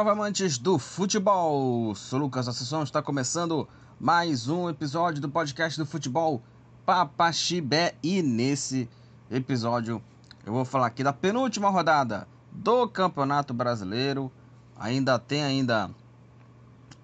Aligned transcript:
salve 0.00 0.12
amantes 0.12 0.56
do 0.56 0.78
futebol! 0.78 1.94
Sou 1.94 2.20
Lucas 2.20 2.48
Assunção, 2.48 2.82
está 2.82 3.02
começando 3.02 3.68
mais 4.00 4.48
um 4.48 4.70
episódio 4.70 5.20
do 5.20 5.28
podcast 5.28 5.78
do 5.78 5.84
futebol 5.84 6.42
Papaxibé 6.86 7.94
e 8.02 8.22
nesse 8.22 8.88
episódio 9.30 10.02
eu 10.46 10.54
vou 10.54 10.64
falar 10.64 10.86
aqui 10.86 11.04
da 11.04 11.12
penúltima 11.12 11.68
rodada 11.68 12.26
do 12.50 12.88
Campeonato 12.88 13.52
Brasileiro. 13.52 14.32
Ainda 14.78 15.18
tem 15.18 15.44
ainda 15.44 15.90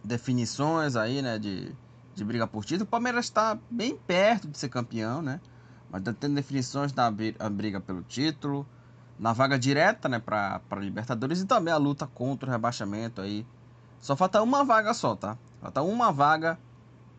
definições 0.02 0.96
aí, 0.96 1.20
né, 1.20 1.38
de, 1.38 1.70
de 2.14 2.24
briga 2.24 2.46
por 2.46 2.64
título. 2.64 2.84
O 2.84 2.90
Palmeiras 2.90 3.26
está 3.26 3.58
bem 3.70 3.94
perto 3.94 4.48
de 4.48 4.56
ser 4.56 4.70
campeão, 4.70 5.20
né? 5.20 5.38
Mas 5.90 6.02
tá 6.02 6.14
tendo 6.14 6.34
definições 6.34 6.92
da 6.92 7.10
briga 7.10 7.78
pelo 7.78 8.00
título 8.00 8.66
na 9.18 9.32
vaga 9.32 9.58
direta, 9.58 10.08
né, 10.08 10.18
para 10.18 10.60
Libertadores 10.78 11.40
e 11.40 11.46
também 11.46 11.72
a 11.72 11.76
luta 11.76 12.06
contra 12.06 12.48
o 12.48 12.52
rebaixamento 12.52 13.20
aí. 13.20 13.46
Só 14.00 14.14
falta 14.14 14.42
uma 14.42 14.64
vaga 14.64 14.92
só, 14.92 15.16
tá? 15.16 15.36
Falta 15.60 15.82
uma 15.82 16.12
vaga 16.12 16.58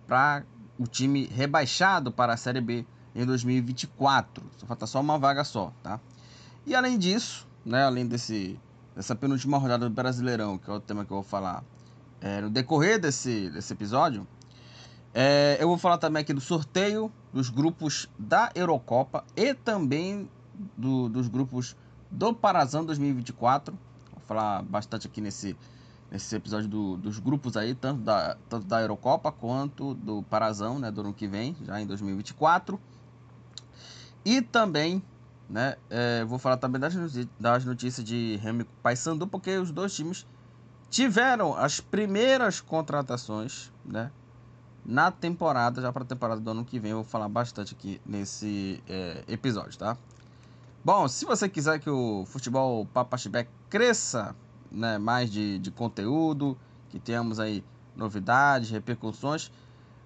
para 0.05 0.43
o 0.77 0.85
time 0.85 1.25
rebaixado 1.25 2.11
para 2.11 2.33
a 2.33 2.37
Série 2.37 2.61
B 2.61 2.85
em 3.15 3.25
2024. 3.25 4.43
Só 4.57 4.65
falta 4.65 4.85
só 4.85 5.01
uma 5.01 5.17
vaga 5.17 5.43
só, 5.43 5.73
tá? 5.81 5.99
E 6.65 6.75
além 6.75 6.97
disso, 6.97 7.47
né, 7.65 7.83
além 7.83 8.05
desse 8.07 8.59
dessa 8.95 9.15
penúltima 9.15 9.59
rodada 9.59 9.87
do 9.87 9.93
Brasileirão, 9.93 10.57
que 10.57 10.67
é 10.71 10.73
o 10.73 10.79
tema 10.79 11.05
que 11.05 11.11
eu 11.11 11.17
vou 11.17 11.23
falar 11.23 11.63
é, 12.19 12.41
no 12.41 12.49
decorrer 12.49 12.99
desse, 12.99 13.47
desse 13.51 13.71
episódio, 13.71 14.27
é, 15.13 15.55
eu 15.59 15.67
vou 15.67 15.77
falar 15.77 15.99
também 15.99 16.21
aqui 16.21 16.33
do 16.33 16.41
sorteio 16.41 17.11
dos 17.31 17.49
grupos 17.49 18.09
da 18.17 18.51
Eurocopa 18.55 19.23
e 19.35 19.53
também 19.53 20.27
do, 20.75 21.07
dos 21.09 21.27
grupos 21.27 21.75
do 22.09 22.33
Parazão 22.33 22.85
2024. 22.85 23.77
Vou 24.11 24.21
falar 24.27 24.61
bastante 24.63 25.07
aqui 25.07 25.21
nesse, 25.21 25.55
nesse 26.11 26.35
episódio 26.35 26.67
do, 26.67 26.97
dos 26.97 27.19
grupos 27.19 27.57
aí, 27.57 27.75
tanto 27.75 28.01
da, 28.01 28.37
tanto 28.49 28.65
da 28.65 28.81
Eurocopa 28.81 29.31
quanto 29.31 29.93
do 29.95 30.23
Parazão, 30.23 30.79
né, 30.79 30.91
do 30.91 31.01
ano 31.01 31.13
que 31.13 31.27
vem, 31.27 31.55
já 31.65 31.79
em 31.79 31.85
2024. 31.85 32.79
E 34.25 34.41
também, 34.41 35.01
né, 35.49 35.75
é, 35.89 36.23
vou 36.25 36.39
falar 36.39 36.57
também 36.57 36.79
das, 36.79 36.93
das 37.39 37.65
notícias 37.65 38.05
de 38.05 38.37
Remy 38.37 38.65
Paysandu, 38.81 39.27
porque 39.27 39.57
os 39.57 39.71
dois 39.71 39.95
times 39.95 40.25
tiveram 40.89 41.55
as 41.55 41.79
primeiras 41.79 42.61
contratações, 42.61 43.71
né, 43.85 44.11
na 44.85 45.11
temporada, 45.11 45.81
já 45.81 45.91
para 45.91 46.03
a 46.03 46.05
temporada 46.05 46.39
do 46.39 46.49
ano 46.49 46.63
que 46.63 46.79
vem. 46.79 46.91
Eu 46.91 46.97
vou 46.97 47.05
falar 47.05 47.27
bastante 47.27 47.73
aqui 47.73 47.99
nesse 48.05 48.81
é, 48.87 49.23
episódio, 49.27 49.77
tá? 49.77 49.97
Bom, 50.87 51.05
se 51.09 51.25
você 51.25 51.49
quiser 51.49 51.79
que 51.79 51.89
o 51.89 52.23
futebol 52.25 52.85
Papaxibé 52.85 53.45
cresça 53.69 54.33
né, 54.71 54.97
mais 54.97 55.29
de, 55.29 55.59
de 55.59 55.69
conteúdo, 55.69 56.57
que 56.87 56.97
tenhamos 56.97 57.41
aí 57.41 57.61
novidades, 57.93 58.69
repercussões, 58.69 59.51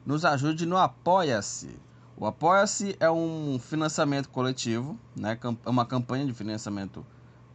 nos 0.04 0.26
ajude 0.26 0.66
no 0.66 0.78
Apoia-se. 0.78 1.78
O 2.18 2.26
Apoia-se 2.26 2.96
é 3.00 3.12
um 3.12 3.60
financiamento 3.60 4.28
coletivo, 4.30 4.98
né, 5.16 5.38
é 5.44 5.70
uma 5.70 5.86
campanha 5.86 6.26
de 6.26 6.34
financiamento 6.34 7.06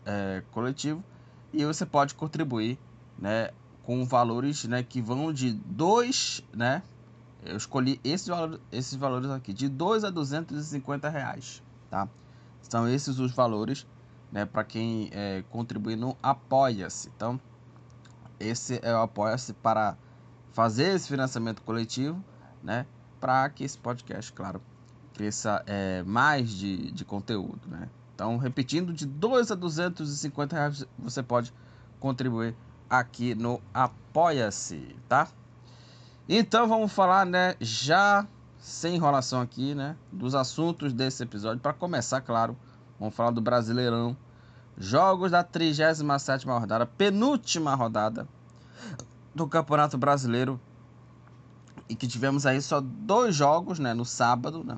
é, 0.05 0.45
coletivo, 0.53 1.03
e 1.53 1.65
você 1.65 1.85
pode 1.85 2.15
contribuir 2.15 2.79
né, 3.19 3.51
com 3.83 4.05
valores 4.05 4.67
né, 4.67 4.85
que 4.85 5.03
vão 5.03 5.33
de 5.33 5.53
2, 5.53 6.45
né, 6.55 6.81
eu 7.45 7.57
escolhi 7.57 8.01
esse 8.05 8.31
valor, 8.31 8.61
esses 8.71 8.95
valores 8.95 9.31
aqui, 9.31 9.53
de 9.53 9.69
2 9.69 10.05
a 10.05 10.11
250 10.11 11.09
reais, 11.09 11.61
tá? 11.91 12.09
São 12.69 12.89
esses 12.89 13.19
os 13.19 13.33
valores 13.33 13.87
né, 14.31 14.45
para 14.45 14.65
quem 14.65 15.09
é, 15.13 15.45
contribui 15.51 15.97
no 15.97 16.17
Apoia-se. 16.23 17.11
Então, 17.15 17.41
esse 18.39 18.81
é 18.83 18.93
o 18.95 19.01
Apoia-se 19.01 19.53
para 19.53 19.97
fazer 20.53 20.95
esse 20.95 21.09
financiamento 21.09 21.63
coletivo, 21.63 22.23
né, 22.63 22.87
para 23.21 23.49
que 23.51 23.65
esse 23.65 23.79
podcast, 23.79 24.33
claro, 24.33 24.61
cresça 25.15 25.63
é, 25.67 26.03
mais 26.03 26.51
de, 26.51 26.91
de 26.91 27.05
conteúdo. 27.05 27.61
Né? 27.67 27.89
Então, 28.15 28.37
repetindo, 28.37 28.93
de 28.93 29.07
2 29.07 29.51
a 29.51 29.55
250 29.55 30.57
reais 30.57 30.85
você 30.99 31.23
pode 31.23 31.53
contribuir 32.01 32.55
aqui 32.89 33.35
no 33.35 33.61
Apoia-se, 33.73 34.97
tá? 35.09 35.29
Então 36.29 36.69
vamos 36.69 36.93
falar, 36.93 37.25
né, 37.25 37.55
já 37.61 38.27
sem 38.59 38.97
enrolação 38.97 39.41
aqui, 39.41 39.75
né, 39.75 39.97
dos 40.11 40.35
assuntos 40.35 40.93
desse 40.93 41.23
episódio. 41.23 41.61
Para 41.61 41.73
começar, 41.73 42.21
claro, 42.21 42.57
vamos 42.99 43.15
falar 43.15 43.31
do 43.31 43.41
Brasileirão. 43.41 44.17
Jogos 44.79 45.31
da 45.31 45.43
37ª 45.43 46.61
rodada, 46.61 46.85
penúltima 46.85 47.75
rodada 47.75 48.29
do 49.35 49.47
Campeonato 49.47 49.97
Brasileiro. 49.97 50.61
E 51.89 51.95
que 51.95 52.07
tivemos 52.07 52.45
aí 52.45 52.61
só 52.61 52.81
dois 52.81 53.35
jogos, 53.35 53.79
né, 53.79 53.95
no 53.95 54.05
sábado, 54.05 54.65
né? 54.65 54.77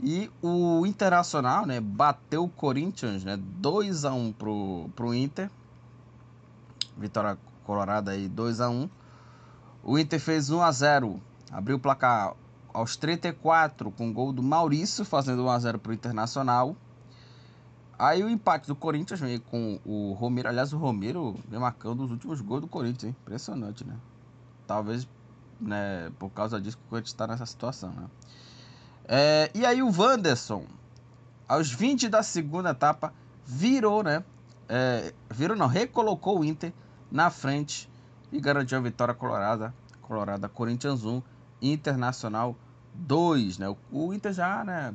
E 0.00 0.30
o 0.42 0.84
Internacional, 0.84 1.64
né, 1.64 1.80
bateu 1.80 2.44
o 2.44 2.48
Corinthians, 2.48 3.24
né, 3.24 3.36
2 3.36 4.04
a 4.04 4.12
1 4.12 4.32
pro 4.32 4.90
pro 4.94 5.14
Inter. 5.14 5.50
Vitória 6.96 7.38
colorada 7.64 8.10
aí 8.10 8.28
2 8.28 8.60
a 8.60 8.68
1. 8.68 8.90
O 9.82 9.98
Inter 9.98 10.20
fez 10.20 10.50
1 10.50 10.60
a 10.60 10.70
0, 10.70 11.20
abriu 11.50 11.76
o 11.76 11.80
placar 11.80 12.34
aos 12.72 12.96
34 12.96 13.90
com 13.90 14.12
gol 14.12 14.32
do 14.32 14.42
Maurício, 14.42 15.04
fazendo 15.04 15.44
1 15.44 15.50
a 15.50 15.58
0 15.58 15.78
para 15.78 15.90
o 15.90 15.94
Internacional. 15.94 16.76
Aí 17.98 18.22
o 18.24 18.28
empate 18.28 18.66
do 18.66 18.74
Corinthians 18.74 19.20
veio 19.20 19.40
com 19.40 19.78
o 19.84 20.12
Romero. 20.12 20.48
Aliás, 20.48 20.72
o 20.72 20.78
Romero 20.78 21.36
vem 21.48 21.60
marcando 21.60 22.04
os 22.04 22.10
últimos 22.10 22.40
gols 22.40 22.62
do 22.62 22.66
Corinthians, 22.66 23.04
hein? 23.04 23.16
Impressionante, 23.22 23.84
né? 23.86 23.96
Talvez 24.66 25.06
né, 25.60 26.10
por 26.18 26.30
causa 26.30 26.60
disso 26.60 26.76
que 26.76 26.84
o 26.84 26.88
Corinthians 26.88 27.12
está 27.12 27.26
nessa 27.26 27.46
situação, 27.46 27.90
né? 27.90 28.06
É, 29.04 29.50
e 29.54 29.64
aí 29.64 29.82
o 29.82 29.90
Wanderson, 29.90 30.64
aos 31.48 31.70
20 31.70 32.08
da 32.08 32.22
segunda 32.22 32.70
etapa, 32.70 33.12
virou, 33.46 34.02
né? 34.02 34.24
É, 34.68 35.12
virou 35.30 35.56
não, 35.56 35.66
recolocou 35.66 36.40
o 36.40 36.44
Inter 36.44 36.72
na 37.10 37.30
frente 37.30 37.88
e 38.32 38.40
garantiu 38.40 38.78
a 38.78 38.80
vitória 38.80 39.14
colorada, 39.14 39.74
colorada 40.00 40.48
Corinthians 40.48 41.04
1, 41.04 41.22
Internacional 41.62 42.56
2, 42.94 43.58
né? 43.58 43.74
O, 43.90 44.12
Inter 44.12 44.32
já, 44.32 44.64
né, 44.64 44.92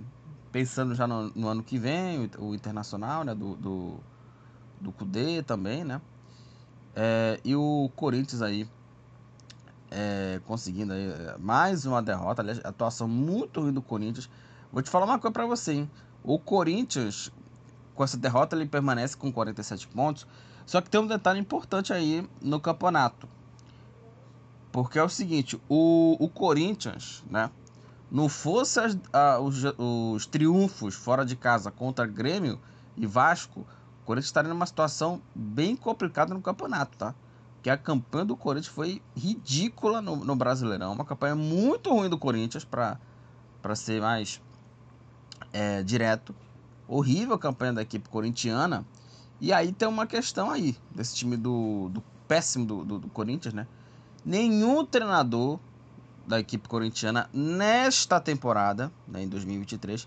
pensando 0.52 0.94
já 0.94 1.08
no, 1.08 1.30
no, 1.30 1.48
ano 1.48 1.64
que 1.64 1.78
vem, 1.80 2.30
o, 2.38 2.54
Internacional, 2.54 3.24
né, 3.24 3.34
do, 3.34 3.56
do, 3.56 4.00
do 4.82 4.92
Cudê 4.92 5.42
também, 5.42 5.84
né? 5.84 6.02
É, 6.96 7.40
e 7.44 7.56
o 7.56 7.90
Corinthians 7.96 8.42
aí 8.42 8.68
é, 9.90 10.42
conseguindo 10.46 10.94
aí 10.94 11.08
mais 11.40 11.86
uma 11.86 12.02
derrota, 12.02 12.42
aliás, 12.42 12.60
atuação 12.64 13.08
muito 13.08 13.62
ruim 13.62 13.74
do 13.74 13.82
Corinthians. 13.82 14.30
Vou 14.72 14.82
te 14.82 14.90
falar 14.90 15.06
uma 15.06 15.20
coisa 15.20 15.32
para 15.32 15.46
você, 15.46 15.74
hein? 15.74 15.92
O 16.24 16.38
Corinthians, 16.38 17.32
com 17.96 18.04
essa 18.04 18.18
derrota, 18.18 18.56
ele 18.56 18.66
permanece 18.66 19.16
com 19.16 19.32
47 19.32 19.88
pontos. 19.88 20.28
Só 20.66 20.82
que 20.82 20.90
tem 20.90 21.00
um 21.00 21.08
detalhe 21.08 21.40
importante 21.40 21.94
aí 21.94 22.28
no 22.42 22.60
campeonato. 22.60 23.30
Porque 24.78 25.00
é 25.00 25.04
o 25.04 25.10
seguinte, 25.10 25.60
o, 25.68 26.16
o 26.20 26.30
Corinthians, 26.30 27.24
né? 27.32 27.50
Não 28.12 28.30
fosse 28.30 28.80
as, 28.80 28.96
a, 29.12 29.40
os, 29.40 29.64
os 29.76 30.28
triunfos 30.28 30.94
fora 30.94 31.26
de 31.26 31.36
casa 31.36 31.72
contra 31.72 32.06
Grêmio 32.06 32.60
e 32.96 33.08
Vasco, 33.08 33.62
o 33.62 34.06
Corinthians 34.06 34.28
estaria 34.28 34.54
numa 34.54 34.68
situação 34.68 35.20
bem 35.34 35.76
complicada 35.76 36.32
no 36.32 36.42
campeonato, 36.44 36.96
tá? 36.96 37.16
Que 37.64 37.72
a 37.72 37.76
campanha 37.76 38.26
do 38.26 38.38
Corinthians 38.38 38.72
foi 38.72 39.02
ridícula 39.16 40.00
no, 40.00 40.18
no 40.18 40.36
Brasileirão. 40.36 40.94
Uma 40.94 41.06
campanha 41.06 41.36
muito 41.36 41.90
ruim 41.90 42.08
do 42.08 42.18
Corinthians, 42.20 42.64
para 42.64 43.00
ser 43.74 44.00
mais 44.00 44.40
é, 45.52 45.82
direto. 45.82 46.36
Horrível 46.88 47.34
a 47.34 47.40
campanha 47.40 47.74
da 47.74 47.82
equipe 47.82 48.08
corintiana. 48.10 48.86
E 49.42 49.52
aí 49.52 49.72
tem 49.72 49.88
uma 49.88 50.06
questão 50.06 50.52
aí, 50.52 50.78
desse 50.92 51.16
time 51.16 51.36
do, 51.36 51.90
do 51.90 52.04
péssimo 52.28 52.64
do, 52.64 52.86
do, 52.86 53.00
do 53.00 53.08
Corinthians, 53.08 53.56
né? 53.56 53.66
Nenhum 54.28 54.86
treinador 54.86 55.58
da 56.28 56.38
equipe 56.38 56.68
corintiana 56.68 57.30
nesta 57.32 58.20
temporada, 58.20 58.92
né, 59.08 59.24
em 59.24 59.30
2023, 59.30 60.06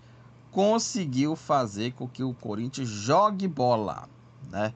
conseguiu 0.52 1.34
fazer 1.34 1.94
com 1.94 2.06
que 2.06 2.22
o 2.22 2.34
Corinthians 2.34 2.86
jogue 2.86 3.48
bola, 3.48 4.06
né? 4.50 4.74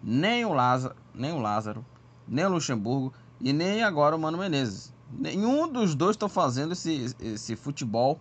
Nem 0.00 0.44
o 0.44 0.52
Lázaro, 0.52 0.94
nem 1.12 1.32
o 1.32 1.40
Lázaro, 1.40 1.84
nem 2.28 2.44
o 2.44 2.50
Luxemburgo 2.50 3.12
e 3.40 3.52
nem 3.52 3.82
agora 3.82 4.14
o 4.14 4.18
Mano 4.18 4.38
Menezes. 4.38 4.94
Nenhum 5.10 5.66
dos 5.66 5.96
dois 5.96 6.12
estão 6.14 6.28
fazendo 6.28 6.70
esse, 6.70 7.16
esse 7.18 7.56
futebol 7.56 8.16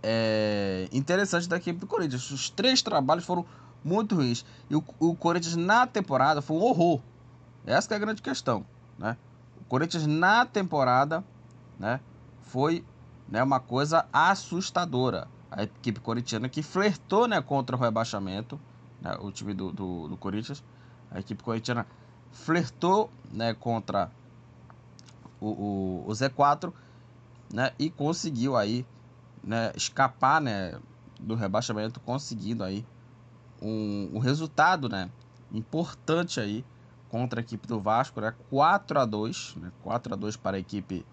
é, 0.00 0.88
interessante 0.92 1.48
da 1.48 1.56
equipe 1.56 1.80
do 1.80 1.88
Corinthians. 1.88 2.30
Os 2.30 2.50
três 2.50 2.82
trabalhos 2.82 3.24
foram 3.24 3.44
muito 3.82 4.14
ruins. 4.14 4.46
E 4.70 4.76
o, 4.76 4.84
o 5.00 5.16
Corinthians 5.16 5.56
na 5.56 5.88
temporada 5.88 6.40
foi 6.40 6.56
um 6.56 6.62
horror. 6.62 7.00
Essa 7.66 7.94
é 7.94 7.96
a 7.96 7.98
grande 7.98 8.22
questão. 8.22 8.64
Né? 8.98 9.16
Corinthians 9.68 10.06
na 10.06 10.44
temporada 10.44 11.24
né, 11.78 12.00
foi 12.42 12.84
né, 13.28 13.42
uma 13.42 13.60
coisa 13.60 14.06
assustadora. 14.12 15.28
A 15.50 15.62
equipe 15.62 16.00
corintiana 16.00 16.48
que 16.48 16.62
flertou 16.62 17.28
né, 17.28 17.40
contra 17.40 17.76
o 17.76 17.78
rebaixamento, 17.78 18.60
né, 19.00 19.16
o 19.20 19.30
time 19.30 19.54
do, 19.54 19.72
do, 19.72 20.08
do 20.08 20.16
Corinthians, 20.16 20.62
a 21.10 21.20
equipe 21.20 21.42
corintiana 21.42 21.86
flertou 22.30 23.10
né, 23.30 23.54
contra 23.54 24.10
o, 25.40 25.48
o, 25.48 26.04
o 26.06 26.10
Z4 26.10 26.72
né, 27.52 27.72
e 27.78 27.88
conseguiu 27.88 28.56
aí 28.56 28.84
né, 29.42 29.72
escapar 29.76 30.40
né, 30.40 30.78
do 31.20 31.34
rebaixamento, 31.34 32.00
conseguindo 32.00 32.64
aí 32.64 32.84
um, 33.62 34.10
um 34.14 34.18
resultado 34.18 34.88
né, 34.88 35.08
importante 35.52 36.40
aí 36.40 36.64
contra 37.14 37.38
a 37.38 37.42
equipe 37.42 37.68
do 37.68 37.78
Vasco, 37.78 38.20
né, 38.20 38.34
4 38.50 38.98
a 38.98 39.04
2 39.04 39.54
né, 39.60 39.70
4 39.84 40.14
a 40.14 40.16
2 40.16 40.36
para 40.36 40.56
a 40.56 40.58
equipe 40.58 41.06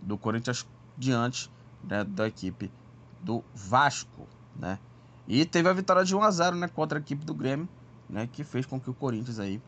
do 0.00 0.18
Corinthians 0.18 0.66
diante 0.98 1.48
né, 1.84 2.02
da 2.02 2.26
equipe 2.26 2.72
do 3.20 3.44
Vasco, 3.54 4.26
né? 4.56 4.80
E 5.28 5.44
teve 5.44 5.68
a 5.68 5.72
vitória 5.72 6.04
de 6.04 6.16
1 6.16 6.22
a 6.24 6.30
0 6.32 6.56
né, 6.56 6.66
contra 6.66 6.98
a 6.98 7.00
equipe 7.00 7.24
do 7.24 7.32
Grêmio, 7.32 7.68
né, 8.10 8.28
que 8.32 8.42
fez 8.42 8.66
com 8.66 8.80
que 8.80 8.90
o 8.90 8.94
Corinthians 8.94 9.38
aí 9.38 9.62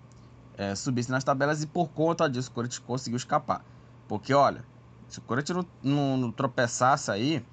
é, 0.58 0.74
subisse 0.74 1.12
nas 1.12 1.22
tabelas 1.22 1.62
e 1.62 1.68
por 1.68 1.88
conta 1.90 2.28
disso 2.28 2.50
o 2.50 2.52
Corinthians 2.52 2.80
conseguiu 2.80 3.16
escapar. 3.16 3.64
Porque, 4.08 4.34
olha, 4.34 4.64
se 5.08 5.20
o 5.20 5.22
Corinthians 5.22 5.64
não, 5.84 5.94
não, 5.94 6.16
não 6.16 6.32
tropeçasse 6.32 7.12
aí, 7.12 7.46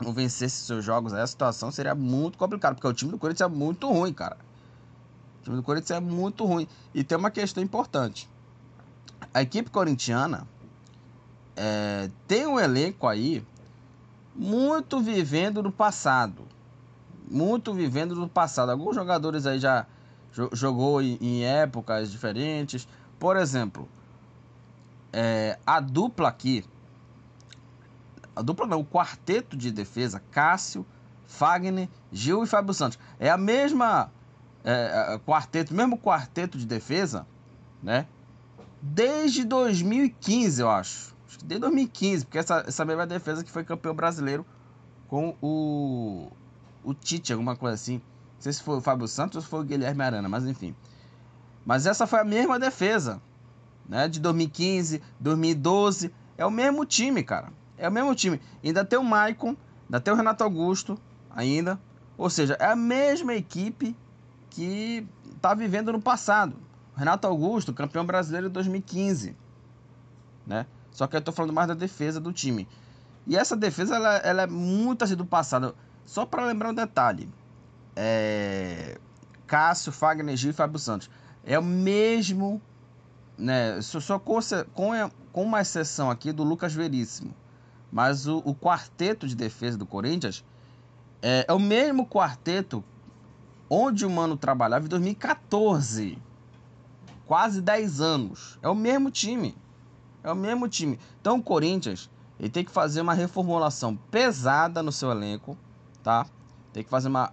não 0.00 0.12
vencesse 0.12 0.64
seus 0.64 0.84
jogos, 0.84 1.12
aí 1.12 1.22
a 1.22 1.26
situação 1.26 1.72
seria 1.72 1.92
muito 1.96 2.38
complicada, 2.38 2.76
porque 2.76 2.86
o 2.86 2.92
time 2.92 3.10
do 3.10 3.18
Corinthians 3.18 3.50
é 3.50 3.52
muito 3.52 3.90
ruim, 3.90 4.12
cara. 4.12 4.36
O 5.40 5.42
time 5.44 5.56
do 5.56 5.62
Corinthians 5.62 5.90
é 5.90 6.00
muito 6.00 6.44
ruim. 6.44 6.68
E 6.94 7.02
tem 7.02 7.16
uma 7.16 7.30
questão 7.30 7.62
importante. 7.62 8.28
A 9.32 9.42
equipe 9.42 9.70
corintiana 9.70 10.46
é, 11.56 12.10
tem 12.26 12.46
um 12.46 12.58
elenco 12.58 13.06
aí 13.06 13.44
muito 14.34 15.00
vivendo 15.00 15.62
no 15.62 15.72
passado. 15.72 16.46
Muito 17.30 17.72
vivendo 17.72 18.14
no 18.14 18.28
passado. 18.28 18.70
Alguns 18.70 18.94
jogadores 18.94 19.46
aí 19.46 19.58
já 19.58 19.86
jogou 20.52 21.00
em, 21.00 21.16
em 21.20 21.44
épocas 21.44 22.10
diferentes. 22.10 22.86
Por 23.18 23.36
exemplo, 23.36 23.88
é, 25.12 25.58
a 25.66 25.80
dupla 25.80 26.28
aqui, 26.28 26.64
a 28.34 28.42
dupla 28.42 28.66
não, 28.66 28.80
o 28.80 28.84
quarteto 28.84 29.56
de 29.56 29.70
defesa, 29.70 30.22
Cássio, 30.30 30.86
Fagner, 31.26 31.88
Gil 32.12 32.44
e 32.44 32.46
Fábio 32.46 32.74
Santos. 32.74 32.98
É 33.18 33.30
a 33.30 33.36
mesma 33.36 34.10
é, 34.64 35.18
quarteto, 35.26 35.74
mesmo 35.74 35.98
quarteto 35.98 36.58
de 36.58 36.66
defesa, 36.66 37.26
né? 37.82 38.06
Desde 38.82 39.44
2015, 39.44 40.62
eu 40.62 40.70
acho. 40.70 41.14
Acho 41.26 41.38
que 41.38 41.44
desde 41.44 41.60
2015, 41.60 42.24
porque 42.24 42.38
essa, 42.38 42.64
essa 42.66 42.84
mesma 42.84 43.06
defesa 43.06 43.44
que 43.44 43.50
foi 43.50 43.64
campeão 43.64 43.94
brasileiro 43.94 44.44
com 45.08 45.36
o, 45.40 46.30
o 46.84 46.94
Tite, 46.94 47.32
alguma 47.32 47.56
coisa 47.56 47.74
assim. 47.74 47.94
Não 47.94 48.40
sei 48.40 48.52
se 48.52 48.62
foi 48.62 48.76
o 48.76 48.80
Fábio 48.80 49.06
Santos 49.06 49.36
ou 49.36 49.42
se 49.42 49.48
foi 49.48 49.60
o 49.60 49.64
Guilherme 49.64 50.02
Arana, 50.02 50.28
mas 50.28 50.46
enfim. 50.46 50.74
Mas 51.64 51.86
essa 51.86 52.06
foi 52.06 52.20
a 52.20 52.24
mesma 52.24 52.58
defesa, 52.58 53.20
né? 53.88 54.08
De 54.08 54.18
2015, 54.20 55.02
2012. 55.18 56.12
É 56.38 56.46
o 56.46 56.50
mesmo 56.50 56.86
time, 56.86 57.22
cara. 57.22 57.52
É 57.76 57.88
o 57.88 57.92
mesmo 57.92 58.14
time. 58.14 58.40
Ainda 58.64 58.84
tem 58.84 58.98
o 58.98 59.04
Maicon, 59.04 59.56
ainda 59.84 60.00
tem 60.00 60.12
o 60.12 60.16
Renato 60.16 60.42
Augusto, 60.42 60.98
ainda. 61.30 61.78
Ou 62.16 62.30
seja, 62.30 62.56
é 62.58 62.66
a 62.66 62.76
mesma 62.76 63.34
equipe 63.34 63.96
que 64.50 65.06
está 65.34 65.54
vivendo 65.54 65.92
no 65.92 66.00
passado. 66.00 66.56
Renato 66.96 67.26
Augusto, 67.26 67.72
campeão 67.72 68.04
brasileiro 68.04 68.48
de 68.48 68.52
2015, 68.52 69.34
né? 70.46 70.66
Só 70.92 71.06
que 71.06 71.16
eu 71.16 71.20
estou 71.20 71.32
falando 71.32 71.52
mais 71.52 71.68
da 71.68 71.74
defesa 71.74 72.20
do 72.20 72.32
time. 72.32 72.68
E 73.26 73.36
essa 73.36 73.56
defesa, 73.56 73.96
ela, 73.96 74.16
ela 74.16 74.42
é 74.42 74.46
muito 74.46 75.04
assim 75.04 75.14
do 75.14 75.24
passado. 75.24 75.74
Só 76.04 76.26
para 76.26 76.44
lembrar 76.44 76.70
um 76.70 76.74
detalhe. 76.74 77.28
É... 77.94 78.98
Cássio, 79.46 79.92
Fagner, 79.92 80.36
Gil 80.36 80.50
e 80.50 80.52
Fábio 80.52 80.78
Santos. 80.78 81.08
É 81.44 81.58
o 81.58 81.62
mesmo, 81.62 82.60
né? 83.38 83.80
Só 83.80 84.18
com, 84.18 84.38
com, 84.74 85.10
com 85.32 85.42
uma 85.42 85.60
exceção 85.60 86.10
aqui 86.10 86.32
do 86.32 86.42
Lucas 86.42 86.74
Veríssimo. 86.74 87.34
Mas 87.90 88.26
o, 88.26 88.38
o 88.44 88.54
quarteto 88.54 89.26
de 89.26 89.34
defesa 89.34 89.78
do 89.78 89.86
Corinthians 89.86 90.44
é, 91.22 91.46
é 91.48 91.52
o 91.52 91.58
mesmo 91.58 92.06
quarteto 92.06 92.84
onde 93.70 94.04
o 94.04 94.10
Mano 94.10 94.36
trabalhava 94.36 94.84
em 94.84 94.88
2014. 94.88 96.18
Quase 97.24 97.62
10 97.62 98.00
anos. 98.00 98.58
É 98.60 98.68
o 98.68 98.74
mesmo 98.74 99.10
time. 99.10 99.56
É 100.24 100.32
o 100.32 100.36
mesmo 100.36 100.68
time. 100.68 100.98
Então 101.20 101.38
o 101.38 101.42
Corinthians 101.42 102.10
ele 102.40 102.48
tem 102.48 102.64
que 102.64 102.70
fazer 102.70 103.00
uma 103.00 103.14
reformulação 103.14 103.94
pesada 104.10 104.82
no 104.82 104.90
seu 104.90 105.10
elenco, 105.10 105.56
tá? 106.02 106.26
Tem 106.72 106.82
que 106.82 106.90
fazer 106.90 107.08
uma, 107.08 107.32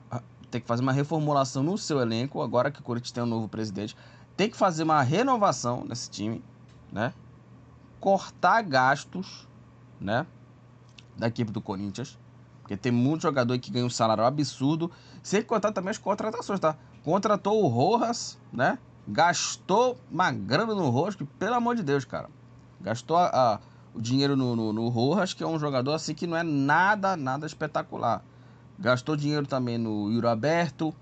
tem 0.52 0.62
que 0.62 0.68
fazer 0.68 0.84
uma 0.84 0.92
reformulação 0.92 1.64
no 1.64 1.78
seu 1.78 2.00
elenco, 2.00 2.42
agora 2.42 2.70
que 2.70 2.80
o 2.82 2.84
Corinthians 2.84 3.12
tem 3.12 3.24
um 3.24 3.28
novo 3.28 3.48
presidente. 3.48 3.96
Tem 4.36 4.50
que 4.50 4.58
fazer 4.58 4.84
uma 4.84 5.02
renovação 5.02 5.86
nesse 5.86 6.10
time, 6.10 6.44
né? 6.92 7.14
Cortar 8.00 8.62
gastos, 8.62 9.48
né? 10.00 10.28
Da 11.16 11.28
equipe 11.28 11.52
do 11.52 11.62
Corinthians. 11.62 12.20
Porque 12.68 12.76
tem 12.76 12.92
muito 12.92 13.22
jogador 13.22 13.58
que 13.60 13.72
ganha 13.72 13.86
um 13.86 13.90
salário 13.90 14.26
absurdo. 14.26 14.92
Sem 15.24 15.42
contar 15.42 15.72
também 15.72 15.90
as 15.90 15.98
contratações, 15.98 16.60
tá? 16.60 16.76
Contratou 17.02 17.64
o 17.64 17.68
Rojas, 17.68 18.38
né? 18.52 18.78
Gastou 19.08 19.98
uma 20.12 20.30
grana 20.34 20.76
no 20.76 20.90
Rojas, 20.90 21.16
que 21.16 21.24
pelo 21.24 21.56
amor 21.56 21.78
de 21.78 21.82
Deus, 21.84 22.04
cara. 22.04 22.30
Gastou 22.82 23.16
a, 23.16 23.28
a, 23.28 23.60
o 23.96 24.02
dinheiro 24.02 24.36
no, 24.36 24.54
no, 24.54 24.74
no 24.74 24.90
Rojas, 24.90 25.34
que 25.34 25.42
é 25.42 25.48
um 25.48 25.58
jogador 25.58 25.94
assim 25.94 26.14
que 26.14 26.28
não 26.28 26.36
é 26.36 26.44
nada, 26.44 27.16
nada 27.16 27.46
espetacular. 27.46 28.22
Gastou 28.78 29.16
dinheiro 29.16 29.48
também 29.48 29.78
no 29.78 30.12
Yuri 30.12 30.28
Aberto. 30.28 30.94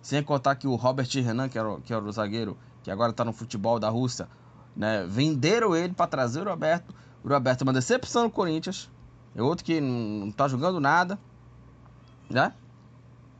Sem 0.00 0.22
contar 0.22 0.54
que 0.54 0.68
o 0.68 0.76
Robert 0.76 1.08
Renan, 1.12 1.48
que 1.48 1.58
era, 1.58 1.80
que 1.80 1.92
era 1.92 2.04
o 2.04 2.12
zagueiro, 2.12 2.56
que 2.84 2.90
agora 2.90 3.12
tá 3.12 3.24
no 3.24 3.32
futebol 3.32 3.80
da 3.80 3.88
Rússia, 3.88 4.28
né? 4.76 5.04
Venderam 5.08 5.74
ele 5.74 5.92
para 5.92 6.06
trazer 6.06 6.40
o 6.40 6.48
Roberto. 6.48 6.94
O 7.24 7.28
Roberto 7.28 7.62
é 7.62 7.64
uma 7.64 7.72
decepção 7.72 8.22
no 8.22 8.30
Corinthians. 8.30 8.88
É 9.34 9.42
outro 9.42 9.64
que 9.64 9.80
não 9.80 10.30
tá 10.30 10.48
jogando 10.48 10.80
nada, 10.80 11.18
né? 12.28 12.52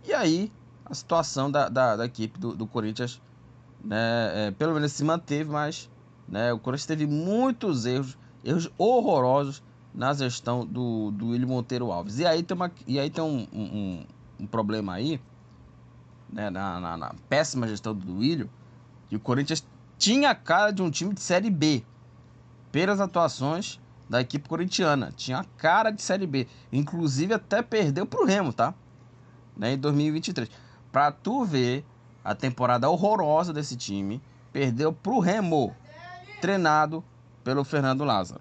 E 0.05 0.13
aí, 0.13 0.53
a 0.85 0.95
situação 0.95 1.51
da, 1.51 1.69
da, 1.69 1.97
da 1.97 2.07
equipe 2.07 2.39
do, 2.39 2.55
do 2.55 2.67
Corinthians, 2.67 3.21
né? 3.83 4.49
É, 4.49 4.51
pelo 4.53 4.75
menos 4.75 4.93
se 4.93 5.05
manteve, 5.05 5.51
mas 5.51 5.91
né, 6.29 6.53
o 6.53 6.59
Corinthians 6.59 6.87
teve 6.87 7.07
muitos 7.07 7.85
erros, 7.87 8.17
erros 8.45 8.71
horrorosos 8.79 9.63
na 9.93 10.13
gestão 10.15 10.65
do, 10.65 11.11
do 11.11 11.29
William 11.29 11.49
Monteiro 11.49 11.91
Alves. 11.91 12.21
E 12.21 12.27
aí 12.27 12.43
tem, 12.43 12.57
uma, 12.57 12.71
e 12.87 12.99
aí 13.01 13.11
tem 13.11 13.23
um, 13.23 13.47
um, 13.53 14.05
um 14.39 14.47
problema 14.47 14.95
aí, 14.95 15.21
né, 16.33 16.49
na, 16.49 16.79
na, 16.79 16.97
na, 16.97 17.15
péssima 17.29 17.67
gestão 17.67 17.95
do 17.95 18.19
William, 18.19 18.49
que 19.09 19.17
o 19.17 19.21
Corinthians 19.21 19.67
tinha 19.99 20.31
a 20.31 20.35
cara 20.35 20.71
de 20.71 20.81
um 20.81 20.91
time 20.91 21.13
de 21.13 21.21
Série 21.21 21.51
B, 21.51 21.85
pelas 22.71 23.01
atuações 23.01 23.81
da 24.11 24.21
equipe 24.21 24.49
corintiana. 24.49 25.13
Tinha 25.17 25.45
cara 25.57 25.93
de 25.93 26.03
Série 26.03 26.27
B. 26.27 26.49
Inclusive 26.73 27.33
até 27.33 27.63
perdeu 27.63 28.05
pro 28.05 28.27
Remo, 28.27 28.53
tá? 28.53 28.75
Né, 29.57 29.75
em 29.75 29.79
2023. 29.79 30.51
Pra 30.91 31.13
tu 31.13 31.45
ver 31.45 31.85
a 32.25 32.35
temporada 32.35 32.91
horrorosa 32.91 33.53
desse 33.53 33.77
time, 33.77 34.21
perdeu 34.53 34.93
pro 34.93 35.21
Remo, 35.21 35.75
treinado 36.41 37.05
pelo 37.45 37.63
Fernando 37.63 38.03
Lázaro. 38.03 38.41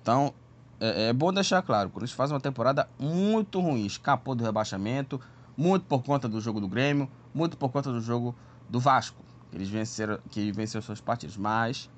Então, 0.00 0.32
é, 0.80 1.08
é 1.08 1.12
bom 1.12 1.30
deixar 1.30 1.60
claro, 1.60 1.90
o 1.90 1.92
Corinthians 1.92 2.16
faz 2.16 2.32
uma 2.32 2.40
temporada 2.40 2.88
muito 2.98 3.60
ruim. 3.60 3.84
Escapou 3.84 4.34
do 4.34 4.42
rebaixamento, 4.42 5.20
muito 5.54 5.84
por 5.84 6.02
conta 6.02 6.26
do 6.26 6.40
jogo 6.40 6.58
do 6.58 6.66
Grêmio, 6.66 7.06
muito 7.34 7.58
por 7.58 7.70
conta 7.70 7.92
do 7.92 8.00
jogo 8.00 8.34
do 8.66 8.80
Vasco. 8.80 9.22
Eles 9.52 9.68
venceram, 9.68 10.18
que 10.30 10.50
venceu 10.52 10.80
suas 10.80 11.02
partidas, 11.02 11.36
mas 11.36 11.90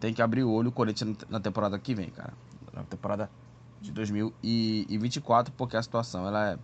tem 0.00 0.12
que 0.12 0.22
abrir 0.22 0.44
o 0.44 0.50
olho 0.50 0.68
o 0.68 0.72
Corinthians 0.72 1.16
na 1.28 1.40
temporada 1.40 1.78
que 1.78 1.94
vem, 1.94 2.10
cara. 2.10 2.32
Na 2.72 2.82
temporada 2.84 3.30
de 3.80 3.92
2024, 3.92 5.52
porque 5.54 5.76
a 5.76 5.82
situação 5.82 6.26
ela 6.26 6.52
é, 6.52 6.58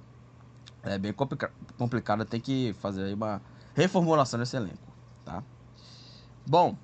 é 0.95 0.99
bem 0.99 1.13
complica 1.13 1.53
complicada. 1.79 2.25
Tem 2.25 2.41
que 2.41 2.75
fazer 2.81 3.05
aí 3.05 3.15
uma 3.15 3.41
reformulação 3.75 4.39
desse 4.39 4.57
elenco, 4.57 4.93
tá? 5.25 5.43
Bom, 6.47 6.77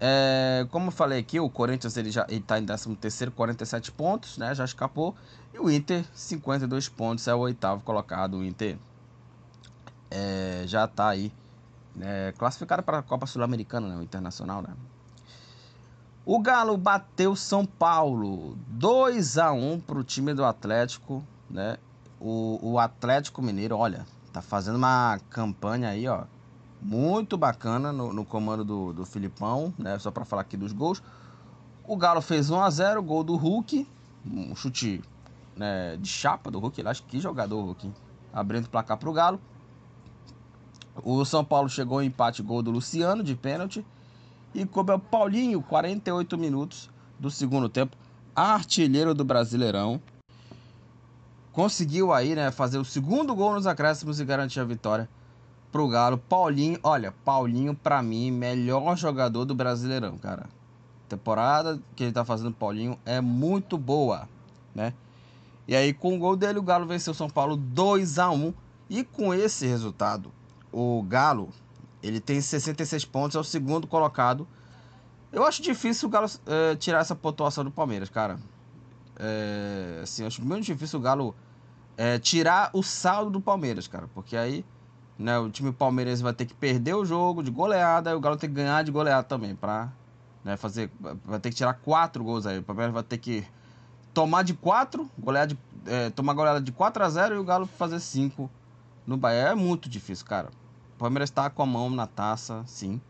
é, 0.00 0.66
como 0.70 0.88
eu 0.88 0.92
falei 0.92 1.18
aqui, 1.18 1.40
o 1.40 1.50
Corinthians 1.50 1.96
ele 1.96 2.10
já 2.10 2.26
está 2.28 2.58
em 2.58 2.66
13º, 2.66 3.30
47 3.30 3.92
pontos, 3.92 4.38
né? 4.38 4.54
Já 4.54 4.64
escapou. 4.64 5.14
E 5.52 5.58
o 5.58 5.70
Inter, 5.70 6.04
52 6.14 6.88
pontos, 6.88 7.26
é 7.26 7.34
o 7.34 7.38
oitavo 7.38 7.82
colocado. 7.82 8.38
O 8.38 8.44
Inter 8.44 8.78
é, 10.10 10.62
já 10.66 10.84
está 10.84 11.08
aí 11.08 11.32
né, 11.94 12.32
classificado 12.32 12.82
para 12.82 12.98
a 12.98 13.02
Copa 13.02 13.26
Sul-Americana, 13.26 13.88
né? 13.88 13.96
O 13.96 14.02
Internacional, 14.02 14.62
né? 14.62 14.70
O 16.30 16.38
Galo 16.40 16.76
bateu 16.76 17.34
São 17.34 17.64
Paulo 17.64 18.54
2 18.66 19.38
a 19.38 19.50
1 19.50 19.80
para 19.80 19.98
o 19.98 20.04
time 20.04 20.34
do 20.34 20.44
Atlético, 20.44 21.24
né? 21.48 21.78
O, 22.20 22.58
o 22.72 22.78
Atlético 22.78 23.40
Mineiro, 23.40 23.78
olha, 23.78 24.04
tá 24.30 24.42
fazendo 24.42 24.76
uma 24.76 25.18
campanha 25.30 25.88
aí, 25.88 26.06
ó, 26.06 26.24
muito 26.82 27.38
bacana 27.38 27.94
no, 27.94 28.12
no 28.12 28.26
comando 28.26 28.62
do, 28.62 28.92
do 28.92 29.06
Filipão, 29.06 29.72
né? 29.78 29.98
Só 29.98 30.10
para 30.10 30.26
falar 30.26 30.42
aqui 30.42 30.54
dos 30.54 30.70
gols. 30.70 31.02
O 31.82 31.96
Galo 31.96 32.20
fez 32.20 32.50
1 32.50 32.60
a 32.60 32.68
0 32.68 33.02
gol 33.02 33.24
do 33.24 33.34
Hulk, 33.34 33.88
um 34.30 34.54
chute 34.54 35.02
né, 35.56 35.96
de 35.96 36.10
chapa 36.10 36.50
do 36.50 36.58
Hulk, 36.58 36.86
acho 36.86 37.04
que 37.04 37.18
jogador 37.18 37.62
Hulk, 37.62 37.90
abrindo 38.34 38.66
o 38.66 38.68
placar 38.68 38.98
para 38.98 39.08
o 39.08 39.14
Galo. 39.14 39.40
O 41.02 41.24
São 41.24 41.42
Paulo 41.42 41.70
chegou 41.70 42.02
em 42.02 42.08
empate 42.08 42.42
gol 42.42 42.62
do 42.62 42.70
Luciano 42.70 43.22
de 43.22 43.34
pênalti 43.34 43.82
e 44.54 44.64
coube 44.64 44.92
ao 44.92 44.98
Paulinho 44.98 45.62
48 45.62 46.38
minutos 46.38 46.90
do 47.18 47.30
segundo 47.30 47.68
tempo, 47.68 47.96
artilheiro 48.34 49.14
do 49.14 49.24
Brasileirão. 49.24 50.00
Conseguiu 51.52 52.12
aí, 52.12 52.34
né, 52.34 52.50
fazer 52.50 52.78
o 52.78 52.84
segundo 52.84 53.34
gol 53.34 53.54
nos 53.54 53.66
acréscimos 53.66 54.20
e 54.20 54.24
garantir 54.24 54.60
a 54.60 54.64
vitória 54.64 55.08
pro 55.72 55.88
Galo. 55.88 56.18
Paulinho, 56.18 56.78
olha, 56.82 57.12
Paulinho 57.24 57.74
para 57.74 58.02
mim 58.02 58.30
melhor 58.30 58.96
jogador 58.96 59.44
do 59.44 59.54
Brasileirão, 59.54 60.16
cara. 60.18 60.46
temporada 61.08 61.80
que 61.96 62.04
ele 62.04 62.12
tá 62.12 62.24
fazendo 62.24 62.52
Paulinho 62.52 62.98
é 63.04 63.20
muito 63.20 63.78
boa, 63.78 64.28
né? 64.74 64.92
E 65.66 65.74
aí 65.74 65.92
com 65.92 66.14
o 66.14 66.18
gol 66.18 66.36
dele 66.36 66.58
o 66.58 66.62
Galo 66.62 66.86
venceu 66.86 67.12
o 67.12 67.16
São 67.16 67.28
Paulo 67.28 67.56
2 67.56 68.18
a 68.18 68.30
1 68.30 68.54
e 68.88 69.04
com 69.04 69.34
esse 69.34 69.66
resultado 69.66 70.32
o 70.72 71.02
Galo 71.02 71.50
ele 72.02 72.20
tem 72.20 72.40
66 72.40 73.04
pontos, 73.04 73.36
é 73.36 73.40
o 73.40 73.44
segundo 73.44 73.86
colocado. 73.86 74.46
Eu 75.32 75.44
acho 75.44 75.62
difícil 75.62 76.08
o 76.08 76.10
Galo 76.10 76.28
é, 76.46 76.74
tirar 76.76 77.00
essa 77.00 77.14
pontuação 77.14 77.64
do 77.64 77.70
Palmeiras, 77.70 78.08
cara. 78.08 78.38
É, 79.18 80.00
assim, 80.02 80.24
acho 80.24 80.42
muito 80.44 80.64
difícil 80.64 80.98
o 80.98 81.02
Galo 81.02 81.34
é, 81.96 82.18
tirar 82.18 82.70
o 82.72 82.82
saldo 82.82 83.30
do 83.30 83.40
Palmeiras, 83.40 83.86
cara. 83.86 84.08
Porque 84.14 84.36
aí 84.36 84.64
né, 85.18 85.38
o 85.38 85.50
time 85.50 85.72
palmeirense 85.72 86.22
vai 86.22 86.32
ter 86.32 86.46
que 86.46 86.54
perder 86.54 86.94
o 86.94 87.04
jogo 87.04 87.42
de 87.42 87.50
goleada 87.50 88.10
e 88.10 88.14
o 88.14 88.20
Galo 88.20 88.36
tem 88.36 88.48
que 88.48 88.54
ganhar 88.54 88.82
de 88.84 88.92
goleada 88.92 89.24
também. 89.24 89.54
Pra 89.54 89.92
né, 90.44 90.56
fazer. 90.56 90.90
Vai 91.24 91.40
ter 91.40 91.50
que 91.50 91.56
tirar 91.56 91.74
quatro 91.74 92.22
gols 92.22 92.46
aí. 92.46 92.58
O 92.58 92.62
Palmeiras 92.62 92.94
vai 92.94 93.02
ter 93.02 93.18
que 93.18 93.44
tomar 94.14 94.42
de 94.42 94.54
quatro, 94.54 95.10
golear 95.18 95.46
de, 95.46 95.58
é, 95.86 96.10
tomar 96.10 96.32
goleada 96.32 96.60
de 96.60 96.72
4 96.72 97.04
a 97.04 97.10
0 97.10 97.34
e 97.34 97.38
o 97.38 97.44
Galo 97.44 97.66
fazer 97.66 98.00
cinco 98.00 98.50
no 99.06 99.16
Bahia. 99.16 99.48
É 99.48 99.54
muito 99.54 99.88
difícil, 99.88 100.24
cara. 100.24 100.50
O 100.98 101.06
Palmeiras 101.06 101.30
está 101.30 101.48
com 101.48 101.62
a 101.62 101.66
mão 101.66 101.88
na 101.88 102.08
taça, 102.08 102.64
sim. 102.66 103.00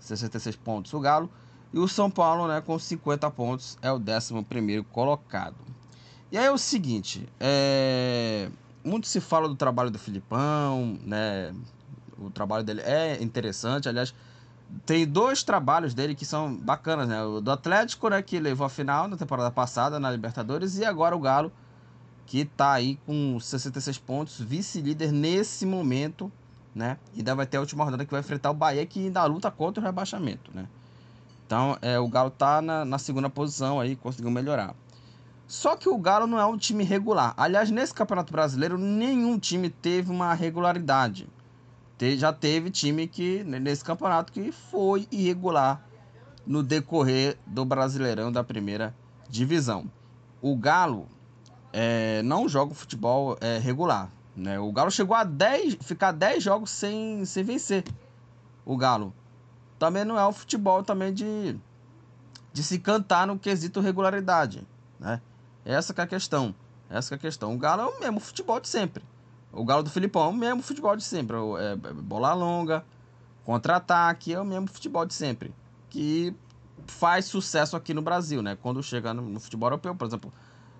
66 0.00 0.56
pontos 0.56 0.92
o 0.92 0.98
Galo. 0.98 1.30
E 1.72 1.78
o 1.78 1.86
São 1.86 2.10
Paulo, 2.10 2.48
né, 2.48 2.60
com 2.60 2.76
50 2.76 3.30
pontos, 3.30 3.78
é 3.80 3.92
o 3.92 3.94
11 3.96 4.82
colocado. 4.90 5.54
E 6.32 6.36
aí 6.36 6.46
é 6.46 6.50
o 6.50 6.58
seguinte: 6.58 7.28
é... 7.38 8.50
muito 8.82 9.06
se 9.06 9.20
fala 9.20 9.48
do 9.48 9.54
trabalho 9.54 9.88
do 9.88 10.00
Filipão, 10.00 10.98
né? 11.04 11.54
O 12.18 12.28
trabalho 12.28 12.64
dele 12.64 12.80
é 12.80 13.22
interessante. 13.22 13.88
Aliás, 13.88 14.12
tem 14.84 15.06
dois 15.06 15.44
trabalhos 15.44 15.94
dele 15.94 16.16
que 16.16 16.26
são 16.26 16.56
bacanas, 16.56 17.06
né? 17.06 17.22
O 17.22 17.40
do 17.40 17.52
Atlético, 17.52 18.08
né, 18.08 18.20
que 18.20 18.40
levou 18.40 18.66
a 18.66 18.68
final 18.68 19.06
na 19.06 19.16
temporada 19.16 19.52
passada 19.52 20.00
na 20.00 20.10
Libertadores, 20.10 20.76
e 20.76 20.84
agora 20.84 21.14
o 21.14 21.20
Galo, 21.20 21.52
que 22.26 22.40
está 22.40 22.72
aí 22.72 22.98
com 23.06 23.38
66 23.38 23.96
pontos, 23.98 24.40
vice-líder 24.40 25.12
nesse 25.12 25.64
momento 25.64 26.32
né? 26.78 26.96
E 27.12 27.18
ainda 27.18 27.34
vai 27.34 27.44
ter 27.44 27.56
a 27.56 27.60
última 27.60 27.84
rodada 27.84 28.04
que 28.04 28.10
vai 28.12 28.20
enfrentar 28.20 28.52
o 28.52 28.54
Bahia, 28.54 28.86
que 28.86 29.00
ainda 29.00 29.24
luta 29.24 29.50
contra 29.50 29.82
o 29.82 29.84
rebaixamento, 29.84 30.50
né? 30.54 30.66
Então, 31.44 31.76
é, 31.82 31.98
o 31.98 32.06
Galo 32.06 32.30
tá 32.30 32.62
na, 32.62 32.84
na 32.84 32.98
segunda 32.98 33.28
posição 33.28 33.80
aí, 33.80 33.96
conseguiu 33.96 34.30
melhorar. 34.30 34.74
Só 35.46 35.74
que 35.74 35.88
o 35.88 35.98
Galo 35.98 36.26
não 36.26 36.38
é 36.38 36.46
um 36.46 36.56
time 36.56 36.84
regular. 36.84 37.34
Aliás, 37.36 37.70
nesse 37.70 37.92
Campeonato 37.92 38.32
Brasileiro, 38.32 38.78
nenhum 38.78 39.38
time 39.38 39.68
teve 39.68 40.10
uma 40.10 40.32
regularidade. 40.34 41.26
Te, 41.96 42.16
já 42.16 42.32
teve 42.32 42.70
time 42.70 43.08
que, 43.08 43.42
nesse 43.42 43.82
campeonato, 43.82 44.32
que 44.32 44.52
foi 44.52 45.08
irregular 45.10 45.82
no 46.46 46.62
decorrer 46.62 47.36
do 47.44 47.64
Brasileirão 47.64 48.30
da 48.30 48.44
primeira 48.44 48.94
divisão. 49.28 49.90
O 50.40 50.54
Galo 50.54 51.08
é, 51.72 52.22
não 52.22 52.48
joga 52.48 52.72
futebol 52.74 53.36
é, 53.40 53.58
regular. 53.58 54.10
Né? 54.38 54.58
O 54.58 54.70
Galo 54.70 54.90
chegou 54.90 55.16
a 55.16 55.24
10, 55.24 55.78
ficar 55.80 56.12
10 56.12 56.42
jogos 56.42 56.70
sem, 56.70 57.24
sem 57.24 57.42
vencer. 57.42 57.84
O 58.64 58.76
Galo. 58.76 59.12
Também 59.78 60.04
não 60.04 60.18
é 60.18 60.24
o 60.24 60.32
futebol 60.32 60.82
também 60.82 61.12
de, 61.12 61.58
de 62.52 62.62
se 62.62 62.78
cantar 62.78 63.26
no 63.26 63.38
quesito 63.38 63.80
regularidade. 63.80 64.66
Né? 64.98 65.20
Essa 65.64 65.92
é 65.96 66.02
a 66.02 66.06
questão. 66.06 66.54
Essa 66.88 67.14
é 67.14 67.16
a 67.16 67.18
questão. 67.18 67.52
O 67.52 67.58
Galo 67.58 67.82
é 67.82 67.86
o 67.86 68.00
mesmo 68.00 68.20
futebol 68.20 68.60
de 68.60 68.68
sempre. 68.68 69.04
O 69.52 69.64
Galo 69.64 69.82
do 69.82 69.90
Filipão 69.90 70.26
é 70.26 70.28
o 70.28 70.32
mesmo 70.32 70.62
futebol 70.62 70.94
de 70.94 71.02
sempre. 71.02 71.36
É, 71.36 71.72
é 71.72 71.92
bola 71.92 72.32
longa, 72.32 72.84
contra-ataque, 73.44 74.32
é 74.32 74.40
o 74.40 74.44
mesmo 74.44 74.68
futebol 74.68 75.04
de 75.04 75.14
sempre. 75.14 75.52
Que 75.90 76.32
faz 76.86 77.24
sucesso 77.24 77.76
aqui 77.76 77.92
no 77.92 78.02
Brasil, 78.02 78.40
né? 78.40 78.56
Quando 78.60 78.82
chega 78.84 79.12
no, 79.12 79.22
no 79.22 79.40
futebol 79.40 79.66
europeu, 79.66 79.96
por 79.96 80.06
exemplo. 80.06 80.32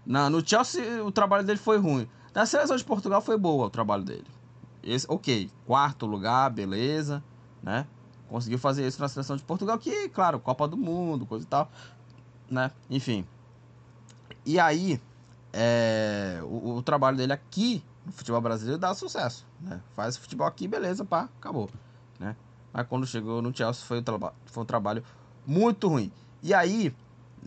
Na, 0.07 0.31
no 0.31 0.47
Chelsea, 0.47 1.05
o 1.05 1.11
trabalho 1.11 1.45
dele 1.45 1.59
foi 1.59 1.77
ruim. 1.77 2.09
Na 2.35 2.47
seleção 2.47 2.77
de 2.77 2.85
Portugal 2.85 3.21
foi 3.21 3.37
boa 3.37 3.67
o 3.67 3.71
trabalho 3.71 4.05
dele. 4.05 4.27
Esse, 4.83 5.07
ok, 5.09 5.51
quarto 5.67 6.07
lugar, 6.07 6.51
beleza, 6.51 7.23
né? 7.63 7.87
Conseguiu 8.29 8.59
fazer 8.59 8.87
isso 8.87 9.01
na 9.01 9.09
seleção 9.09 9.37
de 9.37 9.43
Portugal, 9.43 9.79
que, 9.79 10.09
claro, 10.09 10.39
Copa 10.39 10.69
do 10.69 10.77
Mundo, 10.77 11.27
coisa 11.27 11.45
e 11.45 11.49
tal, 11.49 11.71
né? 12.51 12.71
Enfim. 12.91 13.27
E 14.45 14.61
aí, 14.61 15.01
é, 15.53 16.41
o, 16.43 16.77
o, 16.77 16.83
trabalho 16.83 17.17
dele 17.17 17.33
aqui 17.33 17.83
no 18.05 18.13
futebol 18.13 18.41
brasileiro 18.41 18.79
dá 18.79 18.95
sucesso, 18.95 19.47
né? 19.61 19.81
Faz 19.97 20.17
futebol 20.17 20.47
aqui, 20.47 20.69
beleza, 20.69 21.05
pá, 21.05 21.29
acabou, 21.39 21.71
né? 22.19 22.37
Mas 22.73 22.87
quando 22.87 23.07
chegou 23.07 23.43
no 23.43 23.55
Chelsea 23.55 23.85
foi, 23.85 24.03
foi 24.47 24.63
um 24.63 24.67
trabalho 24.67 25.03
muito 25.47 25.89
ruim. 25.89 26.13
E 26.43 26.53
aí, 26.53 26.95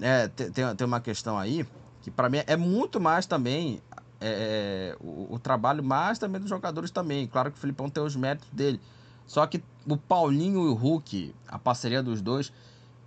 é, 0.02 0.28
tem, 0.28 0.52
tem 0.52 0.88
uma 0.88 1.00
questão 1.00 1.38
aí 1.38 1.66
que 2.02 2.10
para 2.10 2.30
mim 2.30 2.40
é 2.48 2.58
muito 2.58 3.00
mais 3.00 3.26
também 3.26 3.82
é, 4.22 4.94
é, 4.94 4.98
o, 5.04 5.34
o, 5.34 5.40
trabalho, 5.40 5.84
mas 5.84 6.20
também 6.20 6.40
dos 6.40 6.50
jogadores 6.50 6.92
também. 6.92 7.26
Claro 7.26 7.52
que 7.52 7.58
o 7.58 7.60
Filipão 7.60 7.90
tem 7.90 8.04
os 8.04 8.16
méritos 8.16 8.48
dele. 8.52 8.80
Só 9.26 9.46
que 9.48 9.64
o 9.88 9.98
Paulinho 9.98 10.68
e 10.68 10.70
o 10.70 10.74
Hulk, 10.74 11.34
a 11.48 11.58
parceria 11.58 12.04
dos 12.04 12.22
dois, 12.22 12.54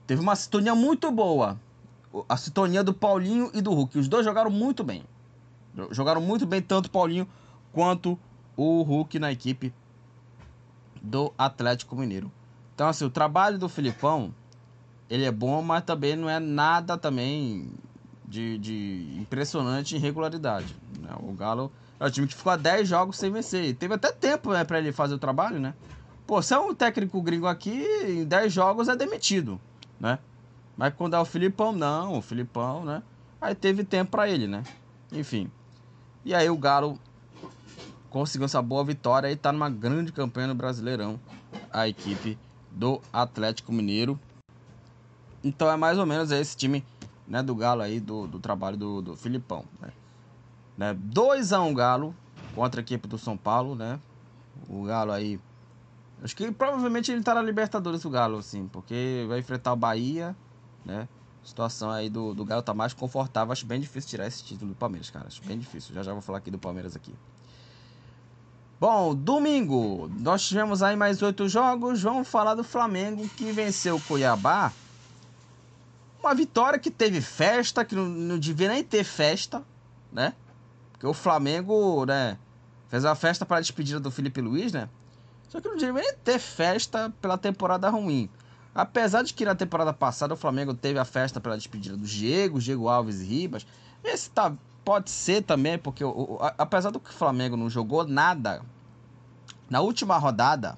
teve 0.07 0.21
uma 0.21 0.35
sintonia 0.35 0.75
muito 0.75 1.11
boa. 1.13 1.59
A 2.29 2.37
sintonia 2.37 2.83
do 2.83 2.93
Paulinho 2.93 3.51
e 3.55 3.63
do 3.63 3.73
Hulk. 3.73 3.99
Os 3.99 4.09
dois 4.09 4.25
jogaram 4.25 4.51
muito 4.51 4.83
bem. 4.83 5.05
Jogaram 5.91 6.21
muito 6.21 6.47
bem, 6.47 6.61
tanto 6.61 6.87
o 6.87 6.91
Paulinho 6.91 7.29
quanto 7.73 8.19
o 8.57 8.83
Hulk 8.83 9.19
na 9.19 9.31
equipe 9.31 9.73
do 11.01 11.33
Atlético 11.39 11.95
Mineiro. 11.95 12.31
Então, 12.75 12.89
assim, 12.89 13.05
o 13.05 13.11
trabalho 13.11 13.59
do 13.59 13.69
Filipão, 13.69 14.35
ele 15.09 15.25
é 15.25 15.31
bom, 15.31 15.63
mas 15.63 15.85
também 15.85 16.17
não 16.17 16.29
é 16.29 16.41
nada 16.41 16.99
também 16.99 17.71
de, 18.35 18.59
de 18.59 19.17
impressionante 19.21 19.95
irregularidade. 19.95 20.75
Né? 20.99 21.11
O 21.21 21.33
Galo 21.33 21.71
é 22.01 22.05
o 22.05 22.11
time 22.11 22.27
que 22.27 22.35
ficou 22.35 22.53
a 22.53 22.57
10 22.57 22.89
jogos 22.89 23.17
sem 23.17 23.31
vencer. 23.31 23.65
E 23.65 23.75
teve 23.75 23.95
até 23.95 24.11
tempo 24.11 24.53
né, 24.53 24.65
para 24.65 24.79
ele 24.79 24.91
fazer 24.91 25.15
o 25.15 25.19
trabalho, 25.19 25.61
né? 25.61 25.73
Pô, 26.27 26.43
se 26.43 26.53
é 26.53 26.59
um 26.59 26.75
técnico 26.75 27.23
gringo 27.23 27.47
aqui, 27.47 27.87
em 28.09 28.25
10 28.25 28.53
jogos 28.53 28.89
é 28.89 28.97
demitido, 28.97 29.61
né? 30.01 30.19
Mas 30.77 30.93
quando 30.95 31.15
é 31.15 31.21
o 31.21 31.25
Filipão, 31.25 31.71
não, 31.71 32.19
o 32.19 32.23
Filipão, 32.23 32.85
né? 32.85 33.03
Aí 33.41 33.55
teve 33.55 33.85
tempo 33.85 34.11
para 34.11 34.29
ele, 34.29 34.49
né? 34.49 34.65
Enfim. 35.13 35.49
E 36.25 36.35
aí 36.35 36.51
o 36.51 36.57
Galo 36.57 36.99
conseguiu 38.11 38.47
essa 38.47 38.61
boa 38.61 38.83
vitória 38.83 39.31
e 39.31 39.37
tá 39.37 39.53
numa 39.53 39.71
grande 39.71 40.11
campanha 40.11 40.49
no 40.49 40.55
Brasileirão, 40.55 41.21
a 41.71 41.87
equipe 41.87 42.37
do 42.71 43.01
Atlético 43.13 43.71
Mineiro. 43.71 44.19
Então 45.45 45.71
é 45.71 45.77
mais 45.77 45.99
ou 45.99 46.07
menos 46.07 46.33
esse 46.33 46.57
time 46.57 46.83
né, 47.27 47.43
do 47.43 47.55
Galo 47.55 47.83
aí, 47.83 48.01
do, 48.01 48.27
do 48.27 48.39
trabalho 48.39 48.77
do, 48.77 49.03
do 49.03 49.17
Filipão. 49.17 49.65
Né? 49.81 49.89
Né? 50.77 50.95
2x1 50.95 51.61
um 51.61 51.75
Galo 51.75 52.15
contra 52.55 52.81
a 52.81 52.83
equipe 52.83 53.09
do 53.09 53.19
São 53.19 53.37
Paulo, 53.37 53.75
né? 53.75 53.99
O 54.69 54.85
Galo 54.85 55.13
aí. 55.13 55.41
Acho 56.23 56.37
que 56.37 56.51
provavelmente 56.53 57.11
ele 57.13 57.23
tá 57.23 57.35
na 57.35 57.43
Libertadores, 57.43 58.05
o 58.05 58.11
Galo, 58.11 58.39
assim, 58.39 58.69
porque 58.69 59.25
vai 59.29 59.41
enfrentar 59.41 59.73
o 59.73 59.77
Bahia, 59.77 60.35
né? 60.85 61.09
A 61.43 61.47
situação 61.47 61.91
aí 61.91 62.09
do, 62.09 62.35
do 62.35 62.45
Galo 62.45 62.63
tá 62.63 62.73
mais 62.73 62.93
confortável. 62.95 63.53
Acho 63.53 63.67
bem 63.67 63.81
difícil 63.81 64.11
tirar 64.11 64.27
esse 64.27 64.43
título 64.43 64.71
do 64.71 64.77
Palmeiras, 64.77 65.11
cara. 65.11 65.27
Acho 65.27 65.43
bem 65.45 65.59
difícil. 65.59 65.95
Já 65.95 66.03
já 66.03 66.13
vou 66.13 66.23
falar 66.23 66.39
aqui 66.39 66.51
do 66.51 66.59
Palmeiras 66.59 66.97
aqui. 66.97 67.15
Bom, 68.81 69.15
domingo, 69.15 70.11
nós 70.19 70.47
tivemos 70.47 70.83
aí 70.83 70.97
mais 70.97 71.23
oito 71.23 71.49
jogos. 71.49 72.03
Vamos 72.03 72.27
falar 72.27 72.55
do 72.55 72.65
Flamengo 72.65 73.29
que 73.31 73.53
venceu 73.53 73.97
o 73.97 74.01
Cuiabá 74.01 74.73
uma 76.25 76.35
vitória 76.35 76.79
que 76.79 76.91
teve 76.91 77.21
festa, 77.21 77.85
que 77.85 77.95
não, 77.95 78.07
não 78.07 78.39
devia 78.39 78.69
nem 78.69 78.83
ter 78.83 79.05
festa, 79.05 79.63
né? 80.13 80.35
Porque 80.93 81.07
o 81.07 81.15
Flamengo, 81.15 82.05
né, 82.07 82.39
fez 82.89 83.05
a 83.05 83.15
festa 83.15 83.45
para 83.45 83.59
a 83.59 83.61
despedida 83.61 84.01
do 84.01 84.11
Felipe 84.11 84.41
Luiz, 84.41 84.73
né? 84.73 84.89
Só 85.49 85.61
que 85.61 85.69
não 85.69 85.77
devia 85.77 85.93
nem 86.03 86.15
ter 86.25 86.39
festa 86.39 87.13
pela 87.21 87.37
temporada 87.37 87.89
ruim. 87.89 88.29
Apesar 88.75 89.23
de 89.23 89.33
que 89.33 89.45
na 89.45 89.55
temporada 89.55 89.93
passada 89.93 90.35
o 90.35 90.37
Flamengo 90.37 90.75
teve 90.75 90.99
a 90.99 91.05
festa 91.05 91.41
pela 91.41 91.57
despedida 91.57 91.97
do 91.97 92.05
Diego, 92.05 92.59
Diego 92.59 92.89
Alves 92.89 93.21
e 93.21 93.25
Ribas. 93.25 93.67
Esse 94.03 94.31
tá, 94.31 94.53
pode 94.85 95.11
ser 95.11 95.43
também, 95.43 95.79
porque 95.79 96.05
o, 96.05 96.11
o, 96.11 96.39
apesar 96.59 96.91
do 96.91 96.99
que 96.99 97.11
o 97.11 97.13
Flamengo 97.13 97.57
não 97.57 97.71
jogou 97.71 98.07
nada 98.07 98.63
na 99.71 99.81
última 99.81 100.19
rodada 100.19 100.77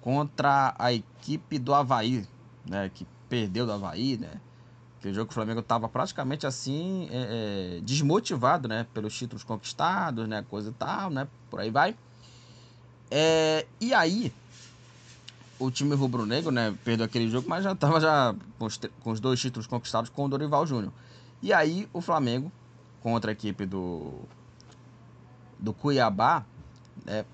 contra 0.00 0.74
a 0.78 0.92
equipe 0.92 1.58
do 1.58 1.74
Havaí, 1.74 2.26
né? 2.64 2.90
Que 2.94 3.06
perdeu 3.28 3.66
do 3.66 3.72
Havaí, 3.72 4.16
né? 4.16 4.40
Que 5.00 5.08
o 5.08 5.14
jogo 5.14 5.26
que 5.26 5.32
o 5.32 5.34
Flamengo 5.34 5.60
estava 5.60 5.88
praticamente 5.88 6.46
assim, 6.46 7.08
é, 7.10 7.78
é, 7.78 7.80
desmotivado, 7.80 8.68
né? 8.68 8.86
Pelos 8.92 9.16
títulos 9.16 9.44
conquistados, 9.44 10.28
né? 10.28 10.44
Coisa 10.48 10.70
e 10.70 10.72
tal, 10.72 11.10
né? 11.10 11.28
Por 11.50 11.60
aí 11.60 11.70
vai. 11.70 11.96
É, 13.10 13.66
e 13.80 13.94
aí, 13.94 14.32
o 15.58 15.70
time 15.70 15.94
rubro-negro, 15.94 16.50
né, 16.50 16.76
perdeu 16.84 17.06
aquele 17.06 17.28
jogo, 17.28 17.48
mas 17.48 17.64
já 17.64 17.72
estava 17.72 18.00
já 18.00 18.34
com 18.58 18.66
os, 18.66 18.80
com 19.02 19.10
os, 19.10 19.20
dois 19.20 19.40
títulos 19.40 19.66
conquistados 19.66 20.10
com 20.10 20.24
o 20.24 20.28
Dorival 20.28 20.66
Júnior. 20.66 20.92
E 21.42 21.52
aí, 21.52 21.88
o 21.92 22.00
Flamengo, 22.00 22.50
contra 23.02 23.30
a 23.30 23.32
equipe 23.32 23.64
do, 23.64 24.20
do 25.58 25.72
Cuiabá, 25.72 26.44
né, 27.04 27.24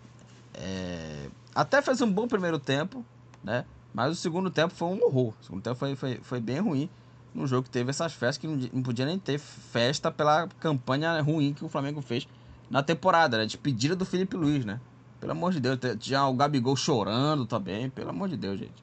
é, 0.55 1.29
até 1.55 1.81
fez 1.81 2.01
um 2.01 2.11
bom 2.11 2.29
primeiro 2.29 2.59
tempo, 2.59 3.05
né, 3.43 3.65
mas 3.93 4.13
o 4.13 4.15
segundo 4.15 4.51
tempo 4.51 4.75
foi 4.75 4.89
um 4.89 5.05
horror. 5.05 5.35
O 5.41 5.45
segundo 5.45 5.63
tempo 5.63 5.77
foi, 5.77 5.95
foi, 5.95 6.21
foi 6.23 6.41
bem 6.41 6.61
ruim 6.61 6.89
num 7.35 7.47
jogo 7.47 7.65
que 7.65 7.71
teve 7.71 7.91
essas 7.91 8.13
festas 8.13 8.39
que 8.39 8.47
não, 8.47 8.57
não 8.73 8.83
podia 8.83 9.07
nem 9.07 9.19
ter 9.19 9.39
festa 9.39 10.11
pela 10.11 10.49
campanha 10.61 11.21
ruim 11.21 11.55
que 11.55 11.65
o 11.65 11.69
Flamengo 11.69 12.01
fez 12.03 12.29
na 12.71 12.83
temporada, 12.83 13.39
né? 13.39 13.47
Despedida 13.47 13.95
do 13.95 14.05
Felipe 14.05 14.37
Luiz, 14.37 14.65
né? 14.65 14.81
Pelo 15.21 15.33
amor 15.33 15.53
de 15.53 15.61
Deus. 15.61 15.79
Tinha 16.01 16.27
o 16.27 16.35
Gabigol 16.35 16.75
chorando 16.75 17.47
também. 17.47 17.89
Pelo 17.91 18.11
amor 18.11 18.29
de 18.29 18.37
Deus, 18.37 18.59
gente. 18.59 18.83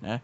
Né? 0.00 0.20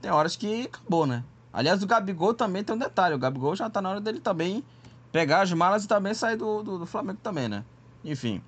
Tem 0.00 0.10
horas 0.10 0.36
que 0.36 0.64
acabou, 0.64 1.06
né? 1.06 1.22
Aliás, 1.52 1.82
o 1.82 1.86
Gabigol 1.86 2.34
também 2.34 2.64
tem 2.64 2.74
um 2.74 2.78
detalhe. 2.78 3.14
O 3.14 3.18
Gabigol 3.18 3.54
já 3.54 3.68
tá 3.68 3.80
na 3.82 3.90
hora 3.90 4.00
dele 4.00 4.20
também 4.20 4.64
pegar 5.12 5.42
as 5.42 5.52
malas 5.52 5.84
e 5.84 5.88
também 5.88 6.14
sair 6.14 6.36
do, 6.36 6.62
do, 6.62 6.78
do 6.78 6.86
Flamengo 6.86 7.18
também, 7.22 7.48
né? 7.48 7.64
Enfim. 8.04 8.42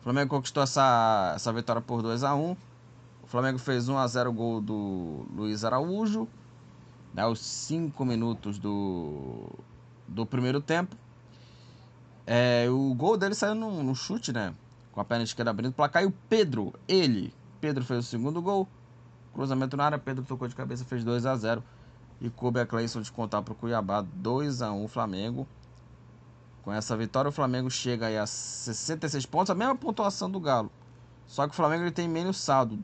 O 0.00 0.04
Flamengo 0.04 0.30
conquistou 0.30 0.62
essa, 0.62 1.32
essa 1.34 1.52
vitória 1.52 1.82
por 1.82 2.02
2 2.02 2.24
a 2.24 2.34
1 2.34 2.56
O 3.26 3.28
Flamengo 3.28 3.58
fez 3.58 3.88
1 3.88 3.98
a 3.98 4.06
0 4.06 4.32
gol 4.32 4.60
do 4.60 5.26
Luiz 5.34 5.64
Araújo. 5.64 6.28
Né, 7.12 7.22
aos 7.22 7.40
5 7.40 8.04
minutos 8.04 8.56
do, 8.56 9.48
do 10.06 10.24
primeiro 10.24 10.60
tempo. 10.60 10.94
É, 12.24 12.68
o 12.70 12.94
gol 12.94 13.16
dele 13.16 13.34
saiu 13.34 13.56
no, 13.56 13.82
no, 13.82 13.96
chute, 13.96 14.32
né? 14.32 14.54
Com 14.92 15.00
a 15.00 15.04
perna 15.04 15.24
esquerda 15.24 15.50
abrindo 15.50 15.70
o 15.70 15.74
placar. 15.74 16.04
E 16.04 16.06
o 16.06 16.14
Pedro, 16.28 16.72
ele, 16.86 17.34
Pedro 17.60 17.84
fez 17.84 18.04
o 18.04 18.08
segundo 18.08 18.40
gol. 18.40 18.68
Cruzamento 19.34 19.76
na 19.76 19.86
área, 19.86 19.98
Pedro 19.98 20.24
tocou 20.24 20.46
de 20.46 20.54
cabeça, 20.54 20.84
fez 20.84 21.02
2 21.02 21.26
a 21.26 21.34
0 21.34 21.64
E 22.20 22.30
coube 22.30 22.60
a 22.60 22.66
Cleison 22.66 23.00
descontar 23.00 23.42
para 23.42 23.52
o 23.52 23.56
Cuiabá 23.56 24.02
2 24.02 24.62
a 24.62 24.70
1 24.72 24.86
Flamengo. 24.86 25.48
Com 26.62 26.72
essa 26.72 26.96
vitória, 26.96 27.28
o 27.28 27.32
Flamengo 27.32 27.70
chega 27.70 28.06
aí 28.06 28.18
a 28.18 28.26
66 28.26 29.26
pontos, 29.26 29.50
a 29.50 29.54
mesma 29.54 29.74
pontuação 29.74 30.30
do 30.30 30.38
Galo. 30.38 30.70
Só 31.26 31.44
que 31.46 31.52
o 31.52 31.56
Flamengo 31.56 31.82
ele 31.82 31.90
tem 31.90 32.08
menos 32.08 32.36
saldo, 32.36 32.78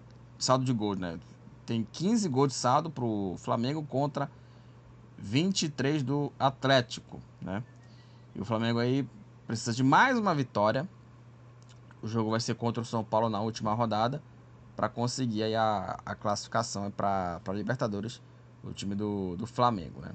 saldo 0.45 0.65
de 0.65 0.73
gols, 0.73 0.99
né? 0.99 1.19
Tem 1.65 1.87
15 1.93 2.29
gols 2.29 2.49
de 2.49 2.55
saldo 2.55 2.91
para 2.91 3.05
o 3.05 3.37
Flamengo 3.39 3.83
contra 3.85 4.31
23 5.19 6.03
do 6.03 6.33
Atlético, 6.39 7.21
né? 7.41 7.63
E 8.35 8.41
o 8.41 8.45
Flamengo 8.45 8.79
aí 8.79 9.07
precisa 9.47 9.73
de 9.73 9.83
mais 9.83 10.19
uma 10.19 10.35
vitória. 10.35 10.89
O 12.03 12.09
jogo 12.09 12.31
vai 12.31 12.41
ser 12.41 12.55
contra 12.55 12.83
o 12.83 12.87
São 12.87 13.05
Paulo 13.05 13.29
na 13.29 13.41
última 13.41 13.73
rodada 13.73 14.23
para 14.75 14.89
conseguir 14.89 15.45
aí 15.45 15.55
a, 15.55 15.99
a 16.05 16.15
classificação 16.15 16.91
para 16.91 17.41
a 17.47 17.53
Libertadores, 17.53 18.21
o 18.65 18.73
time 18.73 18.95
do, 18.95 19.37
do 19.37 19.47
Flamengo, 19.47 20.01
né? 20.01 20.11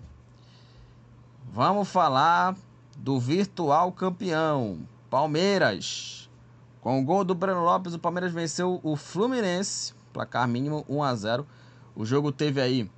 Vamos 1.54 1.88
falar 1.88 2.56
do 2.98 3.20
virtual 3.20 3.92
campeão, 3.92 4.80
Palmeiras. 5.10 6.30
Com 6.82 7.00
o 7.00 7.06
gol 7.06 7.24
do 7.24 7.36
Breno 7.36 7.64
Lopes, 7.64 7.94
o 7.94 8.00
Palmeiras 8.00 8.34
venceu 8.34 8.80
o 8.84 8.96
Fluminense, 8.96 9.94
placar 10.18 10.48
mínimo 10.48 10.84
1 10.90 11.04
a 11.04 11.16
0. 11.16 11.48
O 11.96 12.04
jogo 12.04 12.32
teve 12.32 12.60
aí 12.60 12.90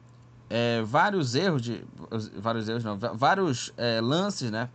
é, 0.50 0.82
vários 0.82 1.36
erros 1.36 1.62
de 1.62 1.84
vários 2.38 2.70
erros 2.70 2.84
não, 2.84 2.98
vários 2.98 3.74
é, 3.78 4.00
lances, 4.00 4.50
né? 4.50 4.70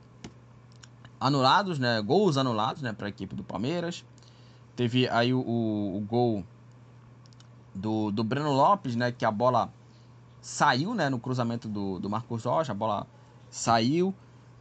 anulados, 1.25 1.79
né? 1.79 2.03
Gols 2.03 2.37
anulados, 2.37 2.83
né? 2.83 2.93
Para 2.93 3.07
a 3.07 3.09
equipe 3.09 3.35
do 3.35 3.43
Palmeiras. 3.43 4.05
Teve 4.77 5.09
aí 5.09 5.33
o, 5.33 5.41
o, 5.41 5.97
o, 5.97 6.01
gol 6.01 6.45
do, 7.75 8.11
do 8.11 8.23
Breno 8.23 8.53
Lopes, 8.53 8.95
né? 8.95 9.11
Que 9.11 9.25
a 9.25 9.31
bola 9.31 9.73
saiu, 10.43 10.95
né? 10.95 11.09
No 11.09 11.19
cruzamento 11.19 11.67
do, 11.67 11.99
do 11.99 12.11
Marcos 12.11 12.45
Rocha, 12.45 12.73
a 12.73 12.75
bola 12.75 13.07
saiu. 13.49 14.15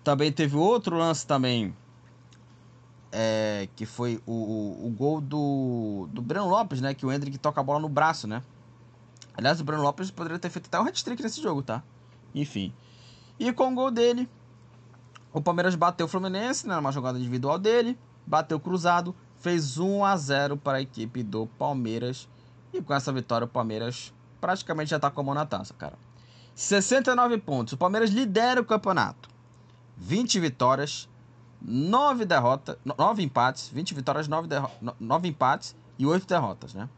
Também 0.05 0.31
teve 0.31 0.55
outro 0.55 0.97
lance 0.97 1.27
também, 1.27 1.75
é, 3.15 3.69
que 3.75 3.85
foi 3.85 4.19
o, 4.25 4.31
o, 4.31 4.87
o, 4.87 4.89
gol 4.89 5.21
do, 5.21 6.09
do 6.11 6.19
Breno 6.19 6.49
Lopes, 6.49 6.81
né? 6.81 6.95
Que 6.95 7.05
o 7.05 7.11
Hendrick 7.11 7.37
toca 7.37 7.61
a 7.61 7.63
bola 7.63 7.79
no 7.79 7.87
braço, 7.87 8.27
né? 8.27 8.41
Aliás, 9.37 9.61
o 9.61 9.63
Breno 9.63 9.83
Lopes 9.83 10.09
poderia 10.09 10.39
ter 10.39 10.49
feito 10.49 10.65
até 10.65 10.79
um 10.79 10.87
hat-trick 10.87 11.21
nesse 11.21 11.39
jogo, 11.39 11.61
tá? 11.61 11.83
Enfim. 12.33 12.73
E 13.39 13.53
com 13.53 13.71
o 13.71 13.75
gol 13.75 13.91
dele, 13.91 14.27
o 15.31 15.39
Palmeiras 15.39 15.75
bateu 15.75 16.07
o 16.07 16.09
Fluminense, 16.09 16.67
né, 16.67 16.75
numa 16.75 16.91
jogada 16.91 17.19
individual 17.19 17.59
dele, 17.59 17.97
bateu 18.25 18.59
cruzado, 18.59 19.15
fez 19.37 19.77
1 19.77 20.03
a 20.03 20.17
0 20.17 20.57
para 20.57 20.79
a 20.79 20.81
equipe 20.81 21.21
do 21.21 21.45
Palmeiras. 21.45 22.27
E 22.73 22.81
com 22.81 22.93
essa 22.95 23.11
vitória, 23.13 23.45
o 23.45 23.47
Palmeiras 23.47 24.11
praticamente 24.41 24.89
já 24.89 24.95
está 24.95 25.11
com 25.11 25.21
a 25.21 25.23
mão 25.23 25.35
na 25.35 25.45
taça, 25.45 25.73
cara. 25.75 25.97
69 26.55 27.37
pontos. 27.39 27.73
O 27.73 27.77
Palmeiras 27.77 28.09
lidera 28.09 28.59
o 28.59 28.65
campeonato. 28.65 29.29
20 29.97 30.39
vitórias, 30.39 31.07
9 31.63 32.25
derrotas, 32.25 32.77
9 32.83 33.23
empates, 33.23 33.69
20 33.69 33.93
vitórias, 33.93 34.27
9, 34.27 34.49
9 34.99 35.27
empates 35.27 35.75
e 35.97 36.05
8 36.05 36.27
derrotas, 36.27 36.73
né? 36.73 36.89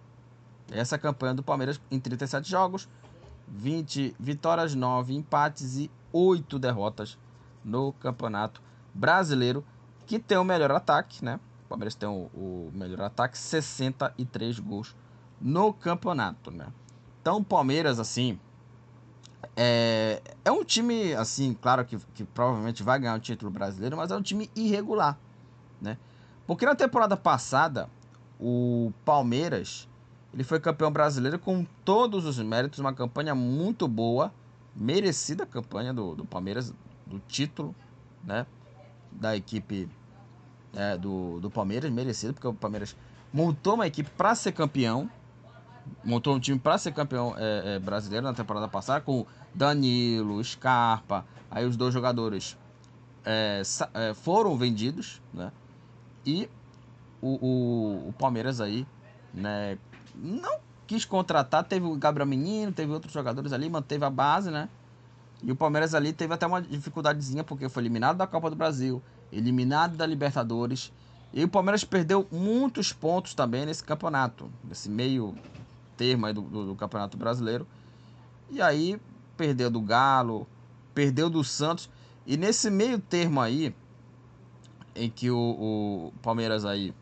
Essa 0.72 0.98
campanha 0.98 1.36
do 1.36 1.44
Palmeiras 1.44 1.80
em 1.92 2.00
37 2.00 2.50
jogos, 2.50 2.90
20 3.48 4.16
vitórias, 4.20 4.74
9 4.74 5.14
empates 5.14 5.78
e 5.78 5.92
8 6.12 6.58
derrotas 6.58 7.18
no 7.64 7.94
Campeonato 7.94 8.62
Brasileiro, 8.94 9.64
que 10.08 10.18
tem 10.18 10.38
o 10.38 10.44
melhor 10.44 10.72
ataque, 10.72 11.24
né? 11.24 11.40
O 11.66 11.70
Palmeiras 11.70 11.94
tem 11.94 12.10
o, 12.10 12.30
o 12.34 12.72
melhor 12.74 13.02
ataque, 13.02 13.38
63 13.38 14.60
gols 14.60 14.96
no 15.40 15.74
campeonato, 15.74 16.50
né? 16.50 16.68
Então, 17.22 17.38
o 17.38 17.44
Palmeiras, 17.44 18.00
assim, 18.00 18.40
é, 19.56 20.22
é 20.44 20.52
um 20.52 20.64
time, 20.64 21.14
assim, 21.14 21.54
claro 21.54 21.86
que, 21.86 21.98
que 22.14 22.24
provavelmente 22.24 22.84
vai 22.84 23.00
ganhar 23.00 23.16
o 23.16 23.20
título 23.20 23.50
brasileiro, 23.50 23.96
mas 23.96 24.12
é 24.12 24.16
um 24.16 24.22
time 24.22 24.50
irregular, 24.56 25.18
né? 25.82 25.98
Porque 26.46 26.66
na 26.66 26.76
temporada 26.76 27.16
passada, 27.16 27.90
o 28.40 28.92
Palmeiras, 29.06 29.88
ele 30.34 30.44
foi 30.44 30.60
campeão 30.60 30.92
brasileiro 30.92 31.40
com 31.40 31.66
todos 31.86 32.26
os 32.26 32.38
méritos, 32.40 32.80
uma 32.80 32.94
campanha 32.94 33.34
muito 33.34 33.88
boa, 33.88 34.34
merecida 34.76 35.46
campanha 35.46 35.94
do, 35.94 36.16
do 36.16 36.26
Palmeiras, 36.26 36.74
do 37.08 37.20
título, 37.20 37.74
né? 38.24 38.46
Da 39.12 39.38
equipe 39.38 39.90
é, 40.74 40.98
do, 40.98 41.40
do 41.40 41.50
Palmeiras, 41.50 41.90
merecido, 41.90 42.34
porque 42.34 42.48
o 42.48 42.54
Palmeiras 42.54 42.96
montou 43.32 43.76
uma 43.76 43.88
equipe 43.88 44.10
para 44.12 44.36
ser 44.36 44.52
campeão, 44.52 45.10
montou 46.04 46.36
um 46.36 46.40
time 46.40 46.60
para 46.60 46.78
ser 46.78 46.92
campeão 46.94 47.34
é, 47.38 47.76
é, 47.76 47.80
brasileiro 47.80 48.26
na 48.26 48.34
temporada 48.34 48.68
passada, 48.68 49.00
com 49.00 49.26
Danilo, 49.56 50.44
Scarpa, 50.44 51.26
aí 51.50 51.66
os 51.66 51.78
dois 51.78 51.94
jogadores 51.94 52.58
é, 53.24 53.62
é, 53.94 54.14
foram 54.14 54.58
vendidos, 54.58 55.22
né? 55.34 55.52
E 56.26 56.50
o, 57.22 57.30
o, 57.30 58.10
o, 58.10 58.14
Palmeiras 58.14 58.60
aí, 58.60 58.86
né? 59.34 59.78
Não 60.14 60.60
quis 60.86 61.06
contratar, 61.06 61.64
teve 61.64 61.86
o 61.86 61.96
Gabriel 61.96 62.28
Menino, 62.28 62.72
teve 62.72 62.92
outros 62.92 63.14
jogadores 63.14 63.54
ali, 63.54 63.70
manteve 63.70 64.04
a 64.04 64.10
base, 64.10 64.52
né? 64.52 64.70
E 65.42 65.52
o 65.52 65.56
Palmeiras 65.56 65.94
ali 65.96 66.12
teve 66.12 66.34
até 66.34 66.46
uma 66.46 66.62
dificuldadezinha, 66.62 67.44
porque 67.44 67.70
foi 67.70 67.84
eliminado 67.84 68.18
da 68.18 68.28
Copa 68.28 68.50
do 68.50 68.56
Brasil, 68.56 69.02
eliminado 69.32 69.96
da 69.96 70.06
Libertadores. 70.06 70.92
E 71.34 71.44
o 71.44 71.50
Palmeiras 71.50 71.84
perdeu 71.84 72.28
muitos 72.32 72.94
pontos 72.94 73.34
também 73.34 73.66
nesse 73.66 73.84
campeonato, 73.84 74.50
nesse 74.64 74.90
meio 74.90 75.36
termo 75.98 76.26
aí 76.26 76.34
do, 76.34 76.42
do, 76.42 76.66
do 76.68 76.76
Campeonato 76.76 77.18
Brasileiro. 77.18 77.68
E 78.50 78.62
aí 78.62 79.00
perdeu 79.36 79.70
do 79.70 79.82
Galo, 79.82 80.48
perdeu 80.94 81.30
do 81.30 81.44
Santos. 81.44 81.90
E 82.26 82.38
nesse 82.38 82.70
meio 82.70 83.00
termo 83.00 83.40
aí, 83.40 83.76
em 84.96 85.10
que 85.10 85.30
o, 85.30 85.38
o 85.38 86.14
Palmeiras 86.22 86.66
aí 86.66 86.94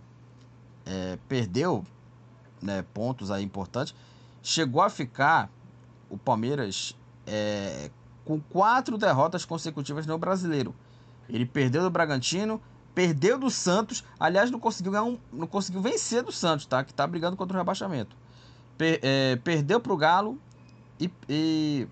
é, 0.86 1.18
perdeu 1.28 1.86
né, 2.62 2.84
pontos 2.94 3.30
aí 3.30 3.44
importantes, 3.44 3.94
chegou 4.42 4.82
a 4.82 4.90
ficar 4.90 5.50
o 6.10 6.18
Palmeiras 6.18 6.96
é, 7.26 7.90
com 8.26 8.40
quatro 8.40 8.98
derrotas 8.98 9.46
consecutivas 9.46 10.06
no 10.06 10.18
Brasileiro. 10.18 10.74
Ele 11.30 11.46
perdeu 11.46 11.84
do 11.84 11.90
Bragantino, 11.90 12.62
perdeu 12.94 13.38
do 13.38 13.50
Santos, 13.50 14.04
aliás, 14.20 14.52
não 14.52 14.60
conseguiu 14.60 14.92
ganhar 14.92 15.04
um, 15.04 15.18
não 15.32 15.48
conseguiu 15.48 15.82
vencer 15.82 16.24
do 16.24 16.32
Santos, 16.32 16.66
tá? 16.66 16.84
Que 16.84 16.92
está 16.92 17.06
brigando 17.08 17.36
contra 17.36 17.56
o 17.56 17.60
rebaixamento. 17.60 18.16
Per, 18.78 19.00
é, 19.02 19.36
perdeu 19.38 19.80
pro 19.80 19.96
Galo 19.96 20.38
e, 21.00 21.10
e, 21.30 21.88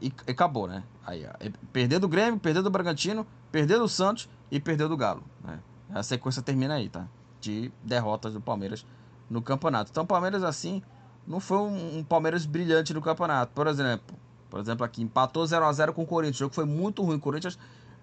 e, 0.00 0.12
acabou, 0.30 0.66
né? 0.66 0.82
Aí, 1.06 1.26
ó, 1.26 1.50
perdeu 1.72 2.00
do 2.00 2.08
Grêmio, 2.08 2.38
perdeu 2.38 2.62
do 2.62 2.70
Bragantino, 2.70 3.26
perdeu 3.50 3.78
do 3.78 3.88
Santos 3.88 4.28
e 4.50 4.60
perdeu 4.60 4.88
do 4.88 4.96
Galo. 4.96 5.22
Né? 5.44 5.58
A 5.92 6.02
sequência 6.02 6.42
termina 6.42 6.74
aí, 6.74 6.88
tá? 6.88 7.06
De 7.40 7.72
derrotas 7.82 8.34
do 8.34 8.40
Palmeiras 8.40 8.84
no 9.28 9.40
campeonato. 9.42 9.90
Então, 9.90 10.04
o 10.04 10.06
Palmeiras, 10.06 10.42
assim, 10.42 10.82
não 11.26 11.40
foi 11.40 11.58
um, 11.58 11.98
um 11.98 12.04
Palmeiras 12.04 12.44
brilhante 12.46 12.92
no 12.92 13.00
campeonato. 13.00 13.52
Por 13.54 13.66
exemplo, 13.66 14.16
por 14.50 14.58
exemplo, 14.58 14.84
aqui 14.84 15.00
empatou 15.00 15.46
0 15.46 15.64
a 15.64 15.72
0 15.72 15.92
com 15.94 16.02
o 16.02 16.06
Corinthians. 16.06 16.36
O 16.36 16.40
jogo 16.40 16.54
foi 16.54 16.64
muito 16.64 17.02
ruim. 17.02 17.16
O 17.16 17.20
Corinthians 17.20 17.58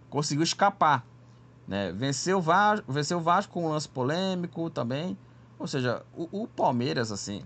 conseguiu 0.10 0.43
escapar. 0.43 1.05
Né? 1.67 1.91
Venceu, 1.91 2.38
o 2.38 2.41
Vasco, 2.41 2.91
venceu 2.91 3.17
o 3.17 3.21
Vasco 3.21 3.53
com 3.53 3.65
um 3.65 3.69
lance 3.69 3.89
polêmico 3.89 4.69
também. 4.69 5.17
Ou 5.60 5.67
seja, 5.67 6.03
o, 6.15 6.43
o 6.43 6.47
Palmeiras, 6.47 7.12
assim. 7.12 7.41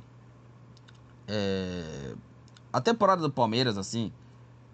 É... 1.28 2.14
A 2.72 2.80
temporada 2.80 3.22
do 3.22 3.32
Palmeiras, 3.32 3.78
assim. 3.78 4.14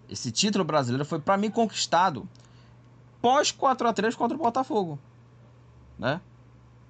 Esse 0.08 0.32
título 0.32 0.64
brasileiro 0.64 1.04
foi 1.04 1.18
para 1.18 1.36
mim 1.36 1.50
conquistado 1.50 2.28
pós 3.20 3.50
4 3.50 3.88
a 3.88 3.92
3 3.92 4.14
contra 4.14 4.36
o 4.36 4.40
Botafogo, 4.40 4.98
né? 5.98 6.20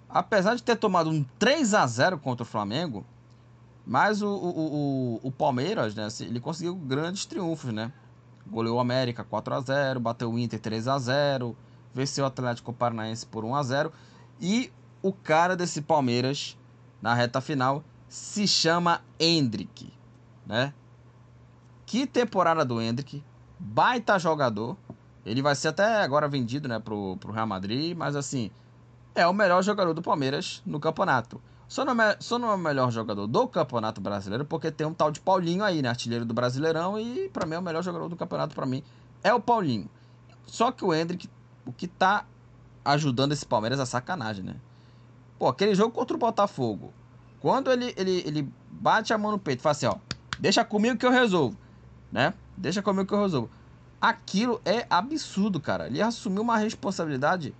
Apesar 0.09 0.55
de 0.55 0.63
ter 0.63 0.77
tomado 0.77 1.11
um 1.11 1.25
3 1.39 1.75
a 1.75 1.87
0 1.87 2.19
contra 2.19 2.43
o 2.43 2.47
Flamengo, 2.47 3.05
mas 3.87 4.23
o, 4.23 4.29
o, 4.29 5.21
o, 5.23 5.29
o 5.29 5.33
Palmeiras, 5.33 5.95
né, 5.95 6.09
ele 6.21 6.41
conseguiu 6.41 6.75
grandes 6.75 7.25
triunfos, 7.27 7.73
né? 7.73 7.93
Goleou 8.47 8.77
o 8.77 8.81
América 8.81 9.25
4 9.25 9.55
a 9.55 9.61
0 9.61 10.01
bateu 10.01 10.33
o 10.33 10.39
Inter 10.39 10.61
3 10.61 10.89
a 10.89 10.99
0 10.99 11.57
venceu 11.93 12.25
o 12.25 12.27
Atlético 12.27 12.73
Paranaense 12.73 13.27
por 13.27 13.45
1 13.45 13.55
a 13.55 13.63
0 13.63 13.93
e 14.41 14.73
o 15.03 15.13
cara 15.13 15.57
desse 15.57 15.83
Palmeiras 15.83 16.57
na 17.01 17.15
reta 17.15 17.41
final 17.41 17.83
se 18.09 18.47
chama 18.47 19.03
Hendrick, 19.19 19.93
né? 20.47 20.73
Que 21.89 22.07
temporada 22.07 22.67
do 22.67 22.83
Hendrick, 22.83 23.25
baita 23.59 24.19
jogador. 24.19 24.77
Ele 25.25 25.41
vai 25.41 25.55
ser 25.55 25.69
até 25.69 26.03
agora 26.03 26.29
vendido, 26.29 26.69
né, 26.69 26.79
pro, 26.79 27.17
pro 27.17 27.33
Real 27.33 27.47
Madrid, 27.47 27.97
mas 27.97 28.15
assim, 28.15 28.51
é 29.15 29.27
o 29.27 29.33
melhor 29.33 29.63
jogador 29.63 29.95
do 29.95 30.03
Palmeiras 30.03 30.63
no 30.67 30.79
campeonato. 30.79 31.41
Só 31.67 31.87
não, 31.87 31.99
é, 32.03 32.15
só 32.21 32.39
não 32.39 32.51
é 32.51 32.55
o 32.55 32.59
melhor 32.59 32.91
jogador 32.91 33.27
do 33.27 33.49
Campeonato 33.49 34.03
Brasileiro, 34.03 34.45
porque 34.45 34.71
tem 34.71 34.87
um 34.87 34.93
tal 34.93 35.11
de 35.11 35.19
Paulinho 35.19 35.65
aí, 35.65 35.81
né? 35.81 35.89
Artilheiro 35.89 36.27
do 36.27 36.35
Brasileirão, 36.35 37.01
e 37.01 37.31
para 37.31 37.47
mim 37.47 37.55
é 37.55 37.59
o 37.59 37.63
melhor 37.63 37.83
jogador 37.83 38.07
do 38.07 38.17
campeonato, 38.17 38.55
para 38.55 38.67
mim, 38.67 38.83
é 39.25 39.33
o 39.33 39.41
Paulinho. 39.41 39.89
Só 40.47 40.71
que 40.71 40.85
o 40.85 40.93
Hendrick, 40.93 41.27
o 41.65 41.73
que 41.73 41.89
tá 41.89 42.27
ajudando 42.85 43.33
esse 43.33 43.47
Palmeiras 43.47 43.81
é 43.81 43.87
sacanagem, 43.87 44.45
né? 44.45 44.57
Pô, 45.39 45.49
aquele 45.49 45.75
jogo 45.75 45.95
contra 45.95 46.15
o 46.15 46.21
Botafogo, 46.21 46.93
quando 47.41 47.73
ele, 47.73 47.95
ele, 47.97 48.23
ele 48.27 48.53
bate 48.71 49.15
a 49.15 49.17
mão 49.17 49.33
no 49.33 49.39
peito 49.39 49.63
fala 49.63 49.71
assim, 49.73 49.87
ó, 49.87 49.97
deixa 50.39 50.63
comigo 50.67 50.99
que 50.99 51.07
eu 51.07 51.11
resolvo, 51.11 51.57
né? 52.11 52.35
Deixa 52.57 52.83
comigo 52.83 53.07
que 53.07 53.15
eu 53.15 53.23
resolvo. 53.23 53.51
Aquilo 54.01 54.61
é 54.65 54.87
absurdo, 54.89 55.61
cara. 55.61 55.87
Ele 55.87 56.01
assumiu 56.01 56.43
uma 56.43 56.57
responsabilidade 56.57 57.55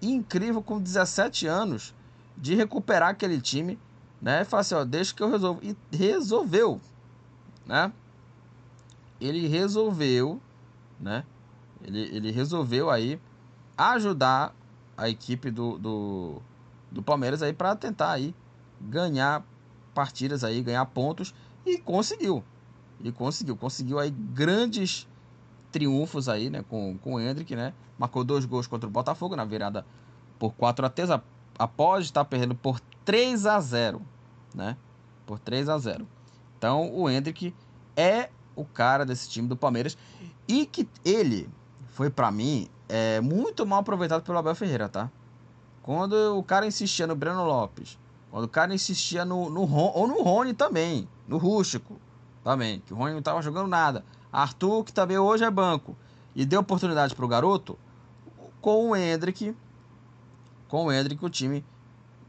incrível 0.00 0.62
com 0.62 0.80
17 0.80 1.46
anos 1.46 1.94
de 2.36 2.54
recuperar 2.54 3.10
aquele 3.10 3.40
time, 3.40 3.78
né? 4.20 4.42
E 4.42 4.44
falar 4.44 4.60
assim, 4.60 4.74
ó, 4.74 4.84
deixa 4.84 5.14
que 5.14 5.22
eu 5.22 5.30
resolvo. 5.30 5.60
E 5.62 5.76
resolveu, 5.96 6.80
né? 7.66 7.92
Ele 9.20 9.48
resolveu, 9.48 10.40
né? 11.00 11.24
Ele, 11.82 12.00
ele 12.00 12.30
resolveu 12.30 12.90
aí 12.90 13.20
ajudar 13.76 14.54
a 14.96 15.08
equipe 15.08 15.50
do, 15.50 15.78
do, 15.78 16.42
do 16.90 17.02
Palmeiras 17.02 17.42
aí 17.42 17.52
para 17.52 17.74
tentar 17.76 18.12
aí 18.12 18.34
ganhar 18.80 19.44
partidas 19.94 20.44
aí, 20.44 20.62
ganhar 20.62 20.84
pontos 20.86 21.34
e 21.64 21.78
conseguiu. 21.78 22.44
E 23.02 23.12
conseguiu, 23.12 23.56
conseguiu 23.56 23.98
aí 23.98 24.10
grandes 24.10 25.06
triunfos 25.70 26.28
aí, 26.28 26.50
né, 26.50 26.64
com, 26.68 26.96
com 26.98 27.14
o 27.14 27.20
Hendrick, 27.20 27.54
né? 27.54 27.72
Marcou 27.98 28.24
dois 28.24 28.44
gols 28.44 28.66
contra 28.66 28.88
o 28.88 28.90
Botafogo 28.90 29.36
na 29.36 29.44
virada 29.44 29.84
por 30.38 30.52
4 30.54 30.86
a 30.86 30.88
3, 30.88 31.10
após 31.58 32.04
estar 32.04 32.24
perdendo 32.24 32.54
por 32.54 32.80
3 33.04 33.46
a 33.46 33.60
0, 33.60 34.00
né? 34.54 34.76
Por 35.26 35.38
3 35.38 35.68
a 35.68 35.78
0. 35.78 36.06
Então, 36.56 36.92
o 36.94 37.08
Hendrick 37.08 37.54
é 37.96 38.30
o 38.56 38.64
cara 38.64 39.04
desse 39.04 39.28
time 39.28 39.46
do 39.46 39.56
Palmeiras 39.56 39.96
e 40.46 40.66
que 40.66 40.88
ele 41.04 41.48
foi 41.88 42.10
para 42.10 42.30
mim 42.30 42.68
é 42.88 43.20
muito 43.20 43.66
mal 43.66 43.80
aproveitado 43.80 44.22
pelo 44.22 44.38
Abel 44.38 44.54
Ferreira, 44.54 44.88
tá? 44.88 45.10
Quando 45.82 46.38
o 46.38 46.42
cara 46.42 46.66
insistia 46.66 47.06
no 47.06 47.14
Breno 47.14 47.44
Lopes, 47.44 47.98
quando 48.30 48.44
o 48.44 48.48
cara 48.48 48.74
insistia 48.74 49.24
no, 49.24 49.50
no 49.50 49.70
ou 49.70 50.06
no 50.06 50.22
Rony 50.22 50.54
também, 50.54 51.08
no 51.26 51.36
Rústico 51.38 51.96
também, 52.48 52.80
que 52.80 52.94
o 52.94 52.96
Rony 52.96 53.12
não 53.12 53.18
estava 53.18 53.42
jogando 53.42 53.68
nada. 53.68 54.02
Arthur, 54.32 54.82
que 54.82 54.90
também 54.90 55.18
hoje 55.18 55.44
é 55.44 55.50
banco, 55.50 55.94
e 56.34 56.46
deu 56.46 56.60
oportunidade 56.60 57.14
para 57.14 57.22
o 57.22 57.28
garoto, 57.28 57.78
com 58.58 58.88
o 58.88 58.96
Hendrick, 58.96 59.54
com 60.66 60.86
o 60.86 60.92
Hendrick 60.92 61.22
o 61.22 61.28
time 61.28 61.62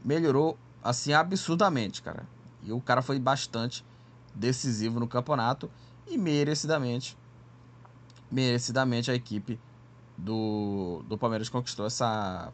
melhorou 0.04 0.58
assim 0.84 1.14
absurdamente, 1.14 2.02
cara. 2.02 2.26
E 2.62 2.70
o 2.70 2.82
cara 2.82 3.00
foi 3.00 3.18
bastante 3.18 3.82
decisivo 4.34 5.00
no 5.00 5.08
campeonato 5.08 5.70
e 6.06 6.18
merecidamente 6.18 7.16
merecidamente 8.30 9.10
a 9.10 9.14
equipe 9.14 9.58
do, 10.16 11.02
do 11.08 11.16
Palmeiras 11.16 11.48
conquistou 11.48 11.86
essa 11.86 12.52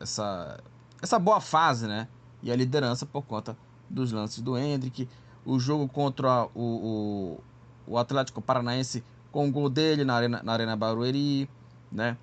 essa 0.00 0.58
essa 1.00 1.18
boa 1.18 1.42
fase, 1.42 1.86
né? 1.86 2.08
E 2.42 2.50
a 2.50 2.56
liderança 2.56 3.04
por 3.04 3.22
conta 3.26 3.54
dos 3.88 4.12
lances 4.12 4.40
do 4.40 4.56
Hendrick, 4.56 5.06
o 5.44 5.58
jogo 5.58 5.88
contra 5.88 6.46
o, 6.54 7.38
o, 7.86 7.92
o 7.92 7.98
Atlético 7.98 8.40
Paranaense 8.40 9.02
com 9.32 9.48
o 9.48 9.52
gol 9.52 9.68
dele 9.68 10.04
na 10.04 10.14
Arena, 10.14 10.42
na 10.42 10.52
arena 10.52 10.76
Barueri, 10.76 11.48
né? 11.90 12.16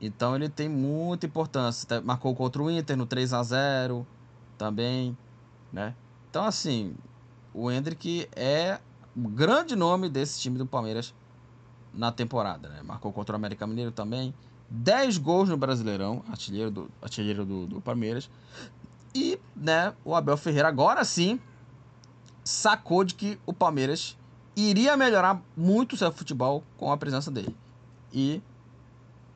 Então 0.00 0.34
ele 0.34 0.48
tem 0.48 0.68
muita 0.68 1.26
importância. 1.26 2.00
Marcou 2.00 2.34
contra 2.34 2.62
o 2.62 2.70
Inter 2.70 2.96
no 2.96 3.06
3 3.06 3.32
a 3.32 3.42
0 3.42 4.06
também, 4.56 5.16
né? 5.72 5.94
Então 6.28 6.44
assim, 6.44 6.94
o 7.52 7.70
Hendrick 7.70 8.28
é 8.34 8.80
o 9.16 9.28
grande 9.28 9.76
nome 9.76 10.08
desse 10.08 10.40
time 10.40 10.58
do 10.58 10.66
Palmeiras 10.66 11.14
na 11.92 12.10
temporada, 12.10 12.68
né? 12.68 12.82
Marcou 12.82 13.12
contra 13.12 13.34
o 13.34 13.36
América 13.36 13.66
Mineiro 13.66 13.90
também. 13.90 14.34
10 14.70 15.18
gols 15.18 15.48
no 15.48 15.56
Brasileirão, 15.56 16.22
artilheiro 16.28 16.70
do, 16.70 16.90
artilheiro 17.02 17.44
do, 17.44 17.66
do 17.66 17.80
Palmeiras. 17.80 18.30
E, 19.12 19.40
né, 19.56 19.92
o 20.04 20.14
Abel 20.14 20.36
Ferreira 20.36 20.68
agora 20.68 21.04
sim 21.04 21.40
sacou 22.50 23.04
de 23.04 23.14
que 23.14 23.38
o 23.46 23.52
Palmeiras 23.52 24.18
iria 24.56 24.96
melhorar 24.96 25.40
muito 25.56 25.92
o 25.92 25.96
seu 25.96 26.10
futebol 26.10 26.64
com 26.76 26.90
a 26.90 26.96
presença 26.96 27.30
dele. 27.30 27.56
E 28.12 28.42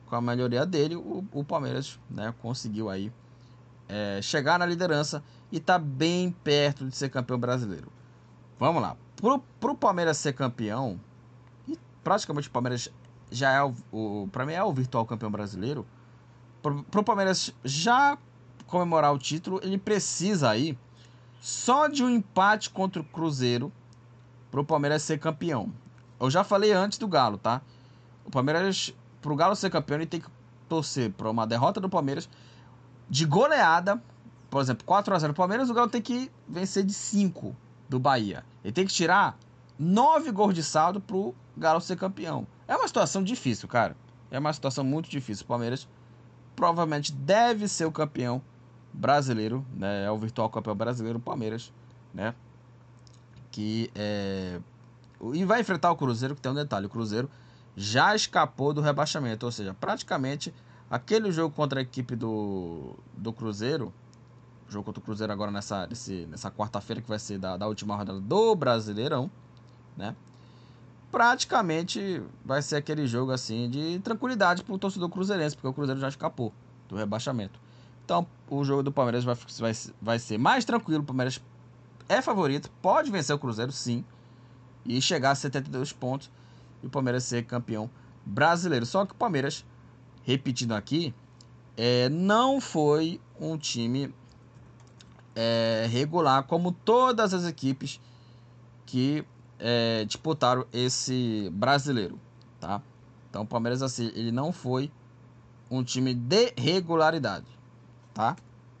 com 0.05 0.17
a 0.17 0.21
melhoria 0.21 0.65
dele, 0.65 0.97
o, 0.97 1.23
o 1.31 1.43
Palmeiras 1.43 1.97
né, 2.09 2.33
conseguiu 2.41 2.89
aí 2.89 3.11
é, 3.87 4.19
chegar 4.21 4.59
na 4.59 4.65
liderança 4.65 5.23
e 5.49 5.61
tá 5.61 5.79
bem 5.79 6.29
perto 6.43 6.85
de 6.85 6.95
ser 6.95 7.09
campeão 7.09 7.39
brasileiro. 7.39 7.89
Vamos 8.59 8.81
lá. 8.81 8.97
Pro, 9.15 9.39
pro 9.61 9.75
Palmeiras 9.75 10.17
ser 10.17 10.33
campeão, 10.33 10.99
e 11.67 11.79
praticamente 12.03 12.49
o 12.49 12.51
Palmeiras 12.51 12.89
já 13.31 13.51
é 13.51 13.63
o, 13.63 13.73
o 13.91 14.29
para 14.29 14.45
mim 14.45 14.53
é 14.53 14.63
o 14.63 14.73
virtual 14.73 15.05
campeão 15.05 15.31
brasileiro. 15.31 15.85
Pro, 16.61 16.83
pro 16.83 17.03
Palmeiras 17.03 17.53
já 17.63 18.17
comemorar 18.67 19.13
o 19.13 19.17
título, 19.17 19.61
ele 19.63 19.77
precisa 19.77 20.49
aí 20.49 20.77
só 21.39 21.87
de 21.87 22.03
um 22.03 22.09
empate 22.09 22.69
contra 22.69 23.01
o 23.01 23.05
Cruzeiro 23.05 23.71
para 24.49 24.61
o 24.61 24.65
Palmeiras 24.65 25.03
ser 25.03 25.19
campeão. 25.19 25.71
Eu 26.19 26.29
já 26.29 26.43
falei 26.43 26.71
antes 26.71 26.97
do 26.97 27.07
Galo, 27.07 27.37
tá? 27.37 27.61
O 28.25 28.31
Palmeiras, 28.31 28.93
para 29.21 29.33
o 29.33 29.35
Galo 29.35 29.55
ser 29.55 29.69
campeão, 29.69 29.97
ele 29.97 30.05
tem 30.05 30.21
que 30.21 30.29
torcer 30.67 31.11
para 31.11 31.29
uma 31.29 31.45
derrota 31.45 31.79
do 31.79 31.89
Palmeiras 31.89 32.29
de 33.09 33.25
goleada. 33.25 34.01
Por 34.49 34.61
exemplo, 34.61 34.85
4 34.85 35.13
a 35.13 35.19
0 35.19 35.33
do 35.33 35.35
Palmeiras, 35.35 35.69
o 35.69 35.73
Galo 35.73 35.89
tem 35.89 36.01
que 36.01 36.31
vencer 36.47 36.83
de 36.83 36.93
5 36.93 37.55
do 37.89 37.99
Bahia. 37.99 38.43
Ele 38.63 38.73
tem 38.73 38.85
que 38.85 38.93
tirar 38.93 39.37
9 39.77 40.31
gols 40.31 40.53
de 40.53 40.63
saldo 40.63 40.99
para 41.01 41.15
o 41.15 41.35
Galo 41.57 41.81
ser 41.81 41.97
campeão. 41.97 42.47
É 42.67 42.75
uma 42.75 42.87
situação 42.87 43.23
difícil, 43.23 43.67
cara. 43.67 43.95
É 44.31 44.39
uma 44.39 44.53
situação 44.53 44.83
muito 44.83 45.09
difícil. 45.09 45.43
O 45.43 45.47
Palmeiras 45.47 45.87
provavelmente 46.55 47.11
deve 47.11 47.67
ser 47.67 47.85
o 47.85 47.91
campeão 47.91 48.41
brasileiro, 48.95 49.65
né? 49.73 50.05
É 50.05 50.11
o 50.11 50.17
virtual 50.17 50.49
campeão 50.49 50.75
brasileiro, 50.75 51.19
o 51.19 51.21
Palmeiras, 51.21 51.71
né? 52.13 52.33
Que 53.51 53.91
é. 53.95 54.59
E 55.33 55.43
vai 55.45 55.61
enfrentar 55.61 55.91
o 55.91 55.95
Cruzeiro, 55.95 56.35
que 56.35 56.41
tem 56.41 56.51
um 56.51 56.55
detalhe: 56.55 56.85
o 56.85 56.89
Cruzeiro 56.89 57.29
já 57.75 58.15
escapou 58.15 58.73
do 58.73 58.81
rebaixamento, 58.81 59.45
ou 59.45 59.51
seja, 59.51 59.73
praticamente 59.73 60.53
aquele 60.89 61.31
jogo 61.31 61.53
contra 61.53 61.79
a 61.79 61.83
equipe 61.83 62.15
do, 62.15 62.95
do 63.17 63.33
Cruzeiro, 63.33 63.93
jogo 64.69 64.85
contra 64.85 65.01
o 65.01 65.03
Cruzeiro 65.03 65.31
agora 65.33 65.51
nessa, 65.51 65.85
nesse, 65.87 66.25
nessa 66.27 66.49
quarta-feira, 66.49 67.01
que 67.01 67.09
vai 67.09 67.19
ser 67.19 67.37
da, 67.37 67.57
da 67.57 67.67
última 67.67 67.95
rodada 67.95 68.19
do 68.19 68.55
Brasileirão, 68.55 69.29
né? 69.97 70.15
Praticamente 71.11 72.21
vai 72.43 72.61
ser 72.61 72.77
aquele 72.77 73.07
jogo 73.07 73.31
assim 73.31 73.69
de 73.69 73.99
tranquilidade 73.99 74.63
para 74.63 74.73
o 74.73 74.77
torcedor 74.77 75.09
cruzeirense, 75.09 75.55
porque 75.55 75.67
o 75.67 75.73
Cruzeiro 75.73 75.99
já 75.99 76.09
escapou 76.09 76.53
do 76.89 76.95
rebaixamento. 76.95 77.64
Então, 78.05 78.27
o 78.47 78.63
jogo 78.63 78.83
do 78.83 78.91
Palmeiras 78.91 79.23
vai, 79.23 79.35
vai, 79.35 79.73
vai 79.99 80.19
ser 80.19 80.37
mais 80.37 80.63
tranquilo. 80.63 81.01
O 81.01 81.05
Palmeiras 81.05 81.41
é 82.07 82.21
favorito, 82.21 82.69
pode 82.79 83.09
vencer 83.09 83.35
o 83.35 83.39
Cruzeiro, 83.39 83.71
sim, 83.71 84.05
e 84.85 85.01
chegar 85.01 85.31
a 85.31 85.35
72 85.35 85.91
pontos 85.91 86.29
e 86.83 86.85
o 86.85 86.89
Palmeiras 86.89 87.23
ser 87.23 87.43
campeão 87.45 87.89
brasileiro. 88.23 88.85
Só 88.85 89.07
que 89.07 89.13
o 89.13 89.15
Palmeiras, 89.15 89.65
repetindo 90.23 90.73
aqui, 90.73 91.15
é, 91.75 92.07
não 92.09 92.61
foi 92.61 93.19
um 93.41 93.57
time 93.57 94.13
é, 95.35 95.87
regular 95.89 96.43
como 96.43 96.71
todas 96.71 97.33
as 97.33 97.43
equipes 97.45 97.99
que 98.85 99.25
é, 99.57 100.05
disputaram 100.05 100.67
esse 100.71 101.49
brasileiro, 101.51 102.19
tá? 102.59 102.83
Então 103.31 103.41
o 103.41 103.47
Palmeiras 103.47 103.81
assim, 103.81 104.11
ele 104.13 104.31
não 104.31 104.53
foi 104.53 104.91
um 105.71 105.83
time 105.83 106.13
de 106.13 106.53
regularidade 106.55 107.54
tá? 108.15 108.35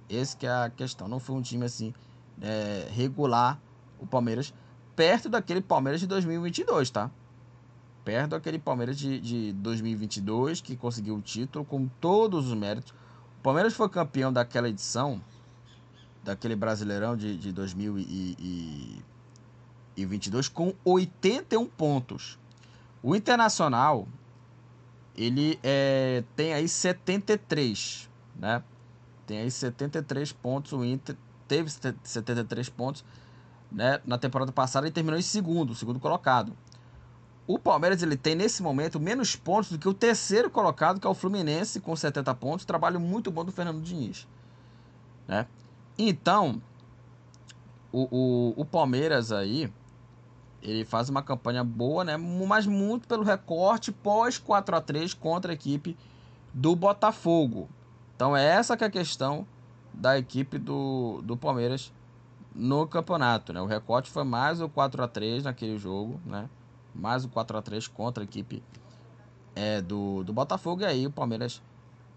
Esse 0.09 0.35
que 0.35 0.47
é 0.47 0.49
a 0.49 0.71
questão. 0.71 1.07
Não 1.07 1.19
foi 1.19 1.35
um 1.35 1.41
time 1.41 1.63
assim 1.65 1.93
é, 2.41 2.87
regular 2.89 3.59
o 3.99 4.07
Palmeiras 4.07 4.51
perto 4.95 5.29
daquele 5.29 5.61
Palmeiras 5.61 5.99
de 5.99 6.07
2022, 6.07 6.89
tá? 6.89 7.11
Perto 8.03 8.31
daquele 8.31 8.57
Palmeiras 8.57 8.97
de, 8.97 9.19
de 9.19 9.53
2022 9.53 10.59
que 10.61 10.75
conseguiu 10.75 11.17
o 11.17 11.21
título 11.21 11.63
com 11.65 11.87
todos 11.99 12.47
os 12.47 12.57
méritos. 12.57 12.91
O 13.39 13.43
Palmeiras 13.43 13.73
foi 13.73 13.87
campeão 13.89 14.33
daquela 14.33 14.69
edição, 14.69 15.21
daquele 16.23 16.55
Brasileirão 16.55 17.17
de, 17.17 17.37
de 17.37 17.51
2022 17.51 20.47
com 20.47 20.73
81 20.83 21.67
pontos. 21.67 22.39
O 23.03 23.15
Internacional 23.15 24.07
ele 25.15 25.59
é, 25.63 26.23
tem 26.35 26.53
aí 26.53 26.67
73, 26.67 28.09
né? 28.35 28.63
Tem 29.25 29.39
aí 29.39 29.51
73 29.51 30.31
pontos. 30.31 30.73
O 30.73 30.83
Inter 30.83 31.15
teve 31.47 31.69
73 31.69 32.69
pontos 32.69 33.03
né, 33.71 33.99
na 34.05 34.17
temporada 34.17 34.51
passada 34.51 34.87
e 34.87 34.91
terminou 34.91 35.19
em 35.19 35.23
segundo, 35.23 35.75
segundo 35.75 35.99
colocado. 35.99 36.53
O 37.47 37.59
Palmeiras 37.59 38.01
ele 38.01 38.17
tem 38.17 38.33
nesse 38.33 38.63
momento 38.63 38.99
menos 38.99 39.35
pontos 39.35 39.71
do 39.71 39.77
que 39.77 39.87
o 39.87 39.93
terceiro 39.93 40.49
colocado, 40.49 40.99
que 40.99 41.05
é 41.05 41.09
o 41.09 41.13
Fluminense, 41.13 41.79
com 41.79 41.95
70 41.95 42.33
pontos. 42.35 42.65
Trabalho 42.65 42.99
muito 42.99 43.29
bom 43.29 43.45
do 43.45 43.51
Fernando 43.51 43.81
Diniz. 43.81 44.27
Né? 45.27 45.45
Então, 45.97 46.61
o, 47.91 48.07
o, 48.11 48.61
o 48.61 48.65
Palmeiras 48.65 49.31
aí, 49.31 49.71
ele 50.61 50.83
faz 50.83 51.07
uma 51.07 51.21
campanha 51.21 51.63
boa, 51.63 52.03
né? 52.03 52.17
mas 52.17 52.65
muito 52.65 53.07
pelo 53.07 53.23
recorte 53.23 53.91
pós 53.91 54.39
4 54.39 54.75
a 54.75 54.81
3 54.81 55.13
contra 55.13 55.51
a 55.51 55.53
equipe 55.53 55.95
do 56.51 56.75
Botafogo. 56.75 57.69
Então, 58.15 58.35
é 58.35 58.45
essa 58.45 58.77
que 58.77 58.83
é 58.83 58.87
a 58.87 58.91
questão 58.91 59.45
da 59.93 60.17
equipe 60.17 60.57
do, 60.57 61.21
do 61.23 61.35
Palmeiras 61.37 61.91
no 62.53 62.87
campeonato, 62.87 63.51
né? 63.51 63.61
O 63.61 63.65
recorte 63.65 64.09
foi 64.09 64.23
mais 64.23 64.61
o 64.61 64.69
4 64.69 65.03
a 65.03 65.07
3 65.07 65.43
naquele 65.43 65.77
jogo, 65.77 66.19
né? 66.25 66.49
Mais 66.93 67.25
o 67.25 67.29
4 67.29 67.57
a 67.57 67.61
3 67.61 67.87
contra 67.89 68.23
a 68.23 68.25
equipe 68.25 68.63
é, 69.55 69.81
do, 69.81 70.23
do 70.23 70.31
Botafogo 70.31 70.81
e 70.81 70.85
aí 70.85 71.05
o 71.05 71.11
Palmeiras 71.11 71.61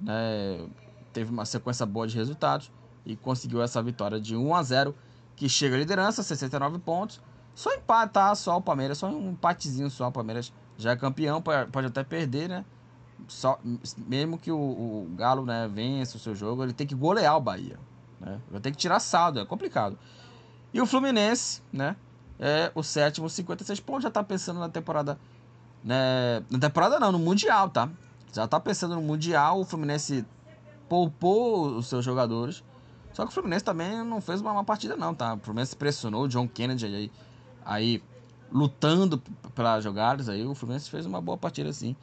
né, 0.00 0.66
teve 1.12 1.30
uma 1.30 1.44
sequência 1.44 1.84
boa 1.84 2.06
de 2.06 2.16
resultados 2.16 2.70
e 3.04 3.16
conseguiu 3.16 3.62
essa 3.62 3.82
vitória 3.82 4.20
de 4.20 4.37
1 4.37 4.54
a 4.54 4.62
0 4.62 4.94
que 5.34 5.48
chega 5.48 5.76
à 5.76 5.78
liderança, 5.78 6.22
69 6.22 6.78
pontos. 6.80 7.20
Só 7.54 7.74
empate, 7.74 8.12
tá? 8.12 8.34
Só 8.34 8.56
o 8.56 8.62
Palmeiras, 8.62 8.98
só 8.98 9.08
um 9.08 9.30
empatezinho 9.30 9.90
só. 9.90 10.08
O 10.08 10.12
Palmeiras 10.12 10.52
já 10.76 10.92
é 10.92 10.96
campeão, 10.96 11.42
pode 11.42 11.87
até 11.88 12.04
perder, 12.04 12.48
né? 12.48 12.64
Só, 13.28 13.60
mesmo 13.96 14.38
que 14.38 14.50
o, 14.50 14.58
o 14.58 15.08
Galo 15.14 15.44
né, 15.44 15.68
vença 15.70 16.16
o 16.16 16.20
seu 16.20 16.34
jogo, 16.34 16.64
ele 16.64 16.72
tem 16.72 16.86
que 16.86 16.94
golear 16.94 17.36
o 17.36 17.40
Bahia. 17.40 17.78
Né? 18.18 18.40
Vai 18.50 18.60
ter 18.60 18.70
que 18.70 18.76
tirar 18.76 18.98
saldo, 19.00 19.38
é 19.38 19.44
complicado. 19.44 19.98
E 20.72 20.80
o 20.80 20.86
Fluminense, 20.86 21.62
né? 21.72 21.94
É 22.40 22.70
o 22.74 22.82
sétimo, 22.82 23.28
56 23.28 23.80
pontos. 23.80 24.04
Já 24.04 24.10
tá 24.10 24.22
pensando 24.22 24.60
na 24.60 24.68
temporada. 24.68 25.18
Né? 25.84 26.42
Na 26.50 26.58
temporada 26.58 26.98
não, 26.98 27.12
no 27.12 27.18
Mundial, 27.18 27.68
tá? 27.68 27.88
Já 28.32 28.46
tá 28.46 28.58
pensando 28.58 28.94
no 28.94 29.02
Mundial. 29.02 29.60
O 29.60 29.64
Fluminense 29.64 30.24
poupou 30.88 31.76
os 31.76 31.86
seus 31.86 32.04
jogadores. 32.04 32.62
Só 33.12 33.24
que 33.24 33.30
o 33.30 33.34
Fluminense 33.34 33.64
também 33.64 34.04
não 34.04 34.20
fez 34.20 34.40
uma, 34.40 34.52
uma 34.52 34.64
partida, 34.64 34.96
não, 34.96 35.14
tá? 35.14 35.34
O 35.34 35.38
Fluminense 35.38 35.74
pressionou 35.74 36.24
o 36.24 36.28
John 36.28 36.46
Kennedy 36.46 36.86
aí, 36.86 37.12
aí 37.64 38.02
lutando 38.50 39.20
para 39.54 39.80
jogadas. 39.80 40.28
Aí 40.28 40.46
o 40.46 40.54
Fluminense 40.54 40.88
fez 40.88 41.04
uma 41.04 41.20
boa 41.20 41.36
partida, 41.36 41.68
assim. 41.68 41.96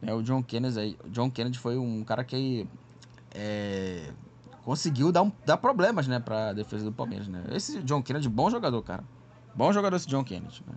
Né? 0.00 0.14
O 0.14 0.22
John 0.22 0.42
Kennedy 0.42 0.96
John 1.08 1.30
Kennedy 1.30 1.58
foi 1.58 1.76
um 1.76 2.02
cara 2.04 2.24
que. 2.24 2.66
É, 3.32 4.10
conseguiu 4.64 5.10
dar, 5.10 5.22
um, 5.22 5.32
dar 5.44 5.56
problemas, 5.56 6.06
né, 6.06 6.18
pra 6.18 6.52
defesa 6.52 6.84
do 6.84 6.92
Palmeiras, 6.92 7.28
né? 7.28 7.44
Esse 7.50 7.82
John 7.82 8.02
Kennedy, 8.02 8.28
bom 8.28 8.50
jogador, 8.50 8.82
cara. 8.82 9.04
Bom 9.54 9.72
jogador 9.72 9.96
esse 9.96 10.06
John 10.06 10.22
Kennedy, 10.22 10.62
né? 10.66 10.74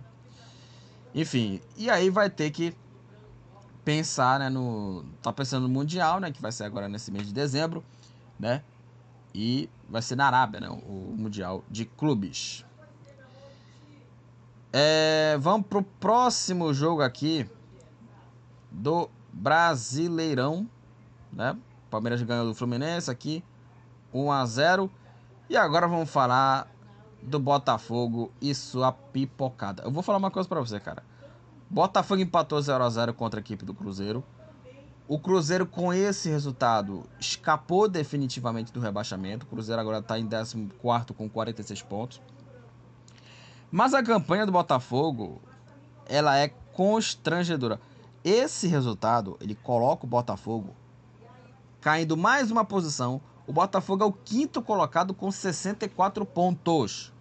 Enfim, 1.14 1.60
e 1.76 1.88
aí 1.88 2.10
vai 2.10 2.28
ter 2.28 2.50
que 2.50 2.74
pensar, 3.84 4.38
né, 4.38 4.48
no... 4.48 5.04
Tá 5.22 5.32
pensando 5.32 5.64
no 5.64 5.68
Mundial, 5.68 6.18
né, 6.18 6.32
que 6.32 6.40
vai 6.40 6.50
ser 6.50 6.64
agora 6.64 6.88
nesse 6.88 7.10
mês 7.10 7.26
de 7.26 7.32
dezembro, 7.32 7.84
né? 8.38 8.62
E 9.34 9.68
vai 9.88 10.00
ser 10.00 10.16
na 10.16 10.26
Arábia, 10.26 10.60
né, 10.60 10.68
o 10.68 11.14
Mundial 11.16 11.62
de 11.70 11.84
Clubes. 11.84 12.64
É, 14.72 15.36
vamos 15.40 15.66
pro 15.68 15.82
próximo 15.82 16.72
jogo 16.74 17.02
aqui 17.02 17.48
do 18.74 19.08
Brasileirão, 19.32 20.68
né? 21.32 21.56
Palmeiras 21.90 22.20
ganhou 22.22 22.46
do 22.46 22.54
Fluminense 22.54 23.10
aqui. 23.10 23.42
1 24.12 24.32
a 24.32 24.44
0. 24.44 24.90
E 25.48 25.56
agora 25.56 25.86
vamos 25.86 26.10
falar 26.10 26.68
do 27.22 27.38
Botafogo 27.38 28.32
e 28.40 28.54
sua 28.54 28.92
pipocada. 28.92 29.82
Eu 29.82 29.90
vou 29.90 30.02
falar 30.02 30.18
uma 30.18 30.30
coisa 30.30 30.48
para 30.48 30.60
você, 30.60 30.78
cara. 30.80 31.02
Botafogo 31.70 32.20
empatou 32.20 32.60
0 32.60 32.84
a 32.84 32.90
0 32.90 33.14
contra 33.14 33.40
a 33.40 33.42
equipe 33.42 33.64
do 33.64 33.74
Cruzeiro. 33.74 34.22
O 35.06 35.18
Cruzeiro, 35.18 35.66
com 35.66 35.92
esse 35.92 36.30
resultado, 36.30 37.04
escapou 37.20 37.88
definitivamente 37.88 38.72
do 38.72 38.80
rebaixamento. 38.80 39.44
O 39.44 39.48
Cruzeiro 39.48 39.80
agora 39.80 39.98
está 39.98 40.18
em 40.18 40.26
14 40.26 40.68
com 41.14 41.28
46 41.28 41.82
pontos. 41.82 42.20
Mas 43.70 43.92
a 43.92 44.02
campanha 44.02 44.46
do 44.46 44.52
Botafogo, 44.52 45.42
ela 46.06 46.38
é 46.38 46.48
constrangedora. 46.72 47.80
Esse 48.24 48.66
resultado, 48.66 49.36
ele 49.40 49.54
coloca 49.54 50.06
o 50.06 50.08
Botafogo 50.08 50.74
caindo 51.80 52.16
mais 52.16 52.50
uma 52.50 52.64
posição 52.64 53.20
o 53.46 53.52
Botafogo 53.52 54.02
é 54.02 54.06
o 54.06 54.12
quinto 54.12 54.62
colocado 54.62 55.12
com 55.12 55.30
64 55.30 56.24
pontos. 56.24 57.12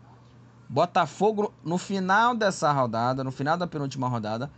Botafogo, 0.70 1.54
no 1.64 1.78
final 1.78 2.34
dessa 2.34 2.72
rodada, 2.72 3.24
no 3.24 3.32
final 3.32 3.58
da 3.58 3.68
penúltima 3.68 4.08
rodada, 4.08 4.50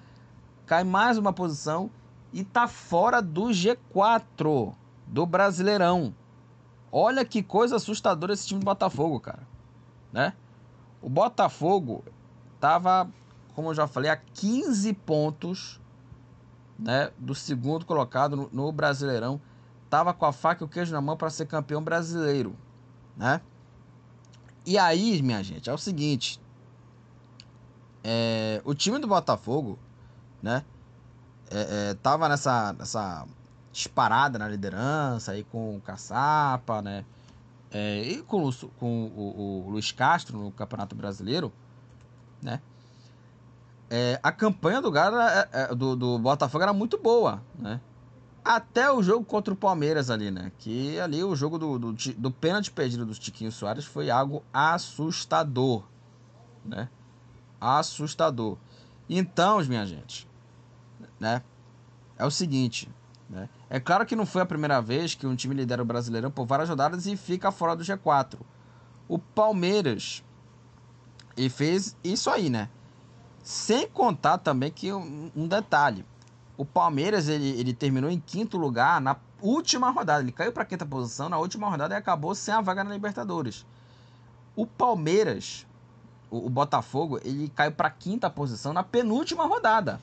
cai 0.66 0.84
mais 0.84 1.18
uma 1.18 1.34
posição 1.34 1.90
e 2.32 2.44
tá 2.44 2.68
fora 2.68 3.22
do 3.22 3.46
G4 3.46 4.76
do 5.08 5.26
Brasileirão. 5.26 6.14
Olha 6.92 7.26
que 7.26 7.42
coisa 7.42 7.78
assustadora 7.78 8.34
esse 8.34 8.48
time 8.48 8.60
do 8.60 8.66
Botafogo, 8.66 9.20
cara. 9.20 9.46
Né? 10.14 10.34
O 11.02 11.10
Botafogo 11.10 12.06
tava, 12.60 13.10
como 13.56 13.70
eu 13.70 13.74
já 13.74 13.88
falei, 13.88 14.12
a 14.12 14.16
15 14.16 14.94
pontos 14.94 15.82
né, 16.78 17.12
do 17.18 17.34
segundo 17.34 17.86
colocado 17.86 18.36
no, 18.36 18.50
no 18.52 18.72
Brasileirão 18.72 19.40
tava 19.90 20.14
com 20.14 20.26
a 20.26 20.34
faca 20.34 20.64
e 20.64 20.66
o 20.66 20.68
queijo 20.68 20.92
na 20.92 21.02
mão 21.02 21.16
para 21.16 21.30
ser 21.30 21.46
campeão 21.46 21.82
brasileiro, 21.82 22.56
né? 23.16 23.40
E 24.66 24.78
aí, 24.78 25.22
minha 25.22 25.44
gente, 25.44 25.70
é 25.70 25.74
o 25.74 25.78
seguinte, 25.78 26.42
é, 28.04 28.62
o 28.66 28.74
time 28.74 28.98
do 28.98 29.08
Botafogo, 29.08 29.78
né, 30.42 30.66
é, 31.52 31.92
é, 31.92 31.94
tava 31.94 32.28
nessa, 32.28 32.74
nessa 32.74 33.28
disparada 33.72 34.40
na 34.40 34.48
liderança 34.48 35.34
aí 35.34 35.44
com 35.44 35.78
o 35.78 35.82
Caçapa, 35.82 36.82
né, 36.82 37.06
é, 37.72 38.02
e 38.02 38.24
com, 38.24 38.48
o, 38.48 38.54
com 38.80 39.06
o, 39.06 39.66
o, 39.66 39.70
Luiz 39.70 39.92
Castro 39.92 40.38
no 40.38 40.52
Campeonato 40.52 40.96
Brasileiro, 40.96 41.54
né, 42.42 42.60
é, 43.90 44.20
a 44.22 44.32
campanha 44.32 44.82
do, 44.82 44.92
Gara, 44.92 45.50
é, 45.52 45.76
do, 45.76 45.96
do 45.96 46.20
Botafogo 46.20 46.64
era 46.64 46.74
muito 46.74 46.98
boa, 46.98 47.42
né, 47.58 47.80
até 48.46 48.92
o 48.92 49.02
jogo 49.02 49.26
contra 49.26 49.52
o 49.52 49.58
Palmeiras 49.58 50.12
ali, 50.12 50.30
né? 50.30 50.52
Que 50.60 51.00
ali 51.00 51.24
o 51.24 51.36
jogo 51.36 51.58
do, 51.58 51.80
do, 51.80 51.94
do 51.94 52.32
pênalti 52.32 52.70
perdido 52.70 53.04
do 53.04 53.16
Tiquinho 53.16 53.52
Soares 53.52 53.86
foi 53.86 54.12
algo 54.12 54.44
assustador, 54.54 55.84
né? 56.64 56.88
Assustador. 57.60 58.58
Então, 59.10 59.60
minha 59.66 59.84
gente, 59.84 60.30
né? 61.20 61.42
É 62.16 62.24
o 62.24 62.30
seguinte, 62.30 62.88
né? 63.28 63.50
É 63.68 63.80
claro 63.80 64.06
que 64.06 64.16
não 64.16 64.28
foi 64.28 64.44
a 64.44 64.46
primeira 64.46 64.80
vez 64.80 65.16
que 65.16 65.26
um 65.26 65.36
time 65.36 65.56
lidera 65.56 65.82
o 65.82 65.86
Brasileirão 65.86 66.30
por 66.30 66.46
várias 66.46 66.70
rodadas 66.70 67.08
e 67.08 67.18
fica 67.18 67.52
fora 67.52 67.76
do 67.76 67.84
G4. 67.84 68.38
O 69.08 69.18
Palmeiras 69.18 70.24
e 71.36 71.50
fez 71.50 71.98
isso 72.04 72.30
aí, 72.30 72.48
né? 72.48 72.70
Sem 73.46 73.88
contar 73.88 74.40
também 74.40 74.72
que 74.72 74.92
um, 74.92 75.32
um 75.36 75.48
detalhe 75.48 76.04
o 76.58 76.66
Palmeiras 76.66 77.28
ele, 77.28 77.50
ele 77.60 77.74
terminou 77.74 78.10
em 78.10 78.20
quinto 78.20 78.58
lugar 78.58 79.02
na 79.02 79.18
última 79.42 79.90
rodada. 79.90 80.24
Ele 80.24 80.32
caiu 80.32 80.52
para 80.52 80.66
quinta 80.66 80.86
posição 80.86 81.30
na 81.30 81.38
última 81.38 81.70
rodada 81.70 81.94
e 81.94 81.98
acabou 81.98 82.34
sem 82.34 82.54
a 82.54 82.62
vaga 82.62 82.84
na 82.84 82.94
Libertadores. 82.94 83.66
O 84.56 84.66
Palmeiras, 84.66 85.68
o, 86.32 86.48
o 86.48 86.50
Botafogo, 86.50 87.20
ele 87.24 87.50
caiu 87.50 87.72
para 87.72 87.90
quinta 87.90 88.30
posição 88.30 88.74
na 88.74 88.84
penúltima 88.84 89.46
rodada. 89.46 90.00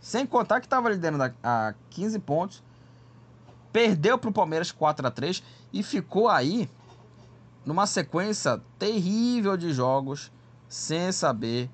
Sem 0.00 0.26
contar 0.26 0.60
que 0.60 0.66
estava 0.66 0.88
liderando 0.88 1.32
a 1.42 1.74
15 1.90 2.18
pontos. 2.20 2.62
Perdeu 3.72 4.18
para 4.18 4.30
o 4.30 4.32
Palmeiras 4.32 4.72
4 4.72 5.06
a 5.06 5.10
3 5.10 5.42
e 5.72 5.82
ficou 5.82 6.28
aí 6.28 6.68
numa 7.64 7.86
sequência 7.86 8.60
terrível 8.78 9.56
de 9.56 9.72
jogos 9.72 10.32
sem 10.68 11.12
saber 11.12 11.70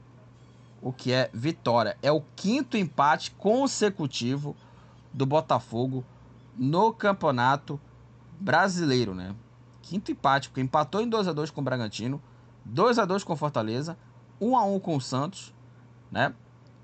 o 0.82 0.92
que 0.92 1.12
é 1.12 1.30
vitória. 1.32 1.96
É 2.02 2.12
o 2.12 2.22
quinto 2.36 2.76
empate 2.76 3.30
consecutivo 3.32 4.56
do 5.12 5.26
Botafogo 5.26 6.04
no 6.56 6.92
Campeonato 6.92 7.80
Brasileiro, 8.40 9.14
né? 9.14 9.34
quinto 9.88 10.12
empate, 10.12 10.50
porque 10.50 10.60
empatou 10.60 11.00
em 11.00 11.08
2 11.08 11.28
a 11.28 11.32
2 11.32 11.50
com 11.50 11.62
o 11.62 11.64
Bragantino, 11.64 12.20
2 12.66 12.98
a 12.98 13.06
2 13.06 13.24
com 13.24 13.32
o 13.32 13.36
Fortaleza, 13.36 13.96
1 14.38 14.56
a 14.56 14.64
1 14.64 14.80
com 14.80 14.96
o 14.96 15.00
Santos, 15.00 15.54
né? 16.10 16.34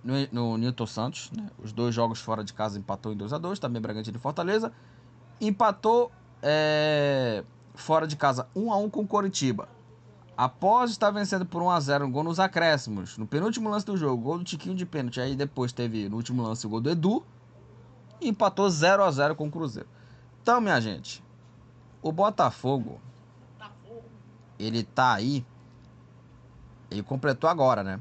No, 0.02 0.14
no 0.32 0.58
Newton 0.58 0.86
Santos, 0.86 1.30
né? 1.30 1.50
Os 1.62 1.70
dois 1.72 1.94
jogos 1.94 2.20
fora 2.20 2.42
de 2.42 2.54
casa 2.54 2.78
empatou 2.78 3.12
em 3.12 3.16
2 3.16 3.34
a 3.34 3.38
2 3.38 3.58
também 3.58 3.80
Bragantino 3.80 4.16
e 4.16 4.20
Fortaleza. 4.20 4.72
Empatou 5.38 6.10
é, 6.42 7.44
fora 7.74 8.06
de 8.06 8.16
casa 8.16 8.48
1 8.56 8.72
a 8.72 8.76
1 8.78 8.90
com 8.90 9.06
Coritiba. 9.06 9.68
Após 10.36 10.90
estar 10.90 11.12
vencendo 11.12 11.46
por 11.46 11.62
1 11.62 11.70
a 11.70 11.80
0 11.80 12.06
um 12.06 12.10
gol 12.10 12.24
nos 12.24 12.40
acréscimos, 12.40 13.16
no 13.16 13.26
penúltimo 13.26 13.68
lance 13.68 13.86
do 13.86 13.96
jogo, 13.96 14.22
gol 14.22 14.38
do 14.38 14.44
Tiquinho 14.44 14.74
de 14.74 14.84
pênalti, 14.84 15.20
aí 15.20 15.36
depois 15.36 15.72
teve 15.72 16.08
no 16.08 16.16
último 16.16 16.42
lance 16.42 16.66
o 16.66 16.70
gol 16.70 16.80
do 16.80 16.90
Edu, 16.90 17.24
e 18.20 18.28
empatou 18.28 18.68
0 18.68 19.04
a 19.04 19.10
0 19.10 19.36
com 19.36 19.46
o 19.46 19.50
Cruzeiro. 19.50 19.88
Então, 20.42 20.60
minha 20.60 20.80
gente, 20.80 21.22
o 22.02 22.10
Botafogo, 22.10 23.00
ele 24.58 24.82
tá 24.82 25.14
aí, 25.14 25.46
ele 26.90 27.02
completou 27.02 27.48
agora, 27.48 27.84
né? 27.84 28.00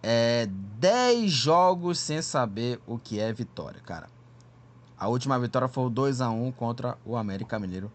É 0.00 0.46
10 0.46 1.30
jogos 1.30 1.98
sem 1.98 2.22
saber 2.22 2.80
o 2.86 2.98
que 2.98 3.18
é 3.18 3.32
vitória, 3.32 3.80
cara. 3.80 4.08
A 4.96 5.08
última 5.08 5.38
vitória 5.38 5.66
foi 5.66 5.84
o 5.84 5.90
2 5.90 6.20
a 6.20 6.30
1 6.30 6.52
contra 6.52 6.96
o 7.04 7.16
América 7.16 7.58
Mineiro 7.58 7.90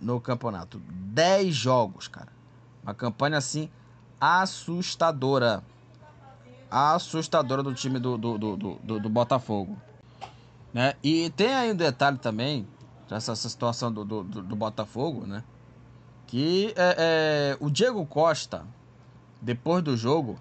no 0.00 0.20
campeonato. 0.20 0.80
10 0.80 1.54
jogos, 1.54 2.08
cara. 2.08 2.33
Uma 2.84 2.94
campanha 2.94 3.38
assim 3.38 3.68
assustadora. 4.20 5.64
Assustadora 6.70 7.62
do 7.62 7.74
time 7.74 7.98
do, 7.98 8.16
do, 8.16 8.38
do, 8.38 8.56
do, 8.56 9.00
do 9.00 9.08
Botafogo. 9.08 9.76
Né? 10.72 10.94
E 11.02 11.30
tem 11.30 11.52
aí 11.54 11.72
um 11.72 11.76
detalhe 11.76 12.18
também, 12.18 12.66
dessa 13.08 13.34
situação 13.36 13.92
do, 13.92 14.04
do, 14.04 14.22
do, 14.22 14.56
Botafogo, 14.56 15.26
né? 15.26 15.44
Que 16.26 16.74
é, 16.76 16.96
é, 17.56 17.56
o 17.60 17.70
Diego 17.70 18.04
Costa, 18.06 18.66
depois 19.40 19.84
do 19.84 19.96
jogo, 19.96 20.36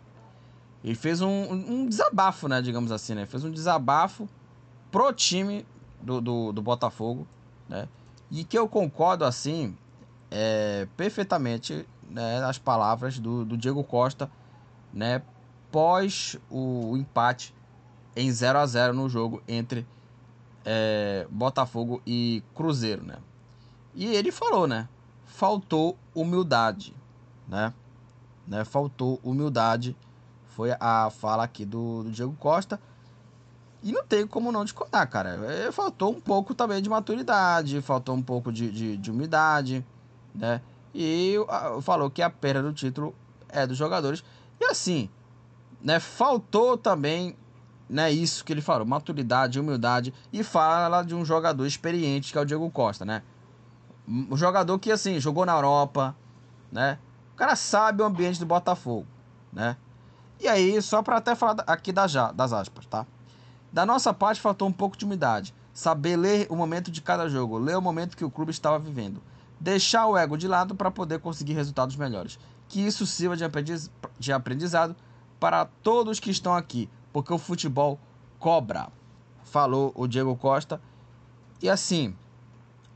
ele 0.83 0.95
fez 0.95 1.21
um, 1.21 1.51
um 1.51 1.87
desabafo, 1.87 2.47
né? 2.47 2.61
Digamos 2.61 2.91
assim, 2.91 3.13
né? 3.13 3.25
Fez 3.25 3.43
um 3.43 3.51
desabafo 3.51 4.27
pro 4.91 5.13
time 5.13 5.65
do, 6.01 6.19
do, 6.19 6.51
do 6.51 6.61
Botafogo, 6.61 7.27
né? 7.69 7.87
E 8.31 8.43
que 8.43 8.57
eu 8.57 8.67
concordo, 8.67 9.23
assim, 9.23 9.77
é, 10.31 10.87
perfeitamente 10.97 11.85
né, 12.13 12.43
as 12.45 12.59
palavras 12.59 13.17
do, 13.17 13.43
do 13.43 13.57
Diego 13.57 13.83
Costa, 13.83 14.29
né? 14.93 15.21
Pós 15.71 16.37
o, 16.51 16.95
empate 16.95 17.53
em 18.15 18.31
0 18.31 18.59
a 18.59 18.65
0 18.65 18.93
no 18.93 19.09
jogo 19.09 19.41
entre 19.47 19.87
é, 20.63 21.27
Botafogo 21.31 22.01
e 22.05 22.43
Cruzeiro, 22.53 23.03
né? 23.03 23.17
E 23.95 24.05
ele 24.05 24.31
falou, 24.31 24.67
né? 24.67 24.87
Faltou 25.25 25.97
humildade, 26.13 26.95
né? 27.47 27.73
né? 28.47 28.63
Faltou 28.63 29.19
humildade, 29.23 29.95
foi 30.49 30.75
a 30.79 31.09
fala 31.09 31.43
aqui 31.43 31.65
do, 31.65 32.03
do 32.03 32.11
Diego 32.11 32.35
Costa. 32.39 32.79
E 33.81 33.91
não 33.91 34.05
tem 34.05 34.25
como 34.25 34.51
não 34.51 34.63
discordar, 34.63 35.09
cara. 35.09 35.31
É, 35.51 35.71
faltou 35.71 36.11
um 36.11 36.21
pouco 36.21 36.53
também 36.53 36.81
de 36.81 36.89
maturidade, 36.89 37.81
faltou 37.81 38.15
um 38.15 38.21
pouco 38.21 38.51
de, 38.51 38.71
de, 38.71 38.97
de 38.97 39.11
umidade, 39.11 39.85
né? 40.33 40.61
E 40.93 41.35
falou 41.81 42.09
que 42.09 42.21
a 42.21 42.29
perda 42.29 42.61
do 42.61 42.73
título 42.73 43.15
é 43.49 43.65
dos 43.65 43.77
jogadores. 43.77 44.23
E 44.59 44.65
assim, 44.65 45.09
né? 45.83 45.99
Faltou 45.99 46.77
também, 46.77 47.35
né? 47.89 48.11
Isso 48.11 48.45
que 48.45 48.53
ele 48.53 48.61
falou, 48.61 48.85
maturidade, 48.85 49.59
humildade. 49.59 50.13
E 50.31 50.43
fala 50.43 51.03
de 51.03 51.13
um 51.13 51.25
jogador 51.25 51.65
experiente, 51.65 52.31
que 52.31 52.37
é 52.37 52.41
o 52.41 52.45
Diego 52.45 52.69
Costa, 52.71 53.03
né? 53.03 53.21
Um 54.07 54.37
jogador 54.37 54.79
que, 54.79 54.91
assim, 54.91 55.19
jogou 55.19 55.45
na 55.45 55.53
Europa, 55.53 56.15
né? 56.71 56.97
O 57.33 57.35
cara 57.35 57.55
sabe 57.55 58.01
o 58.01 58.05
ambiente 58.05 58.39
do 58.39 58.45
Botafogo, 58.45 59.07
né? 59.51 59.75
E 60.39 60.47
aí, 60.47 60.81
só 60.81 61.01
para 61.01 61.17
até 61.17 61.35
falar 61.35 61.63
aqui 61.67 61.91
das, 61.91 62.13
das 62.33 62.53
aspas, 62.53 62.85
tá? 62.85 63.05
Da 63.71 63.85
nossa 63.85 64.13
parte, 64.13 64.41
faltou 64.41 64.67
um 64.67 64.71
pouco 64.71 64.97
de 64.97 65.05
umidade. 65.05 65.53
Saber 65.73 66.15
ler 66.15 66.47
o 66.49 66.55
momento 66.55 66.91
de 66.91 67.01
cada 67.01 67.27
jogo, 67.27 67.57
ler 67.57 67.75
o 67.75 67.81
momento 67.81 68.15
que 68.15 68.23
o 68.23 68.29
clube 68.29 68.51
estava 68.51 68.77
vivendo. 68.77 69.21
Deixar 69.63 70.07
o 70.07 70.17
ego 70.17 70.37
de 70.37 70.45
lado 70.45 70.75
para 70.75 70.91
poder 70.91 71.19
conseguir 71.19 71.53
resultados 71.53 71.95
melhores. 71.95 72.37
Que 72.67 72.81
isso 72.81 73.05
sirva 73.05 73.37
de, 73.37 73.45
aprendiz, 73.45 73.89
de 74.19 74.33
aprendizado 74.33 74.93
para 75.39 75.63
todos 75.81 76.19
que 76.19 76.29
estão 76.29 76.53
aqui, 76.53 76.89
porque 77.13 77.31
o 77.31 77.37
futebol 77.37 77.97
cobra. 78.37 78.89
Falou 79.45 79.93
o 79.95 80.05
Diego 80.05 80.35
Costa. 80.35 80.81
E 81.61 81.69
assim, 81.69 82.13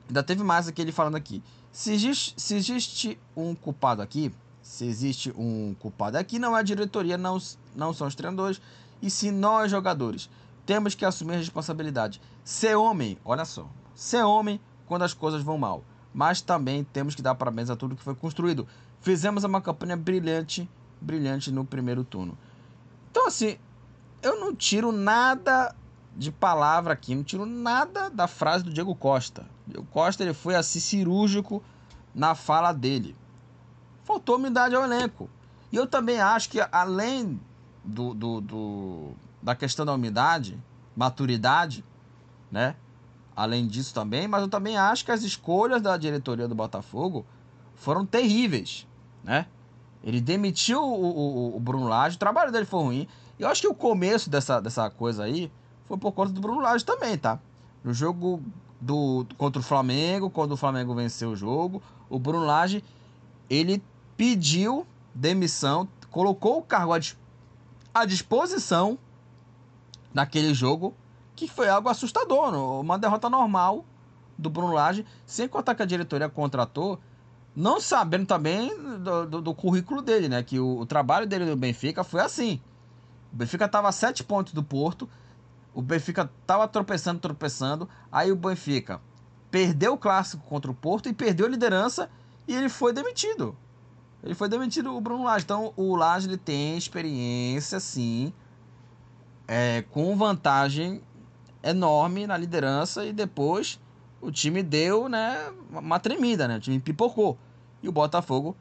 ainda 0.09 0.21
teve 0.21 0.43
mais 0.43 0.67
aqui 0.67 0.81
ele 0.81 0.91
falando 0.91 1.15
aqui. 1.15 1.41
Se 1.71 1.93
existe, 1.93 2.33
se 2.35 2.53
existe 2.57 3.17
um 3.33 3.55
culpado 3.55 4.01
aqui, 4.01 4.29
se 4.61 4.85
existe 4.85 5.33
um 5.37 5.73
culpado 5.79 6.17
aqui, 6.17 6.37
não 6.37 6.53
é 6.53 6.59
a 6.59 6.63
diretoria, 6.63 7.17
não, 7.17 7.37
não 7.73 7.93
são 7.93 8.07
os 8.07 8.15
treinadores, 8.15 8.61
e 9.01 9.09
sim 9.09 9.31
nós 9.31 9.71
jogadores. 9.71 10.29
Temos 10.65 10.95
que 10.95 11.05
assumir 11.05 11.35
a 11.35 11.37
responsabilidade. 11.37 12.21
Ser 12.43 12.75
homem, 12.75 13.17
olha 13.23 13.45
só, 13.45 13.69
ser 13.95 14.23
homem 14.23 14.59
quando 14.85 15.03
as 15.03 15.13
coisas 15.13 15.41
vão 15.41 15.57
mal. 15.57 15.81
Mas 16.17 16.41
também 16.41 16.83
temos 16.83 17.13
que 17.13 17.21
dar 17.21 17.35
parabéns 17.35 17.69
a 17.69 17.75
tudo 17.75 17.95
que 17.95 18.01
foi 18.01 18.15
construído. 18.15 18.67
Fizemos 19.01 19.43
uma 19.43 19.61
campanha 19.61 19.95
brilhante, 19.95 20.67
brilhante 20.99 21.51
no 21.51 21.63
primeiro 21.63 22.03
turno. 22.03 22.35
Então, 23.11 23.27
assim, 23.27 23.59
eu 24.23 24.39
não 24.39 24.55
tiro 24.55 24.91
nada 24.91 25.75
de 26.15 26.31
palavra 26.31 26.93
aqui, 26.93 27.13
não 27.13 27.23
tiro 27.23 27.45
nada 27.45 28.09
da 28.09 28.27
frase 28.27 28.63
do 28.63 28.73
Diego 28.73 28.95
Costa. 28.95 29.45
O 29.67 29.69
Diego 29.69 29.87
Costa 29.91 30.23
ele 30.23 30.33
foi 30.33 30.55
assim 30.55 30.79
cirúrgico 30.79 31.61
na 32.15 32.33
fala 32.33 32.73
dele. 32.73 33.15
Faltou 34.03 34.37
umidade 34.37 34.73
ao 34.73 34.83
elenco. 34.83 35.29
E 35.71 35.75
eu 35.75 35.85
também 35.85 36.19
acho 36.19 36.49
que 36.49 36.59
além 36.71 37.39
do, 37.85 38.15
do, 38.15 38.41
do 38.41 39.11
da 39.39 39.53
questão 39.53 39.85
da 39.85 39.93
umidade, 39.93 40.59
maturidade, 40.95 41.85
né? 42.51 42.75
Além 43.37 43.67
disso 43.67 43.93
também, 43.93 44.27
mas 44.27 44.41
eu 44.41 44.47
também 44.47 44.77
acho 44.77 45.05
que 45.05 45.11
as 45.11 45.21
escolhas 45.21 45.79
da 45.79 45.95
diretoria 45.95 46.47
do 46.47 46.55
Botafogo 46.55 47.23
foram 47.75 48.03
terríveis, 48.03 48.87
né? 49.23 49.45
Ele 50.03 50.19
demitiu 50.19 50.81
o, 50.81 51.05
o, 51.05 51.55
o 51.55 51.59
Bruno 51.59 51.87
Lage, 51.87 52.15
o 52.15 52.19
trabalho 52.19 52.51
dele 52.51 52.65
foi 52.65 52.81
ruim. 52.81 53.07
E 53.37 53.43
eu 53.43 53.47
acho 53.47 53.61
que 53.61 53.67
o 53.67 53.75
começo 53.75 54.27
dessa, 54.27 54.59
dessa 54.59 54.89
coisa 54.89 55.23
aí 55.23 55.51
foi 55.85 55.97
por 55.99 56.13
conta 56.13 56.33
do 56.33 56.41
Bruno 56.41 56.61
Lage 56.61 56.83
também, 56.83 57.15
tá? 57.15 57.39
No 57.83 57.93
jogo 57.93 58.41
do, 58.81 59.27
contra 59.37 59.59
o 59.59 59.63
Flamengo, 59.63 60.31
quando 60.31 60.53
o 60.53 60.57
Flamengo 60.57 60.95
venceu 60.95 61.29
o 61.29 61.35
jogo, 61.35 61.79
o 62.09 62.17
Bruno 62.17 62.43
Lage, 62.43 62.83
ele 63.47 63.83
pediu 64.15 64.83
demissão, 65.13 65.87
colocou 66.09 66.57
o 66.57 66.63
cargo 66.63 66.93
à 67.93 68.03
disposição 68.03 68.97
naquele 70.11 70.55
jogo, 70.55 70.95
que 71.37 71.47
foi 71.47 71.69
algo 71.69 71.87
assustador, 71.87 72.53
uma 72.81 72.97
derrota 72.97 73.29
normal 73.29 73.85
do 74.35 74.49
Bruno 74.49 74.73
Lage, 74.73 75.05
sem 75.25 75.47
contar 75.47 75.75
que 75.75 75.83
a 75.83 75.85
diretoria 75.85 76.27
contratou, 76.27 76.99
não 77.55 77.79
sabendo 77.79 78.25
também 78.25 78.75
do, 78.99 79.25
do, 79.27 79.41
do 79.41 79.53
currículo 79.53 80.01
dele, 80.01 80.27
né? 80.27 80.41
Que 80.41 80.59
o, 80.59 80.79
o, 80.79 80.85
trabalho 80.85 81.27
dele 81.27 81.45
no 81.45 81.55
Benfica 81.55 82.03
foi 82.03 82.21
assim. 82.21 82.59
O 83.31 83.35
Benfica 83.35 83.65
estava 83.65 83.87
a 83.87 83.91
sete 83.91 84.23
pontos 84.23 84.51
do 84.51 84.63
Porto, 84.63 85.07
o 85.73 85.81
Benfica 85.81 86.29
estava 86.41 86.67
tropeçando, 86.67 87.19
tropeçando, 87.19 87.87
aí 88.11 88.31
o 88.31 88.35
Benfica 88.35 88.99
perdeu 89.51 89.93
o 89.93 89.97
clássico 89.97 90.43
contra 90.43 90.71
o 90.71 90.73
Porto 90.73 91.07
e 91.07 91.13
perdeu 91.13 91.45
a 91.45 91.49
liderança 91.49 92.09
e 92.47 92.55
ele 92.55 92.67
foi 92.67 92.93
demitido. 92.93 93.55
Ele 94.23 94.33
foi 94.33 94.49
demitido 94.49 94.95
o 94.95 94.99
Bruno 94.99 95.23
Lage. 95.23 95.45
Então 95.45 95.71
o 95.75 95.95
Lage 95.95 96.27
ele 96.27 96.37
tem 96.37 96.77
experiência, 96.77 97.79
sim, 97.79 98.33
é, 99.47 99.83
com 99.89 100.15
vantagem 100.17 101.01
enorme 101.69 102.27
na 102.27 102.37
liderança 102.37 103.05
e 103.05 103.13
depois 103.13 103.79
o 104.21 104.31
time 104.31 104.63
deu 104.63 105.07
né, 105.07 105.51
uma 105.71 105.99
tremida, 105.99 106.47
né? 106.47 106.57
O 106.57 106.59
time 106.59 106.79
pipocou. 106.79 107.37
E 107.81 107.89
o 107.89 107.91
Botafogo 107.91 108.55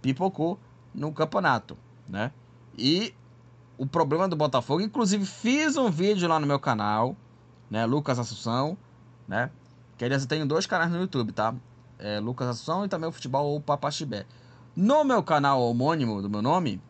pipocou 0.00 0.58
no 0.94 1.12
campeonato, 1.12 1.76
né? 2.08 2.32
E 2.76 3.14
o 3.76 3.86
problema 3.86 4.28
do 4.28 4.36
Botafogo, 4.36 4.80
inclusive 4.80 5.24
fiz 5.24 5.76
um 5.76 5.90
vídeo 5.90 6.28
lá 6.28 6.38
no 6.38 6.46
meu 6.46 6.58
canal, 6.58 7.16
né? 7.70 7.86
Lucas 7.86 8.18
Assunção, 8.18 8.76
né? 9.26 9.50
Que 9.96 10.04
aliás 10.04 10.22
eu 10.22 10.28
tenho 10.28 10.46
dois 10.46 10.66
canais 10.66 10.90
no 10.90 10.98
YouTube, 10.98 11.32
tá? 11.32 11.54
É, 11.98 12.20
Lucas 12.20 12.48
Assunção 12.48 12.84
e 12.84 12.88
também 12.88 13.08
o 13.08 13.12
Futebol 13.12 13.46
ou 13.46 13.60
Papaxibé. 13.60 14.26
No 14.76 15.04
meu 15.04 15.22
canal 15.22 15.60
homônimo 15.60 16.22
do 16.22 16.30
meu 16.30 16.40
nome, 16.40 16.80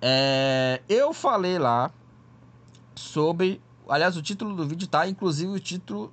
é, 0.00 0.80
eu 0.88 1.12
falei 1.12 1.58
lá 1.58 1.90
sobre. 2.94 3.60
Aliás, 3.88 4.16
o 4.16 4.22
título 4.22 4.54
do 4.54 4.66
vídeo 4.66 4.86
tá, 4.86 5.06
inclusive 5.06 5.52
o 5.52 5.60
título. 5.60 6.12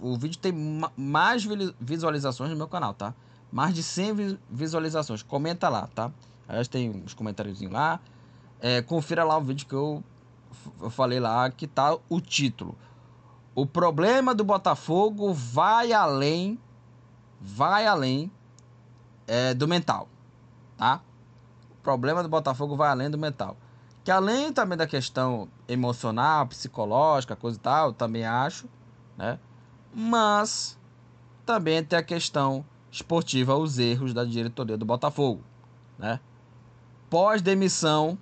O 0.00 0.16
vídeo 0.16 0.38
tem 0.38 0.52
mais 0.96 1.46
visualizações 1.80 2.50
no 2.50 2.56
meu 2.56 2.68
canal, 2.68 2.92
tá? 2.92 3.14
Mais 3.50 3.74
de 3.74 3.82
100 3.82 4.38
visualizações. 4.50 5.22
Comenta 5.22 5.68
lá, 5.68 5.88
tá? 5.94 6.12
Aliás, 6.46 6.68
tem 6.68 6.90
uns 6.90 7.14
comentários 7.14 7.60
lá. 7.62 7.98
É, 8.60 8.82
confira 8.82 9.24
lá 9.24 9.36
o 9.38 9.40
vídeo 9.40 9.66
que 9.66 9.74
eu, 9.74 10.04
eu 10.80 10.90
falei 10.90 11.18
lá, 11.18 11.50
que 11.50 11.66
tá 11.66 11.96
o 12.08 12.20
título. 12.20 12.76
O 13.54 13.64
problema 13.64 14.34
do 14.34 14.44
Botafogo 14.44 15.32
vai 15.32 15.92
além 15.92 16.58
vai 17.40 17.86
além 17.86 18.30
é, 19.26 19.54
do 19.54 19.68
mental, 19.68 20.08
tá? 20.76 21.00
O 21.70 21.82
problema 21.82 22.22
do 22.22 22.28
Botafogo 22.28 22.76
vai 22.76 22.88
além 22.88 23.10
do 23.10 23.18
mental. 23.18 23.56
Que 24.04 24.10
além 24.10 24.52
também 24.52 24.76
da 24.76 24.86
questão 24.86 25.48
emocional, 25.68 26.46
psicológica, 26.46 27.34
coisa 27.36 27.56
e 27.58 27.60
tal, 27.60 27.92
também 27.92 28.24
acho, 28.24 28.68
né? 29.16 29.38
Mas 29.92 30.78
também 31.44 31.82
tem 31.82 31.98
a 31.98 32.02
questão 32.02 32.64
esportiva, 32.90 33.56
os 33.56 33.78
erros 33.78 34.14
da 34.14 34.24
diretoria 34.24 34.76
do 34.76 34.84
Botafogo, 34.84 35.42
né? 35.98 36.20
Pós-demissão, 37.10 38.18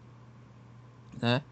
né? 1.21 1.43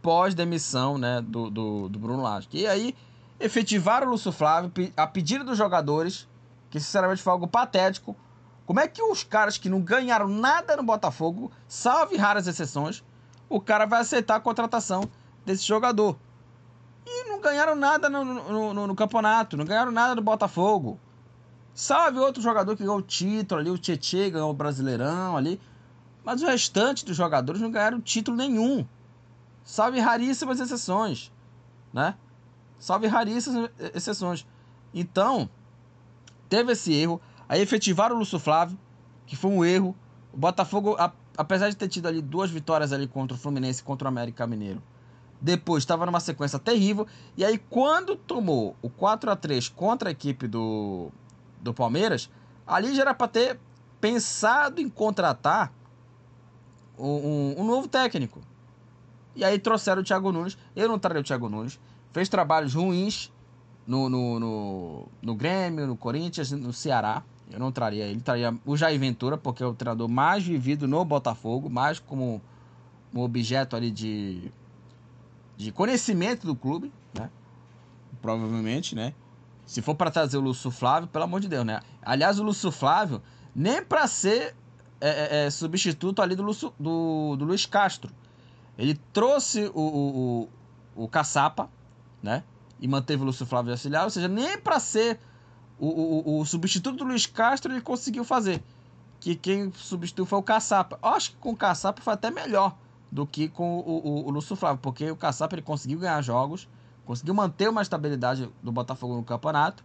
Pós-demissão, 0.00 0.98
né, 0.98 1.20
do, 1.20 1.48
do, 1.48 1.88
do 1.88 1.98
Bruno 1.98 2.22
Lage. 2.22 2.48
E 2.52 2.66
aí 2.66 2.94
efetivaram 3.38 4.08
o 4.08 4.10
Lúcio 4.10 4.32
Flávio 4.32 4.72
a 4.96 5.06
pedido 5.06 5.44
dos 5.44 5.56
jogadores, 5.56 6.28
que 6.70 6.80
sinceramente 6.80 7.22
foi 7.22 7.32
algo 7.32 7.46
patético. 7.46 8.16
Como 8.66 8.80
é 8.80 8.88
que 8.88 9.02
os 9.02 9.22
caras 9.22 9.58
que 9.58 9.68
não 9.68 9.80
ganharam 9.80 10.26
nada 10.26 10.76
no 10.76 10.82
Botafogo, 10.82 11.52
salve 11.68 12.16
raras 12.16 12.46
exceções, 12.46 13.04
o 13.48 13.60
cara 13.60 13.86
vai 13.86 14.00
aceitar 14.00 14.36
a 14.36 14.40
contratação 14.40 15.08
desse 15.44 15.66
jogador. 15.66 16.16
E 17.06 17.28
não 17.28 17.40
ganharam 17.40 17.74
nada 17.74 18.08
no, 18.08 18.24
no, 18.24 18.74
no, 18.74 18.86
no 18.86 18.94
campeonato, 18.94 19.56
não 19.56 19.64
ganharam 19.64 19.90
nada 19.90 20.14
no 20.14 20.22
Botafogo. 20.22 20.98
Salve 21.74 22.18
outro 22.18 22.42
jogador 22.42 22.76
que 22.76 22.82
ganhou 22.82 22.98
o 22.98 23.02
título 23.02 23.60
ali, 23.60 23.70
o 23.70 23.78
Tietchan 23.78 24.30
ganhou 24.30 24.50
o 24.50 24.54
Brasileirão 24.54 25.36
ali. 25.36 25.60
Mas 26.24 26.42
o 26.42 26.46
restante 26.46 27.04
dos 27.04 27.16
jogadores 27.16 27.60
não 27.60 27.70
ganharam 27.70 28.00
título 28.00 28.36
nenhum. 28.36 28.86
Salve 29.64 29.98
raríssimas 29.98 30.60
exceções, 30.60 31.32
né? 31.92 32.14
Salve 32.78 33.06
raríssimas 33.06 33.70
exceções. 33.94 34.46
Então, 34.94 35.48
teve 36.48 36.72
esse 36.72 36.92
erro. 36.92 37.20
Aí 37.48 37.60
efetivaram 37.60 38.14
o 38.16 38.18
Lúcio 38.20 38.38
Flávio, 38.38 38.78
que 39.26 39.36
foi 39.36 39.50
um 39.50 39.64
erro. 39.64 39.96
O 40.32 40.36
Botafogo 40.36 40.96
apesar 41.36 41.70
de 41.70 41.76
ter 41.76 41.88
tido 41.88 42.06
ali 42.06 42.20
duas 42.20 42.50
vitórias 42.50 42.92
ali 42.92 43.06
contra 43.06 43.36
o 43.36 43.40
Fluminense 43.40 43.80
e 43.80 43.84
contra 43.84 44.06
o 44.06 44.08
América 44.08 44.46
Mineiro, 44.46 44.82
depois 45.42 45.82
estava 45.82 46.06
numa 46.06 46.20
sequência 46.20 46.56
terrível. 46.56 47.04
E 47.36 47.44
aí, 47.44 47.58
quando 47.58 48.14
tomou 48.14 48.76
o 48.80 48.88
4 48.88 49.28
a 49.28 49.34
3 49.34 49.68
contra 49.68 50.08
a 50.08 50.12
equipe 50.12 50.46
do, 50.46 51.10
do 51.60 51.74
Palmeiras, 51.74 52.30
ali 52.64 52.94
já 52.94 53.02
era 53.02 53.12
para 53.12 53.26
ter 53.26 53.58
pensado 54.00 54.80
em 54.80 54.88
contratar 54.88 55.72
um, 56.96 57.08
um, 57.08 57.54
um, 57.58 57.64
novo 57.64 57.88
técnico. 57.88 58.40
E 59.34 59.44
aí 59.44 59.58
trouxeram 59.58 60.00
o 60.00 60.04
Thiago 60.04 60.30
Nunes. 60.30 60.56
Eu 60.76 60.88
não 60.88 60.98
traria 60.98 61.20
o 61.20 61.24
Thiago 61.24 61.48
Nunes. 61.48 61.80
Fez 62.12 62.28
trabalhos 62.28 62.74
ruins 62.74 63.32
no, 63.84 64.08
no, 64.08 64.38
no, 64.38 65.08
no 65.20 65.34
Grêmio, 65.34 65.88
no 65.88 65.96
Corinthians, 65.96 66.52
no 66.52 66.72
Ceará. 66.72 67.24
Eu 67.50 67.58
não 67.58 67.72
traria 67.72 68.04
ele, 68.04 68.20
traria 68.20 68.54
o 68.64 68.76
Jair 68.76 68.98
Ventura, 68.98 69.36
porque 69.36 69.62
é 69.62 69.66
o 69.66 69.74
treinador 69.74 70.08
mais 70.08 70.44
vivido 70.44 70.86
no 70.86 71.04
Botafogo, 71.04 71.68
mais 71.68 71.98
como 71.98 72.40
um 73.12 73.20
objeto 73.20 73.76
ali 73.76 73.90
de, 73.90 74.50
de 75.62 75.72
conhecimento 75.72 76.46
do 76.46 76.56
clube, 76.56 76.92
né? 77.14 77.30
Provavelmente, 78.20 78.94
né? 78.94 79.14
Se 79.64 79.80
for 79.80 79.94
para 79.94 80.10
trazer 80.10 80.36
o 80.36 80.40
Lúcio 80.40 80.70
Flávio, 80.70 81.08
pelo 81.08 81.24
amor 81.24 81.40
de 81.40 81.48
Deus, 81.48 81.64
né? 81.64 81.80
Aliás, 82.02 82.38
o 82.38 82.42
Lúcio 82.42 82.70
Flávio, 82.70 83.22
nem 83.54 83.82
para 83.82 84.06
ser 84.06 84.54
é, 85.00 85.08
é, 85.08 85.46
é, 85.46 85.50
substituto 85.50 86.20
ali 86.20 86.34
do, 86.34 86.42
Lúcio, 86.42 86.72
do, 86.78 87.36
do 87.36 87.44
Luiz 87.44 87.64
Castro. 87.64 88.12
Ele 88.76 88.98
trouxe 89.12 89.70
o, 89.74 90.48
o, 90.94 91.04
o, 91.04 91.08
Caçapa, 91.08 91.70
né? 92.22 92.42
E 92.80 92.88
manteve 92.88 93.22
o 93.22 93.26
Lúcio 93.26 93.46
Flávio 93.46 93.66
de 93.66 93.72
auxiliar, 93.72 94.04
ou 94.04 94.10
seja, 94.10 94.28
nem 94.28 94.58
para 94.58 94.80
ser 94.80 95.20
o, 95.78 95.86
o, 95.86 96.40
o 96.40 96.44
substituto 96.44 96.98
do 96.98 97.04
Luiz 97.04 97.26
Castro 97.26 97.72
ele 97.72 97.80
conseguiu 97.80 98.24
fazer. 98.24 98.62
Que 99.20 99.36
quem 99.36 99.72
substituiu 99.72 100.26
foi 100.26 100.38
o 100.38 100.42
Caçapa. 100.42 100.98
Eu 101.00 101.10
acho 101.10 101.30
que 101.30 101.36
com 101.36 101.50
o 101.50 101.56
Caçapa 101.56 102.02
foi 102.02 102.14
até 102.14 102.30
melhor 102.30 102.76
do 103.12 103.26
que 103.26 103.46
com 103.46 103.78
o, 103.80 103.98
o, 103.98 104.26
o 104.26 104.30
Lúcio 104.30 104.56
Flávio, 104.56 104.80
porque 104.80 105.10
o 105.10 105.16
Caçapa 105.16 105.54
ele 105.54 105.60
conseguiu 105.60 105.98
ganhar 105.98 106.22
jogos, 106.22 106.66
conseguiu 107.04 107.34
manter 107.34 107.68
uma 107.68 107.82
estabilidade 107.82 108.48
do 108.62 108.72
Botafogo 108.72 109.14
no 109.14 109.22
campeonato. 109.22 109.84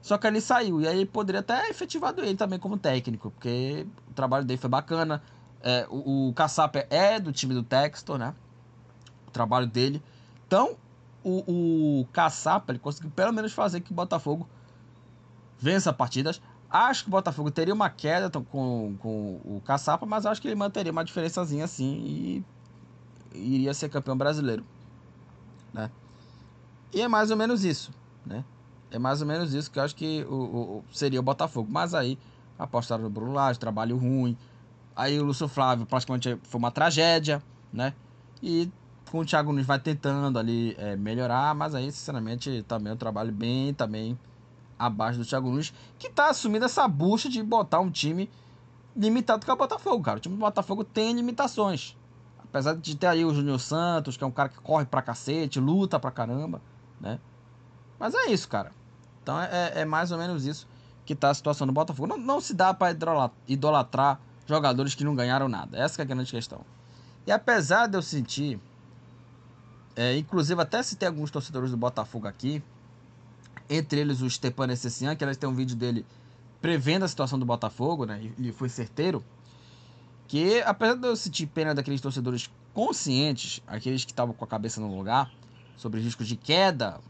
Só 0.00 0.16
que 0.16 0.26
ele 0.26 0.40
saiu. 0.40 0.80
E 0.80 0.86
aí 0.86 1.04
poderia 1.04 1.40
até 1.40 1.68
efetivado 1.68 2.22
ele 2.22 2.36
também 2.36 2.58
como 2.58 2.78
técnico, 2.78 3.32
porque 3.32 3.84
o 4.08 4.12
trabalho 4.12 4.44
dele 4.44 4.60
foi 4.60 4.70
bacana. 4.70 5.20
É, 5.60 5.84
o, 5.90 6.28
o 6.28 6.32
Caçapa 6.34 6.86
é 6.90 7.18
do 7.18 7.32
time 7.32 7.54
do 7.54 7.62
Textor, 7.62 8.18
né? 8.18 8.32
O 9.26 9.30
trabalho 9.32 9.66
dele. 9.66 10.00
Então, 10.46 10.76
o, 11.24 12.02
o 12.02 12.06
Caçapa 12.12 12.70
ele 12.70 12.78
conseguiu 12.78 13.10
pelo 13.10 13.32
menos 13.32 13.52
fazer 13.52 13.80
que 13.80 13.90
o 13.90 13.94
Botafogo 13.94 14.48
vença 15.58 15.92
partidas. 15.92 16.40
Acho 16.76 17.04
que 17.04 17.08
o 17.08 17.12
Botafogo 17.12 17.52
teria 17.52 17.72
uma 17.72 17.88
queda 17.88 18.28
com, 18.28 18.96
com 18.98 19.40
o 19.44 19.62
Caçapa, 19.64 20.04
mas 20.04 20.26
acho 20.26 20.42
que 20.42 20.48
ele 20.48 20.56
manteria 20.56 20.90
uma 20.90 21.04
diferençazinha 21.04 21.64
assim 21.64 22.02
e 22.04 22.44
iria 23.32 23.72
ser 23.72 23.88
campeão 23.88 24.18
brasileiro. 24.18 24.64
Né? 25.72 25.88
E 26.92 27.00
é 27.00 27.06
mais 27.06 27.30
ou 27.30 27.36
menos 27.36 27.64
isso. 27.64 27.92
Né? 28.26 28.44
É 28.90 28.98
mais 28.98 29.20
ou 29.20 29.26
menos 29.28 29.54
isso 29.54 29.70
que 29.70 29.78
eu 29.78 29.84
acho 29.84 29.94
que 29.94 30.24
o, 30.28 30.34
o 30.34 30.84
seria 30.92 31.20
o 31.20 31.22
Botafogo. 31.22 31.68
Mas 31.70 31.94
aí 31.94 32.18
apostaram 32.58 33.04
no 33.04 33.10
Bruno 33.10 33.32
Lage, 33.32 33.56
trabalho 33.56 33.96
ruim. 33.96 34.36
Aí 34.96 35.20
o 35.20 35.24
Lúcio 35.24 35.46
Flávio 35.46 35.86
praticamente 35.86 36.36
foi 36.42 36.58
uma 36.58 36.72
tragédia, 36.72 37.40
né? 37.72 37.94
E 38.42 38.68
com 39.12 39.20
o 39.20 39.24
Thiago 39.24 39.52
Nunes 39.52 39.64
vai 39.64 39.78
tentando 39.78 40.40
ali 40.40 40.74
é, 40.76 40.96
melhorar, 40.96 41.54
mas 41.54 41.72
aí, 41.72 41.92
sinceramente, 41.92 42.64
também 42.66 42.92
o 42.92 42.96
trabalho 42.96 43.30
bem 43.30 43.72
também 43.72 44.18
abaixo 44.78 45.18
do 45.18 45.24
Thiago 45.24 45.48
Nunes, 45.48 45.72
que 45.98 46.08
tá 46.10 46.30
assumindo 46.30 46.64
essa 46.64 46.86
bucha 46.88 47.28
de 47.28 47.42
botar 47.42 47.80
um 47.80 47.90
time 47.90 48.30
limitado 48.96 49.44
com 49.44 49.52
o 49.52 49.56
Botafogo, 49.56 50.02
cara. 50.02 50.18
O 50.18 50.20
time 50.20 50.34
do 50.34 50.40
Botafogo 50.40 50.84
tem 50.84 51.14
limitações. 51.14 51.96
Apesar 52.38 52.76
de 52.76 52.96
ter 52.96 53.08
aí 53.08 53.24
o 53.24 53.34
Júnior 53.34 53.58
Santos, 53.58 54.16
que 54.16 54.22
é 54.22 54.26
um 54.26 54.30
cara 54.30 54.48
que 54.48 54.60
corre 54.60 54.84
pra 54.84 55.02
cacete, 55.02 55.58
luta 55.58 55.98
pra 55.98 56.10
caramba, 56.10 56.60
né? 57.00 57.18
Mas 57.98 58.14
é 58.14 58.30
isso, 58.30 58.48
cara. 58.48 58.70
Então 59.22 59.40
é, 59.40 59.80
é 59.80 59.84
mais 59.84 60.12
ou 60.12 60.18
menos 60.18 60.44
isso 60.44 60.66
que 61.04 61.14
tá 61.14 61.30
a 61.30 61.34
situação 61.34 61.66
do 61.66 61.72
Botafogo. 61.72 62.06
Não, 62.06 62.16
não 62.16 62.40
se 62.40 62.54
dá 62.54 62.72
para 62.72 62.96
idolatrar 63.48 64.20
jogadores 64.46 64.94
que 64.94 65.04
não 65.04 65.14
ganharam 65.14 65.48
nada. 65.48 65.76
Essa 65.76 66.00
é 66.00 66.04
a 66.04 66.06
grande 66.06 66.30
questão. 66.30 66.60
E 67.26 67.32
apesar 67.32 67.86
de 67.86 67.96
eu 67.96 68.02
sentir, 68.02 68.60
é, 69.96 70.16
inclusive 70.16 70.60
até 70.60 70.82
se 70.82 70.96
tem 70.96 71.08
alguns 71.08 71.30
torcedores 71.30 71.70
do 71.70 71.76
Botafogo 71.76 72.26
aqui, 72.26 72.62
entre 73.68 74.00
eles 74.00 74.20
o 74.20 74.28
Stepan 74.28 74.72
Essessian, 74.72 75.14
que 75.16 75.24
eles 75.24 75.36
têm 75.36 75.48
um 75.48 75.54
vídeo 75.54 75.76
dele 75.76 76.04
prevendo 76.60 77.04
a 77.04 77.08
situação 77.08 77.38
do 77.38 77.44
Botafogo, 77.44 78.04
né? 78.06 78.30
E 78.38 78.52
foi 78.52 78.68
certeiro. 78.68 79.22
Que 80.26 80.62
apesar 80.62 80.94
de 80.94 81.06
eu 81.06 81.16
sentir 81.16 81.46
pena 81.46 81.74
daqueles 81.74 82.00
torcedores 82.00 82.50
conscientes, 82.72 83.62
aqueles 83.66 84.04
que 84.04 84.12
estavam 84.12 84.34
com 84.34 84.44
a 84.44 84.48
cabeça 84.48 84.80
no 84.80 84.96
lugar, 84.96 85.30
sobre 85.76 86.00
riscos 86.00 86.26
de 86.26 86.36
queda 86.36 87.00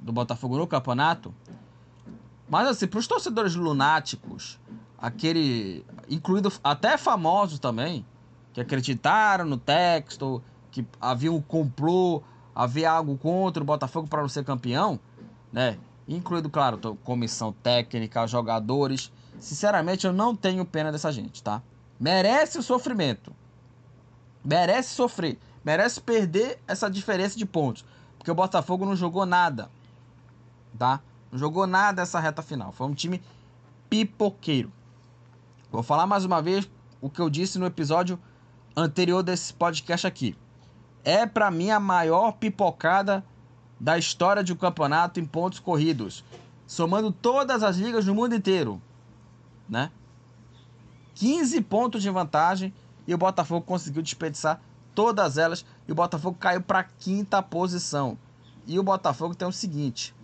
do 0.00 0.12
Botafogo 0.12 0.56
no 0.56 0.66
campeonato, 0.66 1.32
mas 2.48 2.68
assim, 2.68 2.86
para 2.86 2.98
os 2.98 3.06
torcedores 3.06 3.54
lunáticos, 3.54 4.58
aquele, 4.98 5.84
incluído 6.08 6.52
até 6.62 6.96
famosos 6.96 7.58
também, 7.58 8.04
que 8.52 8.60
acreditaram 8.60 9.44
no 9.44 9.56
texto, 9.56 10.42
que 10.70 10.86
havia 11.00 11.32
um 11.32 11.40
complô, 11.40 12.22
havia 12.54 12.90
algo 12.90 13.16
contra 13.18 13.62
o 13.62 13.66
Botafogo 13.66 14.08
para 14.08 14.22
não 14.22 14.28
ser 14.28 14.44
campeão, 14.44 14.98
né? 15.56 15.78
Incluído, 16.06 16.50
claro, 16.50 16.78
comissão 17.02 17.50
técnica, 17.50 18.26
jogadores. 18.26 19.10
Sinceramente, 19.40 20.06
eu 20.06 20.12
não 20.12 20.36
tenho 20.36 20.66
pena 20.66 20.92
dessa 20.92 21.10
gente, 21.10 21.42
tá? 21.42 21.62
Merece 21.98 22.58
o 22.58 22.62
sofrimento. 22.62 23.32
Merece 24.44 24.90
sofrer. 24.94 25.38
Merece 25.64 25.98
perder 25.98 26.60
essa 26.68 26.90
diferença 26.90 27.38
de 27.38 27.46
pontos. 27.46 27.86
Porque 28.18 28.30
o 28.30 28.34
Botafogo 28.34 28.84
não 28.84 28.94
jogou 28.94 29.24
nada. 29.24 29.70
Tá? 30.78 31.00
Não 31.32 31.38
jogou 31.38 31.66
nada 31.66 32.02
essa 32.02 32.20
reta 32.20 32.42
final. 32.42 32.70
Foi 32.70 32.86
um 32.86 32.94
time 32.94 33.22
pipoqueiro. 33.88 34.70
Vou 35.72 35.82
falar 35.82 36.06
mais 36.06 36.26
uma 36.26 36.42
vez 36.42 36.68
o 37.00 37.08
que 37.08 37.20
eu 37.20 37.30
disse 37.30 37.58
no 37.58 37.64
episódio 37.64 38.18
anterior 38.76 39.22
desse 39.22 39.54
podcast 39.54 40.06
aqui. 40.06 40.36
É 41.02 41.24
para 41.24 41.50
mim 41.50 41.70
a 41.70 41.80
maior 41.80 42.32
pipocada 42.32 43.24
da 43.78 43.98
história 43.98 44.42
de 44.42 44.52
um 44.52 44.56
campeonato 44.56 45.20
em 45.20 45.26
pontos 45.26 45.58
corridos, 45.58 46.24
somando 46.66 47.12
todas 47.12 47.62
as 47.62 47.76
ligas 47.76 48.06
no 48.06 48.14
mundo 48.14 48.34
inteiro, 48.34 48.80
né? 49.68 49.90
15 51.14 51.60
pontos 51.62 52.02
de 52.02 52.10
vantagem 52.10 52.74
e 53.06 53.14
o 53.14 53.18
Botafogo 53.18 53.64
conseguiu 53.64 54.02
desperdiçar 54.02 54.60
todas 54.94 55.38
elas 55.38 55.64
e 55.86 55.92
o 55.92 55.94
Botafogo 55.94 56.36
caiu 56.38 56.62
para 56.62 56.84
quinta 56.84 57.42
posição. 57.42 58.18
E 58.66 58.78
o 58.78 58.82
Botafogo 58.82 59.34
tem 59.34 59.46
o 59.46 59.52
seguinte: 59.52 60.14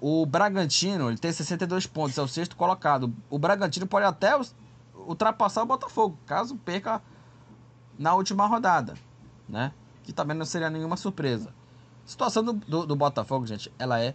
o 0.00 0.26
Bragantino 0.26 1.08
ele 1.08 1.18
tem 1.18 1.32
62 1.32 1.86
pontos, 1.86 2.18
é 2.18 2.22
o 2.22 2.28
sexto 2.28 2.56
colocado. 2.56 3.14
O 3.30 3.38
Bragantino 3.38 3.86
pode 3.86 4.04
até 4.04 4.38
ultrapassar 5.06 5.62
o 5.62 5.66
Botafogo, 5.66 6.18
caso 6.26 6.56
perca 6.56 7.00
na 7.98 8.14
última 8.14 8.46
rodada, 8.46 8.94
né? 9.48 9.72
Que 10.02 10.12
também 10.12 10.36
não 10.36 10.44
seria 10.44 10.68
nenhuma 10.68 10.96
surpresa. 10.96 11.54
Situação 12.04 12.42
do, 12.42 12.52
do, 12.52 12.86
do, 12.86 12.96
Botafogo, 12.96 13.46
gente, 13.46 13.72
ela 13.78 14.00
é 14.00 14.14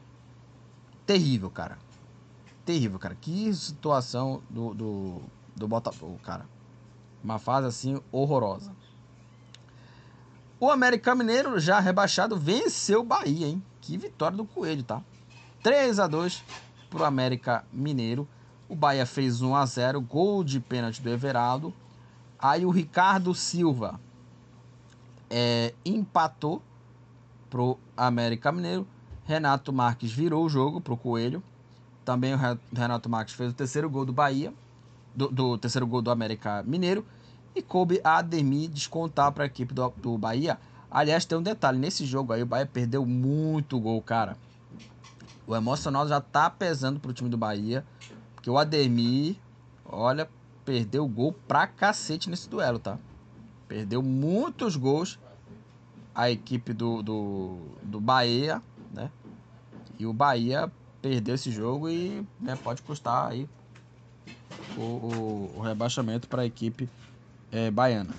terrível, 1.05 1.49
cara. 1.49 1.77
terrível, 2.65 2.99
cara. 2.99 3.15
Que 3.15 3.53
situação 3.53 4.41
do, 4.49 4.73
do, 4.73 5.21
do 5.55 5.67
Botafogo, 5.67 6.19
cara. 6.23 6.45
Uma 7.23 7.39
fase 7.39 7.67
assim 7.67 8.01
horrorosa. 8.11 8.71
O 10.59 10.69
América 10.71 11.13
Mineiro, 11.13 11.59
já 11.59 11.79
rebaixado, 11.79 12.35
venceu 12.35 13.01
o 13.01 13.05
Bahia, 13.05 13.47
hein? 13.47 13.63
Que 13.79 13.97
vitória 13.97 14.35
do 14.35 14.45
Coelho, 14.45 14.83
tá? 14.83 15.01
3 15.61 15.99
a 15.99 16.07
2 16.07 16.43
pro 16.89 17.03
América 17.03 17.63
Mineiro. 17.71 18.27
O 18.67 18.75
Bahia 18.75 19.05
fez 19.05 19.41
1 19.41 19.55
a 19.55 19.65
0 19.65 20.01
gol 20.01 20.43
de 20.43 20.59
pênalti 20.59 21.01
do 21.01 21.09
Everaldo. 21.09 21.73
Aí 22.39 22.65
o 22.65 22.69
Ricardo 22.69 23.33
Silva 23.33 23.99
é, 25.29 25.73
empatou 25.85 26.61
pro 27.49 27.77
América 27.95 28.51
Mineiro. 28.51 28.87
Renato 29.25 29.73
Marques 29.73 30.11
virou 30.11 30.45
o 30.45 30.49
jogo 30.49 30.79
pro 30.79 30.95
Coelho. 30.95 31.43
Também 32.05 32.33
o 32.33 32.37
Renato 32.73 33.09
Marques 33.09 33.33
fez 33.35 33.51
o 33.51 33.53
terceiro 33.53 33.89
gol 33.89 34.05
do 34.05 34.13
Bahia, 34.13 34.53
do, 35.13 35.27
do 35.27 35.57
terceiro 35.57 35.85
gol 35.85 36.01
do 36.01 36.09
América 36.09 36.63
Mineiro. 36.63 37.05
E 37.53 37.61
coube 37.61 37.99
a 38.03 38.17
Ademir 38.17 38.69
descontar 38.69 39.31
para 39.31 39.43
a 39.43 39.47
equipe 39.47 39.73
do, 39.73 39.93
do 39.97 40.17
Bahia. 40.17 40.57
Aliás, 40.89 41.25
tem 41.25 41.37
um 41.37 41.43
detalhe: 41.43 41.77
nesse 41.77 42.05
jogo 42.05 42.31
aí, 42.31 42.43
o 42.43 42.45
Bahia 42.45 42.65
perdeu 42.65 43.05
muito 43.05 43.79
gol, 43.79 44.01
cara. 44.01 44.37
O 45.45 45.55
emocional 45.55 46.07
já 46.07 46.21
tá 46.21 46.49
pesando 46.49 46.99
pro 46.99 47.13
time 47.13 47.29
do 47.29 47.37
Bahia. 47.37 47.85
Porque 48.35 48.49
o 48.49 48.57
Ademir, 48.57 49.35
olha, 49.83 50.29
perdeu 50.63 51.07
gol 51.07 51.33
pra 51.47 51.67
cacete 51.67 52.29
nesse 52.29 52.47
duelo, 52.47 52.79
tá? 52.79 52.97
Perdeu 53.67 54.01
muitos 54.01 54.75
gols 54.77 55.19
a 56.17 56.31
equipe 56.31 56.73
do, 56.73 57.03
do, 57.03 57.57
do 57.83 58.01
Bahia, 58.01 58.59
né? 58.91 59.11
E 59.99 60.05
o 60.07 60.11
Bahia 60.11 60.71
perdeu 60.99 61.35
esse 61.35 61.51
jogo 61.51 61.87
e 61.87 62.25
né, 62.39 62.57
pode 62.63 62.81
custar 62.81 63.29
aí 63.29 63.47
o, 64.75 64.81
o, 64.81 65.53
o 65.57 65.61
rebaixamento 65.61 66.27
para 66.27 66.41
a 66.41 66.45
equipe 66.45 66.89
é, 67.51 67.69
baiana. 67.69 68.15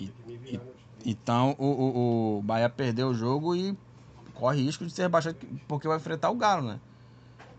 E, 0.00 0.04
e, 0.26 0.60
então 1.04 1.54
o, 1.58 1.66
o, 1.66 2.38
o 2.38 2.42
Bahia 2.42 2.70
perdeu 2.70 3.08
o 3.08 3.14
jogo 3.14 3.54
e 3.54 3.76
corre 4.32 4.62
risco 4.62 4.86
de 4.86 4.90
ser 4.90 5.02
rebaixado 5.02 5.36
porque 5.68 5.86
vai 5.86 5.98
enfrentar 5.98 6.30
o 6.30 6.34
Galo, 6.34 6.66
né? 6.66 6.80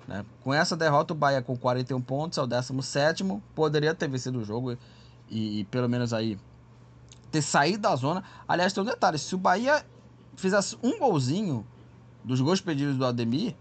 né? 0.08 0.26
Com 0.44 0.52
essa 0.52 0.76
derrota, 0.76 1.14
o 1.14 1.16
Bahia 1.16 1.44
com 1.44 1.56
41 1.56 2.02
pontos 2.02 2.40
é 2.40 2.42
o 2.42 2.48
17 2.48 3.24
poderia 3.54 3.94
ter 3.94 4.08
vencido 4.10 4.40
o 4.40 4.44
jogo 4.44 4.76
e, 5.30 5.60
e, 5.60 5.64
pelo 5.66 5.88
menos 5.88 6.12
aí 6.12 6.40
ter 7.32 7.42
saído 7.42 7.84
da 7.84 7.96
zona. 7.96 8.24
Aliás, 8.48 8.74
tem 8.74 8.84
um 8.84 8.86
detalhe: 8.86 9.18
se 9.18 9.34
o 9.36 9.38
Bahia 9.38 9.86
fizesse 10.36 10.78
um 10.82 11.00
golzinho 11.00 11.66
dos 12.24 12.42
gols 12.42 12.62
pedidos 12.62 12.98
do 12.98 13.06
Ademir, 13.06 13.56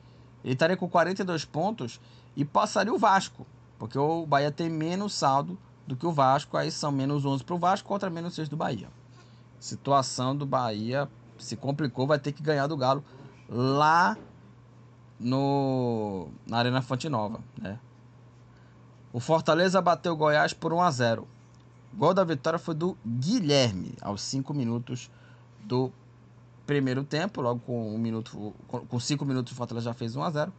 ele 0.45 0.55
estaria 0.55 0.77
com 0.77 0.89
42 0.89 1.45
pontos 1.45 2.01
e 2.37 2.45
passaria 2.45 2.93
o 2.93 2.99
Vasco, 2.99 3.47
porque 3.79 3.99
o 3.99 4.27
Bahia 4.27 4.51
tem 4.51 4.69
menos 4.69 5.13
saldo 5.15 5.59
do 5.87 5.97
que 5.97 6.07
o 6.07 6.13
Vasco, 6.13 6.57
aí 6.57 6.71
são 6.71 6.93
menos 6.93 7.25
11 7.25 7.45
para 7.45 7.55
o 7.55 7.59
Vasco 7.59 7.89
contra 7.89 8.11
menos 8.11 8.35
6 8.35 8.49
do 8.49 8.57
Bahia. 8.57 8.89
Situação 9.59 10.37
do 10.37 10.47
Bahia 10.47 11.09
se 11.39 11.57
complicou, 11.57 12.07
vai 12.07 12.19
ter 12.19 12.33
que 12.33 12.43
ganhar 12.43 12.67
do 12.67 12.77
Galo 12.77 13.05
lá 13.49 14.17
no 15.19 16.29
na 16.47 16.59
Arena 16.59 16.83
Fonte 16.83 17.09
Nova, 17.09 17.41
né? 17.57 17.79
O 19.13 19.21
Fortaleza 19.21 19.81
bateu 19.81 20.13
o 20.13 20.17
Goiás 20.17 20.53
por 20.53 20.73
1 20.73 20.83
a 20.83 20.91
0. 20.91 21.29
Gol 21.99 22.15
da 22.15 22.23
vitória 22.23 22.61
foi 22.61 22.77
do 22.77 22.97
Guilherme 23.05 23.93
aos 24.01 24.21
5 24.23 24.55
minutos 24.55 25.11
do 25.65 25.93
primeiro 26.65 27.03
tempo, 27.03 27.41
logo 27.41 27.59
com 27.59 27.93
um 27.93 27.99
minuto, 27.99 28.55
com 28.69 29.01
5 29.01 29.25
minutos 29.25 29.53
o 29.53 29.57
Fortaleza 29.57 29.87
já 29.87 29.93
fez 29.93 30.15
1 30.15 30.23
a 30.23 30.31
0. 30.31 30.53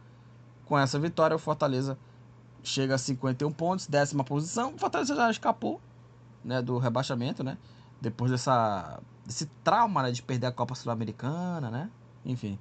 Com 0.66 0.78
essa 0.78 0.98
vitória, 0.98 1.34
o 1.34 1.38
Fortaleza 1.38 1.96
chega 2.62 2.94
a 2.94 2.98
51 2.98 3.50
pontos, 3.52 3.86
décima 3.86 4.22
posição. 4.22 4.74
O 4.74 4.78
Fortaleza 4.78 5.16
já 5.16 5.30
escapou, 5.30 5.80
né, 6.44 6.60
do 6.60 6.76
rebaixamento, 6.76 7.42
né? 7.42 7.56
Depois 8.02 8.30
dessa 8.30 9.00
desse 9.24 9.46
trauma 9.64 10.02
né, 10.02 10.10
de 10.10 10.22
perder 10.22 10.48
a 10.48 10.52
Copa 10.52 10.74
Sul-Americana, 10.74 11.70
né? 11.70 11.90
Enfim. 12.22 12.58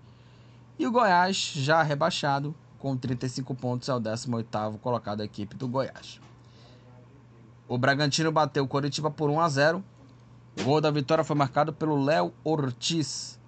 E 0.78 0.88
o 0.88 0.92
Goiás 0.92 1.36
já 1.36 1.84
rebaixado 1.84 2.56
com 2.78 2.96
35 2.96 3.54
pontos 3.56 3.90
é 3.90 3.94
o 3.94 4.00
18º 4.00 4.80
colocado 4.80 5.20
a 5.20 5.26
equipe 5.26 5.54
do 5.58 5.68
Goiás. 5.68 6.22
O 7.70 7.78
Bragantino 7.78 8.32
bateu 8.32 8.64
o 8.64 8.68
Coritiba 8.68 9.12
por 9.12 9.30
1 9.30 9.40
a 9.40 9.48
0. 9.48 9.84
O 10.60 10.64
gol 10.64 10.82
da 10.82 10.90
vitória 10.90 11.24
foi 11.24 11.36
marcado 11.36 11.72
pelo 11.72 12.04
Léo 12.04 12.34
Ortiz 12.44 13.40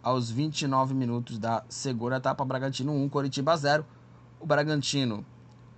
aos 0.00 0.30
29 0.30 0.94
minutos 0.94 1.36
da 1.36 1.64
segunda 1.68 2.18
etapa. 2.18 2.44
Bragantino 2.44 2.92
1, 2.92 3.08
Coritiba 3.08 3.56
0. 3.56 3.84
O 4.38 4.46
Bragantino, 4.46 5.26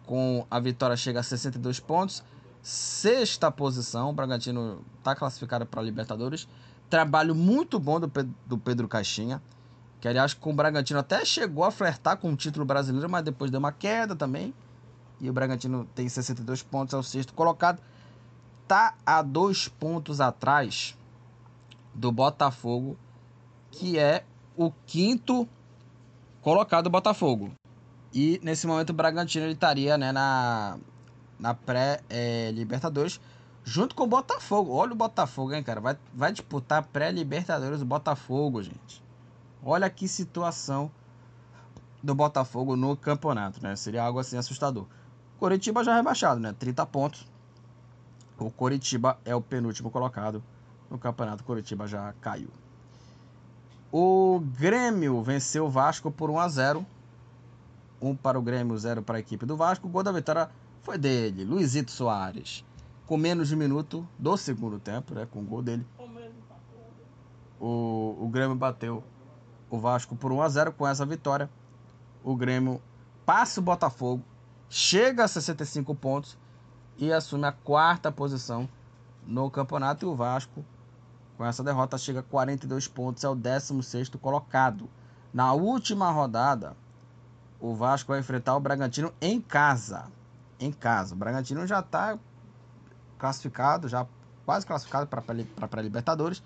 com 0.05 0.47
a 0.51 0.61
vitória, 0.61 0.99
chega 0.99 1.21
a 1.21 1.23
62 1.23 1.81
pontos. 1.81 2.23
Sexta 2.61 3.51
posição. 3.51 4.11
O 4.11 4.13
Bragantino 4.13 4.85
está 4.99 5.15
classificado 5.15 5.65
para 5.65 5.81
a 5.81 5.83
Libertadores. 5.83 6.47
Trabalho 6.91 7.35
muito 7.35 7.81
bom 7.81 7.99
do, 7.99 8.13
do 8.45 8.59
Pedro 8.59 8.87
Caixinha. 8.87 9.43
Que 9.99 10.09
aliás, 10.09 10.35
com 10.35 10.51
o 10.51 10.55
Bragantino 10.55 11.01
até 11.01 11.25
chegou 11.25 11.65
a 11.65 11.71
flertar 11.71 12.19
com 12.19 12.31
o 12.31 12.37
título 12.37 12.67
brasileiro, 12.67 13.09
mas 13.09 13.25
depois 13.25 13.51
deu 13.51 13.59
uma 13.59 13.73
queda 13.73 14.15
também. 14.15 14.53
E 15.21 15.29
o 15.29 15.33
Bragantino 15.33 15.85
tem 15.95 16.09
62 16.09 16.63
pontos, 16.63 16.95
é 16.95 16.97
o 16.97 17.03
sexto 17.03 17.35
colocado. 17.35 17.81
Tá 18.67 18.95
a 19.05 19.23
dois 19.23 19.69
pontos 19.69 20.21
atrás 20.21 20.97
do 21.95 22.13
Botafogo 22.13 22.97
que 23.71 23.99
é 23.99 24.25
o 24.57 24.73
quinto 24.87 25.49
colocado 26.43 26.85
do 26.85 26.91
Botafogo. 26.91 27.53
E 28.13 28.41
nesse 28.43 28.67
momento 28.67 28.91
o 28.91 28.95
Bragantino 28.95 29.45
ele 29.45 29.53
estaria 29.53 29.99
né, 29.99 30.13
na, 30.13 30.79
na 31.39 31.55
pré-Libertadores 31.55 33.21
é, 33.23 33.39
junto 33.65 33.95
com 33.95 34.05
o 34.05 34.07
Botafogo. 34.07 34.73
Olha 34.73 34.93
o 34.93 34.97
Botafogo, 34.97 35.53
hein, 35.53 35.63
cara? 35.63 35.81
Vai, 35.81 35.97
vai 36.15 36.33
disputar 36.33 36.83
pré-Libertadores 36.85 37.83
o 37.83 37.87
Botafogo, 37.87 38.63
gente. 38.63 39.03
Olha 39.63 39.91
que 39.91 40.09
situação 40.09 40.91
do 42.03 42.15
Botafogo 42.15 42.77
no 42.77 42.97
campeonato, 42.97 43.63
né? 43.63 43.77
Seria 43.77 44.05
algo 44.05 44.19
assim 44.19 44.37
assustador. 44.37 44.87
Coritiba 45.39 45.85
já 45.85 45.95
rebaixado, 45.95 46.41
né? 46.41 46.55
30 46.59 46.85
pontos. 46.87 47.27
O 48.39 48.51
Coritiba 48.51 49.19
é 49.25 49.35
o 49.35 49.41
penúltimo 49.41 49.91
colocado 49.91 50.43
no 50.91 50.99
campeonato. 50.99 51.45
Coritiba 51.45 51.87
já 51.87 52.13
caiu. 52.21 52.51
O 53.91 54.41
Grêmio 54.59 55.23
venceu 55.23 55.67
o 55.67 55.71
Vasco 55.71 56.11
por 56.11 56.29
1 56.29 56.39
a 56.39 56.49
0. 56.49 56.87
Um 58.01 58.15
para 58.15 58.39
o 58.39 58.43
Grêmio, 58.43 58.77
zero 58.79 59.03
para 59.03 59.17
a 59.17 59.21
equipe 59.21 59.47
do 59.47 59.57
Vasco. 59.57 59.89
O 59.89 59.91
gol 59.91 60.03
da 60.03 60.13
vitória 60.13 60.51
foi 60.83 60.99
dele, 60.99 61.45
Luizito 61.45 61.91
Soares. 61.91 62.65
Com 63.07 63.17
menos 63.17 63.49
de 63.49 63.55
um 63.55 63.59
minuto 63.59 64.07
do 64.19 64.37
segundo 64.37 64.79
tempo, 64.79 65.15
né? 65.15 65.27
Com 65.31 65.41
o 65.41 65.45
gol 65.45 65.63
dele. 65.63 65.87
O, 67.59 68.17
o 68.21 68.29
Grêmio 68.29 68.55
bateu 68.55 69.03
o 69.71 69.79
Vasco 69.79 70.15
por 70.15 70.31
1 70.31 70.43
a 70.43 70.49
0 70.49 70.73
com 70.73 70.87
essa 70.87 71.05
vitória. 71.05 71.51
O 72.23 72.37
Grêmio 72.37 72.81
passa 73.27 73.61
o 73.61 73.63
Botafogo, 73.63 74.23
chega 74.69 75.25
a 75.25 75.29
65 75.29 75.95
pontos 75.95 76.37
e 76.97 77.13
assume 77.13 77.47
a 77.47 77.53
quarta 77.53 78.11
posição 78.13 78.69
no 79.27 79.51
campeonato. 79.51 80.05
E 80.05 80.09
o 80.09 80.15
Vasco 80.15 80.65
com 81.39 81.47
essa 81.47 81.63
derrota, 81.63 81.97
chega 81.97 82.19
a 82.19 82.23
42 82.25 82.89
pontos, 82.89 83.23
é 83.23 83.29
o 83.29 83.35
16 83.37 84.09
colocado. 84.21 84.91
Na 85.33 85.53
última 85.53 86.11
rodada, 86.11 86.77
o 87.61 87.77
Vasco 87.77 88.11
vai 88.11 88.19
enfrentar 88.19 88.57
o 88.57 88.61
Bragantino 88.61 89.15
em 89.21 89.41
casa. 89.41 90.07
Em 90.59 90.73
casa. 90.73 91.15
O 91.15 91.17
Bragantino 91.17 91.65
já 91.65 91.79
está 91.79 92.19
classificado, 93.17 93.87
já 93.87 94.05
quase 94.45 94.67
classificado 94.67 95.07
para 95.07 95.23
a 95.71 95.81
Libertadores. 95.83 96.43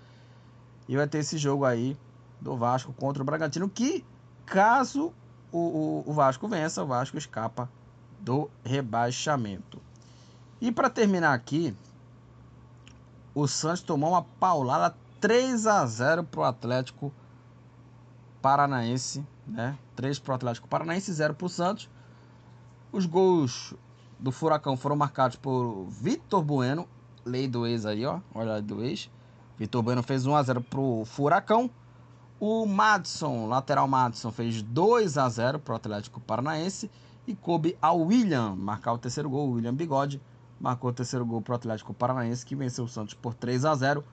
E 0.87 0.95
vai 0.95 1.07
ter 1.07 1.17
esse 1.17 1.39
jogo 1.39 1.65
aí 1.65 1.97
do 2.39 2.55
Vasco 2.55 2.93
contra 2.93 3.23
o 3.23 3.25
Bragantino, 3.25 3.67
que 3.67 4.05
caso 4.45 5.11
o, 5.51 5.57
o, 5.57 6.03
o 6.05 6.13
Vasco 6.13 6.47
vença, 6.47 6.83
o 6.83 6.87
Vasco 6.87 7.17
escapa 7.17 7.67
do 8.23 8.49
rebaixamento. 8.63 9.81
E 10.61 10.71
para 10.71 10.89
terminar 10.89 11.33
aqui, 11.33 11.75
o 13.35 13.47
Santos 13.47 13.81
tomou 13.81 14.11
uma 14.11 14.23
paulada 14.23 14.95
3 15.19 15.67
a 15.67 15.85
0 15.85 16.23
para 16.23 16.39
o 16.39 16.43
Atlético 16.43 17.13
Paranaense, 18.41 19.25
né? 19.45 19.77
3 19.95 20.19
para 20.19 20.31
o 20.31 20.35
Atlético 20.35 20.67
Paranaense, 20.67 21.11
0 21.11 21.33
para 21.33 21.45
o 21.45 21.49
Santos. 21.49 21.89
Os 22.91 23.05
gols 23.05 23.73
do 24.19 24.31
Furacão 24.31 24.77
foram 24.77 24.95
marcados 24.95 25.35
por 25.35 25.85
Vitor 25.89 26.43
Bueno, 26.43 26.87
lei 27.25 27.47
do 27.47 27.67
ex 27.67 27.85
aí, 27.85 28.05
ó, 28.05 28.19
olha 28.33 28.61
do 28.61 28.83
ex. 28.83 29.09
Vitor 29.57 29.81
Bueno 29.81 30.01
fez 30.01 30.25
1 30.25 30.35
a 30.35 30.43
0 30.43 30.61
para 30.61 30.79
o 30.79 31.03
Furacão. 31.05 31.69
O 32.39 32.65
Madison, 32.65 33.47
lateral 33.47 33.87
Madison, 33.87 34.31
fez 34.31 34.61
2 34.61 35.17
a 35.17 35.29
0 35.29 35.59
para 35.59 35.73
o 35.73 35.75
Atlético 35.75 36.19
Paranaense. 36.19 36.89
E 37.25 37.35
coube 37.35 37.77
ao 37.81 38.01
William 38.01 38.55
marcar 38.55 38.93
o 38.93 38.97
terceiro 38.97 39.29
gol, 39.29 39.49
o 39.49 39.51
William 39.53 39.73
Bigode 39.73 40.21
marcou 40.59 40.89
o 40.89 40.93
terceiro 40.93 41.25
gol 41.25 41.41
para 41.41 41.53
o 41.53 41.55
Atlético 41.55 41.93
Paranaense, 41.93 42.45
que 42.45 42.55
venceu 42.55 42.85
o 42.85 42.87
Santos 42.87 43.13
por 43.13 43.33
3 43.33 43.65
a 43.65 43.75
0. 43.75 44.03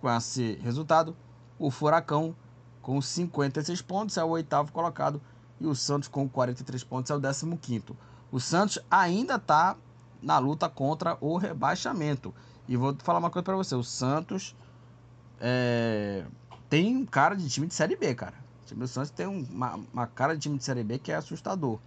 Com 0.00 0.10
esse 0.10 0.54
resultado, 0.62 1.16
o 1.58 1.70
Furacão, 1.70 2.34
com 2.80 3.00
56 3.00 3.82
pontos, 3.82 4.16
é 4.16 4.24
o 4.24 4.28
oitavo 4.28 4.72
colocado, 4.72 5.20
e 5.60 5.66
o 5.66 5.74
Santos, 5.74 6.08
com 6.08 6.28
43 6.28 6.82
pontos, 6.82 7.10
é 7.10 7.14
o 7.14 7.20
décimo 7.20 7.56
quinto. 7.56 7.96
O 8.32 8.40
Santos 8.40 8.78
ainda 8.90 9.36
está 9.36 9.76
na 10.20 10.38
luta 10.38 10.68
contra 10.68 11.16
o 11.20 11.36
rebaixamento. 11.36 12.34
E 12.66 12.76
vou 12.76 12.96
falar 13.02 13.18
uma 13.18 13.30
coisa 13.30 13.44
para 13.44 13.56
você: 13.56 13.74
o 13.74 13.84
Santos 13.84 14.56
é, 15.40 16.24
tem 16.68 16.96
um 16.96 17.04
cara 17.04 17.36
de 17.36 17.48
time 17.48 17.66
de 17.66 17.74
Série 17.74 17.96
B, 17.96 18.14
cara. 18.14 18.34
O 18.62 18.66
time 18.66 18.80
do 18.80 18.88
Santos 18.88 19.10
tem 19.10 19.26
uma, 19.26 19.78
uma 19.92 20.06
cara 20.06 20.34
de 20.34 20.40
time 20.40 20.56
de 20.56 20.64
Série 20.64 20.82
B 20.82 20.98
que 20.98 21.12
é 21.12 21.16
assustador. 21.16 21.78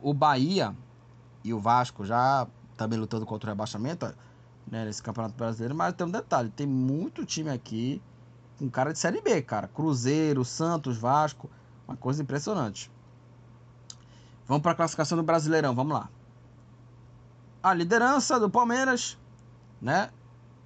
O 0.00 0.14
Bahia 0.14 0.74
e 1.44 1.52
o 1.52 1.58
Vasco 1.58 2.04
já 2.04 2.46
também 2.76 2.98
lutando 2.98 3.26
contra 3.26 3.48
o 3.48 3.52
rebaixamento 3.52 4.14
né, 4.70 4.84
nesse 4.84 5.02
Campeonato 5.02 5.34
Brasileiro, 5.34 5.74
mas 5.74 5.94
tem 5.94 6.06
um 6.06 6.10
detalhe: 6.10 6.50
tem 6.50 6.66
muito 6.66 7.24
time 7.24 7.50
aqui 7.50 8.00
com 8.58 8.68
cara 8.68 8.92
de 8.92 8.98
Série 8.98 9.20
B, 9.20 9.40
cara. 9.42 9.68
Cruzeiro, 9.68 10.44
Santos, 10.44 10.98
Vasco, 10.98 11.48
uma 11.86 11.96
coisa 11.96 12.22
impressionante. 12.22 12.90
Vamos 14.46 14.62
para 14.62 14.72
a 14.72 14.74
classificação 14.74 15.16
do 15.16 15.22
Brasileirão, 15.22 15.74
vamos 15.74 15.92
lá. 15.92 16.08
A 17.62 17.74
liderança 17.74 18.38
do 18.40 18.48
Palmeiras, 18.48 19.18
né? 19.80 20.10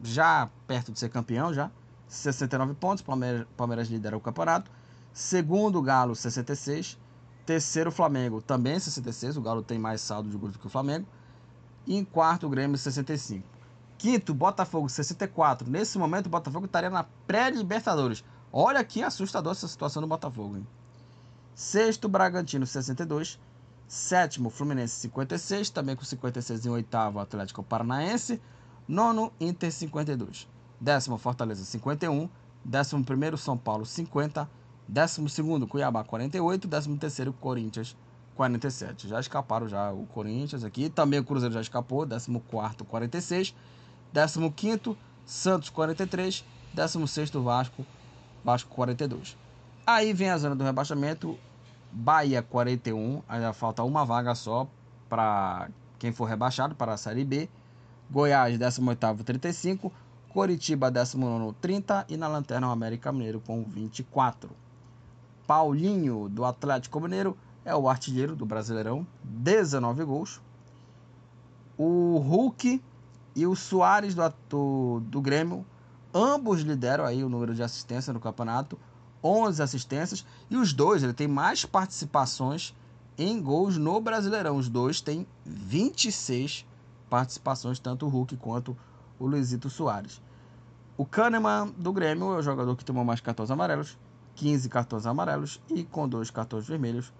Já 0.03 0.49
perto 0.67 0.93
de 0.93 0.99
ser 0.99 1.09
campeão, 1.09 1.53
já. 1.53 1.71
69 2.07 2.75
pontos, 2.75 3.03
Palmeiras, 3.03 3.47
Palmeiras 3.57 3.89
lidera 3.89 4.17
o 4.17 4.21
campeonato. 4.21 4.71
Segundo, 5.13 5.81
Galo, 5.81 6.15
66. 6.15 6.99
Terceiro, 7.45 7.91
Flamengo, 7.91 8.41
também 8.41 8.79
66. 8.79 9.37
O 9.37 9.43
Galo 9.43 9.63
tem 9.63 9.79
mais 9.79 10.01
saldo 10.01 10.29
de 10.29 10.37
gols 10.37 10.53
do 10.53 10.59
que 10.59 10.67
o 10.67 10.71
Flamengo. 10.71 11.07
E 11.87 11.97
em 11.97 12.05
quarto, 12.05 12.47
o 12.47 12.51
Grêmio, 12.51 12.79
65. 12.79 13.45
Quinto, 13.99 14.35
Botafogo, 14.35 14.89
64. 14.89 15.69
Nesse 15.69 15.99
momento, 15.99 16.27
o 16.27 16.31
Botafogo 16.31 16.67
estaria 16.67 16.91
na 16.91 17.05
pré-Libertadores. 17.27 18.25
Olha 18.53 18.85
que 18.85 19.03
assustador 19.03 19.53
essa 19.53 19.67
situação 19.67 20.01
do 20.01 20.09
Botafogo. 20.09 20.57
Hein? 20.57 20.67
Sexto, 21.55 22.09
Bragantino, 22.09 22.67
62. 22.67 23.41
Sétimo, 23.89 24.49
Fluminense, 24.49 24.95
56. 25.01 25.71
Também 25.71 25.97
com 25.97 26.05
56 26.05 26.67
em 26.67 26.71
oitavo, 26.71 27.19
Atlético 27.19 27.63
Paranaense. 27.63 28.41
Nono, 28.87 29.33
Inter, 29.41 29.73
52. 29.73 30.49
Décimo, 30.81 31.19
Fortaleza, 31.19 31.65
51. 31.65 32.29
Décimo 32.65 33.05
primeiro, 33.05 33.37
São 33.37 33.57
Paulo, 33.57 33.85
50. 33.85 34.49
Décimo 34.89 35.29
segundo, 35.29 35.67
Cuiabá, 35.67 36.05
48. 36.05 36.69
Décimo 36.69 36.97
terceiro, 36.99 37.33
Corinthians, 37.33 37.97
47. 38.35 39.09
Já 39.09 39.21
escaparam 39.21 39.69
já 39.69 39.93
o 39.93 40.07
Corinthians 40.07 40.65
aqui. 40.65 40.89
Também 40.89 41.21
o 41.21 41.25
Cruzeiro 41.25 41.55
já 41.55 41.61
escapou. 41.61 42.05
Décimo 42.05 42.41
quarto, 42.41 42.85
46. 42.85 43.55
Décimo 44.13 44.53
quinto, 44.53 44.97
Santos, 45.25 45.71
43. 45.71 46.45
Décimo 46.75 47.07
sexto, 47.07 47.43
Vasco, 47.43 47.85
Vasco, 48.45 48.71
42. 48.75 49.37
Aí 49.87 50.13
vem 50.13 50.31
a 50.31 50.39
zona 50.39 50.55
do 50.55 50.65
rebaixamento. 50.65 51.39
Bahia, 51.91 52.43
41. 52.43 53.23
Ainda 53.29 53.53
falta 53.53 53.83
uma 53.83 54.05
vaga 54.05 54.35
só 54.35 54.67
para 55.09 55.69
quem 55.99 56.13
for 56.13 56.25
rebaixado 56.25 56.75
para 56.75 56.95
a 56.95 56.97
Série 56.97 57.25
B. 57.25 57.49
Goiás, 58.11 58.59
18º, 58.59 59.23
35. 59.23 59.93
Coritiba, 60.31 60.91
19 60.91 61.55
30 61.61 62.07
e 62.09 62.17
na 62.17 62.27
lanterna 62.27 62.69
o 62.69 62.71
América 62.71 63.13
Mineiro 63.13 63.41
com 63.41 63.63
24. 63.65 64.51
Paulinho, 65.47 66.29
do 66.29 66.45
Atlético 66.45 67.01
Mineiro, 67.01 67.37
é 67.65 67.75
o 67.75 67.89
artilheiro 67.89 68.35
do 68.35 68.45
Brasileirão, 68.45 69.07
19 69.23 70.05
gols. 70.05 70.41
O 71.77 72.19
Hulk 72.19 72.83
e 73.35 73.47
o 73.47 73.55
Soares 73.55 74.15
do, 74.15 74.23
do, 74.49 75.01
do 75.01 75.21
Grêmio, 75.21 75.65
ambos 76.13 76.61
lideram 76.61 77.05
aí 77.05 77.25
o 77.25 77.29
número 77.29 77.55
de 77.55 77.63
assistência 77.63 78.13
no 78.13 78.21
campeonato, 78.21 78.79
11 79.23 79.63
assistências. 79.63 80.27
E 80.51 80.57
os 80.57 80.73
dois, 80.73 81.03
ele 81.03 81.13
tem 81.13 81.29
mais 81.29 81.65
participações 81.65 82.75
em 83.17 83.41
gols 83.41 83.77
no 83.77 84.01
Brasileirão. 84.01 84.57
Os 84.57 84.69
dois 84.69 85.01
têm 85.01 85.27
26 85.45 86.67
participações, 87.09 87.79
tanto 87.79 88.07
o 88.07 88.09
Hulk 88.09 88.37
quanto 88.37 88.77
o 89.19 89.27
Luizito 89.27 89.71
Soares. 89.71 90.21
O 90.97 91.07
Kahneman 91.07 91.73
do 91.77 91.93
Grêmio 91.93 92.33
é 92.35 92.39
o 92.39 92.43
jogador 92.43 92.77
que 92.77 92.85
tomou 92.85 93.05
mais 93.05 93.21
cartões 93.21 93.51
amarelos, 93.51 93.97
15 94.35 94.69
cartões 94.69 95.07
amarelos 95.07 95.61
e 95.69 95.85
com 95.85 96.09
dois 96.09 96.31
cartões 96.31 96.67
vermelhos 96.67 97.13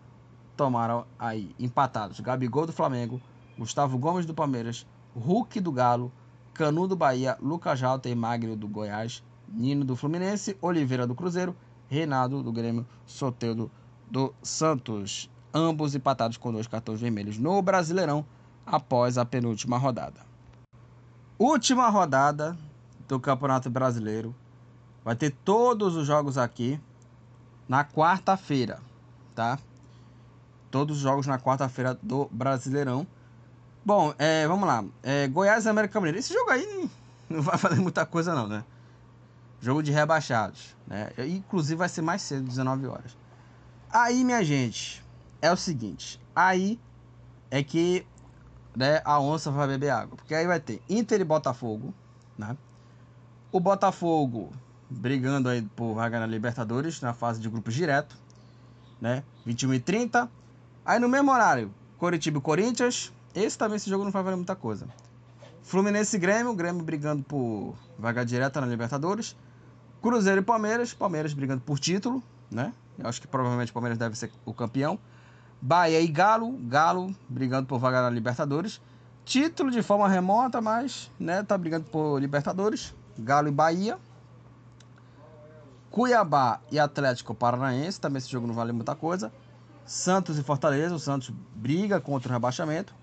tomaram 0.57 1.07
aí 1.19 1.55
empatados. 1.59 2.21
Gabigol 2.21 2.67
do 2.67 2.73
Flamengo, 2.73 3.21
Gustavo 3.59 3.99
Gomes 3.99 4.27
do 4.27 4.35
Palmeiras, 4.35 4.87
Hulk 5.15 5.61
do 5.61 5.73
Galo, 5.73 6.13
Canu 6.55 6.87
do 6.87 6.97
Bahia, 6.97 7.37
Lucas 7.41 7.79
Jalta 7.79 8.09
e 8.09 8.15
Magno 8.15 8.57
do 8.57 8.69
Goiás, 8.69 9.23
Nino 9.49 9.85
do 9.85 9.97
Fluminense, 9.97 10.57
Oliveira 10.61 11.07
do 11.07 11.15
Cruzeiro, 11.15 11.57
Reinaldo 11.89 12.43
do 12.43 12.53
Grêmio, 12.53 12.87
Soteudo 13.07 13.71
do 14.11 14.35
Santos. 14.43 15.31
Ambos 15.53 15.95
empatados 15.95 16.37
com 16.37 16.53
dois 16.53 16.67
cartões 16.67 17.01
vermelhos 17.01 17.39
no 17.39 17.61
Brasileirão 17.61 18.25
após 18.65 19.19
a 19.19 19.25
penúltima 19.25 19.77
rodada. 19.77 20.21
Última 21.39 21.89
rodada 21.89 22.57
do 23.09 23.19
Campeonato 23.21 23.69
Brasileiro. 23.69 24.35
Vai 25.05 25.17
ter 25.17 25.31
todos 25.45 25.97
os 25.97 26.07
jogos 26.07 26.39
aqui 26.39 26.81
na 27.73 27.87
quarta-feira, 27.87 28.81
tá? 29.35 29.59
Todos 30.71 30.99
os 30.99 31.03
jogos 31.03 31.27
na 31.27 31.39
quarta-feira 31.39 31.99
do 32.03 32.29
Brasileirão. 32.31 33.07
Bom, 33.83 34.13
é, 34.19 34.47
vamos 34.47 34.69
lá. 34.69 34.85
É, 35.03 35.27
Goiás 35.27 35.65
e 35.65 35.71
América 35.71 35.99
Mineiro. 35.99 36.19
Esse 36.19 36.35
jogo 36.35 36.51
aí 36.51 36.91
não 37.31 37.41
vai 37.41 37.57
fazer 37.57 37.81
muita 37.81 38.05
coisa 38.05 38.35
não, 38.35 38.47
né? 38.47 38.63
Jogo 39.59 39.83
de 39.83 39.91
rebaixados, 39.91 40.77
né? 40.87 41.13
Inclusive 41.17 41.77
vai 41.77 41.89
ser 41.89 42.03
mais 42.03 42.21
cedo, 42.21 42.47
19 42.47 42.87
horas. 42.89 43.17
Aí, 43.91 44.23
minha 44.23 44.45
gente, 44.45 45.03
é 45.41 45.51
o 45.51 45.57
seguinte. 45.57 46.21
Aí 46.37 46.79
é 47.51 47.63
que 47.63 48.07
né, 48.77 49.01
a 49.03 49.19
onça 49.19 49.51
vai 49.51 49.67
beber 49.67 49.89
água. 49.89 50.19
Porque 50.19 50.35
aí 50.35 50.47
vai 50.47 50.61
ter 50.61 50.83
Inter 50.91 51.23
e 51.23 51.25
Botafogo, 51.25 51.95
né? 52.37 52.55
O 53.51 53.59
Botafogo 53.59 54.53
brigando 54.93 55.49
aí 55.49 55.63
por 55.63 55.95
vaga 55.95 56.21
na 56.21 56.27
Libertadores, 56.27 57.01
na 57.01 57.13
fase 57.13 57.41
de 57.41 57.49
grupos 57.49 57.75
direto, 57.75 58.17
né? 59.01 59.23
21 59.45 59.75
e 59.75 59.81
30. 59.81 60.31
Aí 60.85 60.99
no 60.99 61.09
mesmo 61.09 61.31
horário, 61.31 61.73
Coritiba 61.99 62.39
e 62.39 62.41
Corinthians. 62.41 63.13
Esse 63.35 63.57
também, 63.57 63.77
esse 63.77 63.89
jogo 63.89 64.05
não 64.05 64.11
vai 64.11 64.23
valer 64.23 64.37
muita 64.37 64.55
coisa. 64.55 64.87
Fluminense 65.63 66.17
e 66.17 66.19
Grêmio, 66.19 66.55
Grêmio 66.55 66.83
brigando 66.83 67.23
por 67.23 67.75
vaga 67.99 68.25
direta 68.25 68.61
na 68.61 68.67
Libertadores. 68.67 69.37
Cruzeiro 70.03 70.41
e 70.41 70.45
Palmeiras, 70.45 70.93
Palmeiras 70.93 71.33
brigando 71.33 71.63
por 71.63 71.79
título, 71.79 72.23
né? 72.51 72.73
Eu 72.99 73.09
acho 73.09 73.21
que 73.21 73.27
provavelmente 73.27 73.71
o 73.71 73.73
Palmeiras 73.73 73.99
deve 73.99 74.17
ser 74.17 74.31
o 74.45 74.53
campeão. 74.53 74.99
Bahia 75.61 76.01
e 76.01 76.09
Galo, 76.09 76.59
Galo 76.65 77.15
brigando 77.29 77.69
por 77.69 77.79
vaga 77.79 78.03
na 78.03 78.11
Libertadores. 78.11 78.81
Título 79.25 79.71
de 79.71 79.81
forma 79.81 80.09
remota, 80.09 80.61
mas, 80.61 81.09
né, 81.19 81.45
tá 81.45 81.57
brigando 81.57 81.85
por 81.85 82.19
Libertadores. 82.19 82.93
Galo 83.17 83.49
e 83.49 83.53
Bahia. 83.53 83.97
Cuiabá 85.93 86.59
e 86.71 86.79
Atlético 86.79 87.35
Paranaense, 87.35 88.01
também 88.01 88.17
esse 88.17 88.31
jogo 88.31 88.47
não 88.47 88.55
vale 88.55 88.73
muita 88.73 88.95
coisa. 88.95 89.31
Santos 89.85 90.39
e 90.39 90.43
Fortaleza, 90.43 90.95
o 90.95 90.99
Santos 90.99 91.31
briga 91.55 92.01
contra 92.01 92.31
o 92.31 92.33
rebaixamento. 92.33 92.95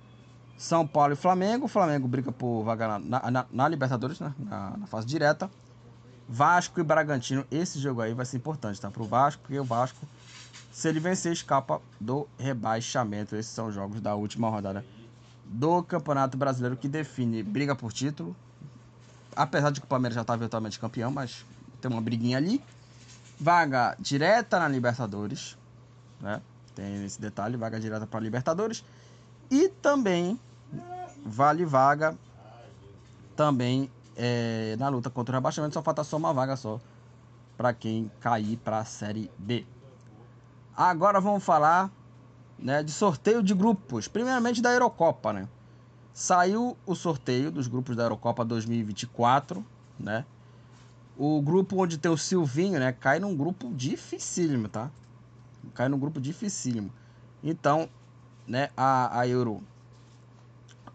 São 0.57 0.87
Paulo 0.87 1.13
e 1.13 1.15
Flamengo, 1.15 1.65
o 1.65 1.67
Flamengo 1.67 2.07
briga 2.07 2.31
por 2.31 2.63
vaga 2.63 2.97
na, 2.97 3.29
na, 3.29 3.45
na 3.51 3.67
Libertadores, 3.69 4.19
né? 4.19 4.33
Na, 4.39 4.75
na, 4.75 4.87
fase 4.87 5.05
direta. 5.05 5.49
Vasco 6.27 6.79
e 6.79 6.83
Bragantino, 6.83 7.45
esse 7.51 7.79
jogo 7.79 8.01
aí 8.01 8.13
vai 8.15 8.25
ser 8.25 8.37
importante, 8.37 8.81
tá? 8.81 8.89
Pro 8.89 9.03
Vasco, 9.03 9.43
porque 9.43 9.59
o 9.59 9.63
Vasco, 9.63 9.99
se 10.71 10.89
ele 10.89 10.99
vencer, 10.99 11.31
escapa 11.31 11.79
do 12.01 12.27
rebaixamento. 12.39 13.35
Esses 13.35 13.51
são 13.51 13.67
os 13.67 13.75
jogos 13.75 14.01
da 14.01 14.15
última 14.15 14.49
rodada 14.49 14.83
do 15.45 15.83
Campeonato 15.83 16.37
Brasileiro 16.37 16.75
que 16.75 16.87
define 16.87 17.43
briga 17.43 17.75
por 17.75 17.93
título, 17.93 18.35
apesar 19.35 19.69
de 19.69 19.79
que 19.79 19.85
o 19.85 19.89
Palmeiras 19.89 20.15
já 20.15 20.21
está 20.21 20.35
virtualmente 20.35 20.79
campeão, 20.79 21.11
mas 21.11 21.45
tem 21.79 21.91
uma 21.91 22.01
briguinha 22.01 22.37
ali. 22.37 22.63
Vaga 23.39 23.95
direta 23.99 24.59
na 24.59 24.67
Libertadores, 24.67 25.57
né? 26.19 26.41
Tem 26.75 27.05
esse 27.05 27.19
detalhe, 27.19 27.57
vaga 27.57 27.79
direta 27.79 28.05
para 28.05 28.19
Libertadores. 28.19 28.83
E 29.49 29.69
também 29.69 30.39
vale 31.25 31.65
vaga 31.65 32.17
também 33.35 33.89
é, 34.15 34.75
na 34.77 34.89
luta 34.89 35.09
contra 35.09 35.33
o 35.33 35.37
rebaixamento. 35.37 35.73
Só 35.73 35.81
falta 35.81 36.03
só 36.03 36.17
uma 36.17 36.33
vaga 36.33 36.55
só 36.55 36.79
para 37.57 37.73
quem 37.73 38.11
cair 38.19 38.57
para 38.57 38.79
a 38.79 38.85
Série 38.85 39.31
B. 39.37 39.65
Agora 40.75 41.19
vamos 41.19 41.43
falar 41.43 41.91
né, 42.57 42.83
de 42.83 42.91
sorteio 42.91 43.41
de 43.41 43.53
grupos. 43.53 44.07
Primeiramente 44.07 44.61
da 44.61 44.71
Eurocopa, 44.71 45.33
né? 45.33 45.47
Saiu 46.13 46.77
o 46.85 46.95
sorteio 46.95 47.51
dos 47.51 47.67
grupos 47.67 47.95
da 47.95 48.03
Eurocopa 48.03 48.43
2024, 48.43 49.65
né? 49.99 50.25
O 51.19 51.41
grupo 51.41 51.75
onde 51.83 51.97
tem 51.97 52.09
o 52.09 52.15
Silvinho, 52.17 52.79
né? 52.79 52.93
Cai 52.93 53.19
num 53.19 53.35
grupo 53.35 53.69
dificílimo, 53.73 54.69
tá? 54.69 54.89
Cai 55.73 55.89
num 55.89 55.99
grupo 55.99 56.21
dificílimo. 56.21 56.89
Então, 57.43 57.89
né? 58.47 58.69
A, 58.77 59.19
a 59.19 59.27
Euro 59.27 59.61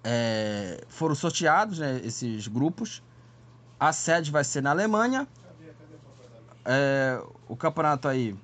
é, 0.03 0.83
foram 0.89 1.15
sorteados, 1.15 1.79
né? 1.79 2.01
Esses 2.03 2.49
grupos. 2.49 3.03
A 3.79 3.93
sede 3.93 4.31
vai 4.31 4.45
ser 4.45 4.63
na 4.63 4.71
Alemanha. 4.71 5.29
É, 6.65 7.23
o 7.47 7.55
campeonato 7.55 8.09
aí 8.09 8.35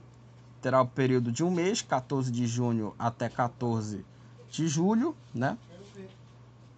terá 0.60 0.82
o 0.82 0.86
período 0.86 1.32
de 1.32 1.42
um 1.42 1.50
mês, 1.50 1.80
14 1.80 2.30
de 2.30 2.46
junho 2.46 2.94
até 2.98 3.30
14 3.30 4.04
de 4.50 4.68
julho, 4.68 5.16
né? 5.34 5.56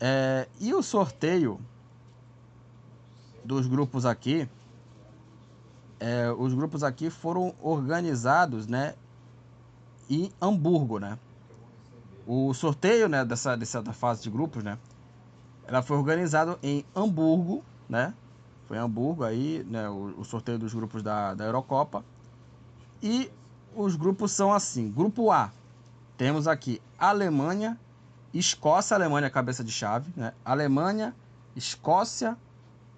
É, 0.01 0.47
e 0.61 0.73
o 0.73 0.81
sorteio 0.81 1.61
dos 3.45 3.67
grupos 3.67 4.07
aqui, 4.07 4.49
é, 6.03 6.33
os 6.33 6.53
grupos 6.53 6.83
aqui 6.83 7.09
foram 7.09 7.55
organizados, 7.63 8.67
né, 8.67 8.95
em 10.11 10.33
Hamburgo, 10.41 10.99
né? 10.99 11.17
O 12.27 12.53
sorteio, 12.53 13.09
né, 13.09 13.25
dessa, 13.25 13.57
dessa 13.57 13.81
fase 13.93 14.21
de 14.21 14.29
grupos, 14.29 14.65
né, 14.65 14.77
ela 15.65 15.81
foi 15.81 15.97
organizado 15.97 16.59
em 16.61 16.85
Hamburgo, 16.95 17.65
né? 17.89 18.13
Foi 18.67 18.77
em 18.77 18.81
Hamburgo 18.81 19.23
aí, 19.23 19.65
né, 19.71 19.89
o, 19.89 20.15
o 20.19 20.25
sorteio 20.25 20.59
dos 20.59 20.75
grupos 20.75 21.05
da, 21.05 21.35
da 21.35 21.45
Eurocopa. 21.45 22.05
E 23.01 23.31
os 23.73 23.95
grupos 23.95 24.33
são 24.33 24.53
assim: 24.53 24.91
Grupo 24.91 25.31
A, 25.31 25.53
temos 26.17 26.49
aqui 26.49 26.83
Alemanha, 26.99 27.79
Escócia, 28.35 28.97
Alemanha 28.97 29.31
cabeça 29.31 29.63
de 29.63 29.71
chave, 29.71 30.13
né? 30.17 30.33
Alemanha, 30.45 31.15
Escócia, 31.55 32.37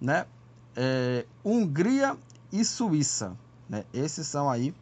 né? 0.00 0.26
É, 0.74 1.26
Hungria 1.44 2.16
e 2.54 2.64
Suíça, 2.64 3.36
né? 3.68 3.84
Esses 3.92 4.28
são 4.28 4.48
aí, 4.48 4.72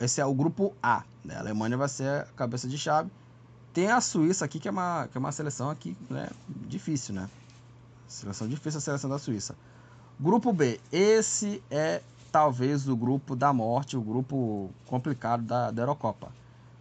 esse 0.00 0.20
é 0.20 0.26
o 0.26 0.34
grupo 0.34 0.74
A, 0.82 1.04
né? 1.24 1.36
A 1.36 1.38
Alemanha 1.38 1.76
vai 1.76 1.88
ser 1.88 2.22
a 2.22 2.24
cabeça 2.36 2.68
de 2.68 2.76
chave. 2.76 3.08
Tem 3.72 3.88
a 3.88 4.00
Suíça 4.00 4.44
aqui 4.44 4.58
que 4.58 4.66
é 4.66 4.70
uma, 4.70 5.06
que 5.06 5.16
é 5.16 5.20
uma 5.20 5.30
seleção 5.30 5.70
aqui, 5.70 5.96
né? 6.10 6.28
Difícil, 6.66 7.14
né? 7.14 7.30
Seleção 8.08 8.48
difícil 8.48 8.78
a 8.78 8.80
seleção 8.80 9.08
da 9.08 9.18
Suíça. 9.20 9.54
Grupo 10.18 10.52
B, 10.52 10.80
esse 10.90 11.62
é 11.70 12.02
talvez 12.32 12.88
o 12.88 12.96
grupo 12.96 13.36
da 13.36 13.52
morte, 13.52 13.96
o 13.96 14.02
grupo 14.02 14.68
complicado 14.86 15.44
da, 15.44 15.70
da 15.70 15.82
Eurocopa. 15.82 16.32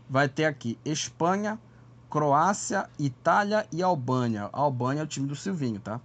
Vai 0.09 0.27
ter 0.27 0.45
aqui 0.45 0.79
Espanha, 0.83 1.59
Croácia, 2.09 2.89
Itália 2.97 3.67
e 3.71 3.83
Albânia. 3.83 4.49
A 4.51 4.61
Albânia 4.61 5.01
é 5.01 5.03
o 5.03 5.07
time 5.07 5.27
do 5.27 5.35
Silvinho, 5.35 5.79
tá? 5.79 6.01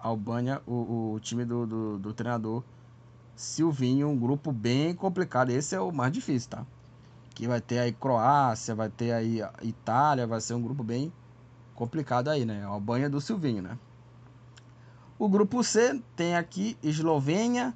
A 0.00 0.06
Albânia, 0.06 0.62
o, 0.68 1.14
o 1.14 1.20
time 1.20 1.44
do, 1.44 1.66
do, 1.66 1.98
do, 1.98 2.14
treinador 2.14 2.62
Silvinho, 3.38 4.08
um 4.08 4.18
grupo 4.18 4.50
bem 4.50 4.92
complicado. 4.92 5.50
Esse 5.50 5.76
é 5.76 5.80
o 5.80 5.92
mais 5.92 6.12
difícil, 6.12 6.50
tá? 6.50 6.66
Que 7.36 7.46
vai 7.46 7.60
ter 7.60 7.78
aí 7.78 7.92
Croácia, 7.92 8.74
vai 8.74 8.88
ter 8.88 9.12
aí 9.12 9.40
Itália, 9.62 10.26
vai 10.26 10.40
ser 10.40 10.54
um 10.54 10.60
grupo 10.60 10.82
bem 10.82 11.12
complicado 11.72 12.30
aí, 12.30 12.44
né? 12.44 12.64
A 12.64 12.66
Albânia 12.66 13.08
do 13.08 13.20
Silvinho, 13.20 13.62
né? 13.62 13.78
O 15.16 15.28
grupo 15.28 15.62
C 15.62 16.02
tem 16.16 16.34
aqui 16.34 16.76
Eslovênia, 16.82 17.72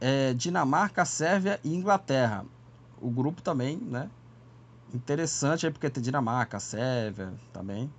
é, 0.00 0.32
Dinamarca, 0.32 1.04
Sérvia 1.04 1.60
e 1.62 1.74
Inglaterra. 1.74 2.46
O 2.98 3.10
grupo 3.10 3.42
também, 3.42 3.76
né? 3.76 4.08
Interessante 4.94 5.66
aí 5.66 5.72
porque 5.72 5.90
tem 5.90 6.02
Dinamarca, 6.02 6.58
Sérvia 6.58 7.34
também. 7.52 7.92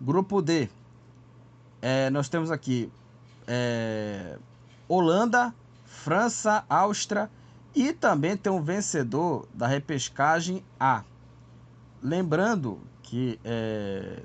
Grupo 0.00 0.40
D. 0.40 0.70
É, 1.82 2.08
nós 2.08 2.30
temos 2.30 2.50
aqui 2.50 2.90
é, 3.46 4.38
Holanda, 4.88 5.54
França, 6.04 6.66
Áustria 6.68 7.30
e 7.74 7.90
também 7.90 8.36
tem 8.36 8.52
um 8.52 8.62
vencedor 8.62 9.48
da 9.54 9.66
repescagem 9.66 10.62
A. 10.78 11.02
Lembrando 12.02 12.78
que 13.02 13.40
é, 13.42 14.22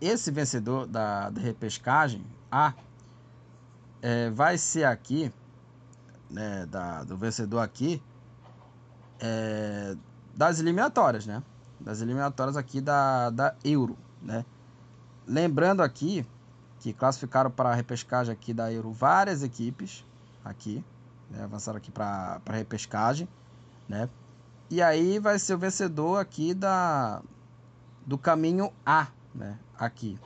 esse 0.00 0.32
vencedor 0.32 0.88
da, 0.88 1.30
da 1.30 1.40
repescagem 1.40 2.26
A 2.50 2.74
é, 4.02 4.28
vai 4.30 4.58
ser 4.58 4.82
aqui 4.82 5.32
né, 6.28 6.66
da, 6.66 7.04
do 7.04 7.16
vencedor 7.16 7.60
aqui 7.60 8.02
é, 9.20 9.96
das 10.34 10.58
eliminatórias, 10.58 11.26
né? 11.26 11.44
Das 11.78 12.00
eliminatórias 12.00 12.56
aqui 12.56 12.80
da, 12.80 13.30
da 13.30 13.54
Euro, 13.62 13.96
né? 14.20 14.44
Lembrando 15.28 15.80
aqui 15.80 16.26
que 16.80 16.92
classificaram 16.92 17.52
para 17.52 17.70
a 17.70 17.74
repescagem 17.74 18.32
aqui 18.32 18.52
da 18.52 18.72
Euro 18.72 18.90
várias 18.90 19.44
equipes 19.44 20.04
aqui, 20.44 20.84
né? 21.30 21.42
avançaram 21.44 21.78
aqui 21.78 21.90
para 21.90 22.40
a 22.44 22.52
repescagem, 22.52 23.28
né? 23.88 24.08
E 24.70 24.80
aí 24.80 25.18
vai 25.18 25.38
ser 25.38 25.54
o 25.54 25.58
vencedor 25.58 26.20
aqui 26.20 26.54
da 26.54 27.22
do 28.06 28.16
caminho 28.16 28.72
A, 28.84 29.08
né? 29.34 29.58
Aqui, 29.78 30.18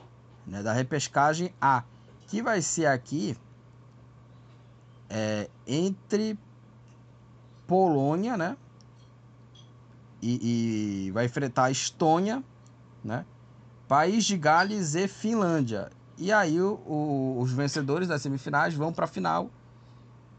né? 0.45 0.61
Da 0.61 0.73
repescagem 0.73 1.53
A, 1.59 1.83
que 2.27 2.41
vai 2.41 2.61
ser 2.61 2.85
aqui 2.85 3.37
é, 5.09 5.49
entre 5.67 6.37
Polônia, 7.67 8.37
né? 8.37 8.57
E, 10.21 11.07
e, 11.07 11.11
vai 11.11 11.25
enfrentar 11.25 11.69
Estônia, 11.69 12.43
né? 13.03 13.25
País 13.87 14.25
de 14.25 14.37
Gales 14.37 14.95
e 14.95 15.07
Finlândia. 15.07 15.91
E 16.17 16.31
aí 16.31 16.59
o, 16.59 16.79
o, 16.85 17.39
os 17.39 17.51
vencedores 17.51 18.07
das 18.07 18.21
semifinais 18.21 18.73
vão 18.73 18.91
para 18.91 19.05
a 19.05 19.07
final. 19.07 19.51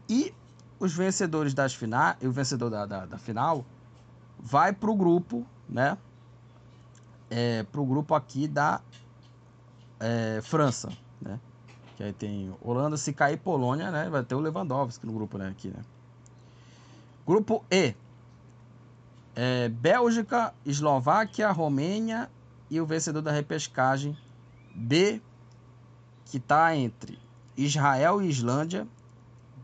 E 0.09 0.33
os 0.79 0.93
vencedores 0.93 1.53
das 1.53 1.73
finais, 1.73 2.17
o 2.21 2.31
vencedor 2.31 2.69
da, 2.69 2.85
da, 2.85 3.05
da 3.05 3.17
final 3.17 3.65
vai 4.39 4.71
para 4.71 4.89
o 4.89 4.95
grupo, 4.95 5.45
né? 5.67 5.97
É, 7.29 7.63
para 7.63 7.81
o 7.81 7.85
grupo 7.85 8.15
aqui 8.15 8.47
da 8.47 8.81
é, 9.99 10.39
França, 10.41 10.89
né? 11.21 11.39
Que 11.95 12.03
aí 12.03 12.13
tem 12.13 12.55
Holanda, 12.61 12.95
se 12.95 13.11
cair 13.11 13.37
Polônia, 13.37 13.91
né? 13.91 14.09
Vai 14.09 14.23
ter 14.23 14.35
o 14.35 14.39
Lewandowski 14.39 15.05
no 15.05 15.13
grupo, 15.13 15.37
né? 15.37 15.49
Aqui, 15.49 15.69
né? 15.69 15.83
Grupo 17.25 17.65
E. 17.69 17.95
É, 19.35 19.69
Bélgica, 19.69 20.53
Eslováquia, 20.65 21.51
Romênia 21.51 22.29
e 22.69 22.79
o 22.79 22.85
vencedor 22.85 23.21
da 23.21 23.31
repescagem 23.31 24.17
B, 24.73 25.21
que 26.25 26.37
está 26.37 26.75
entre 26.75 27.19
Israel 27.55 28.21
e 28.21 28.29
Islândia, 28.29 28.87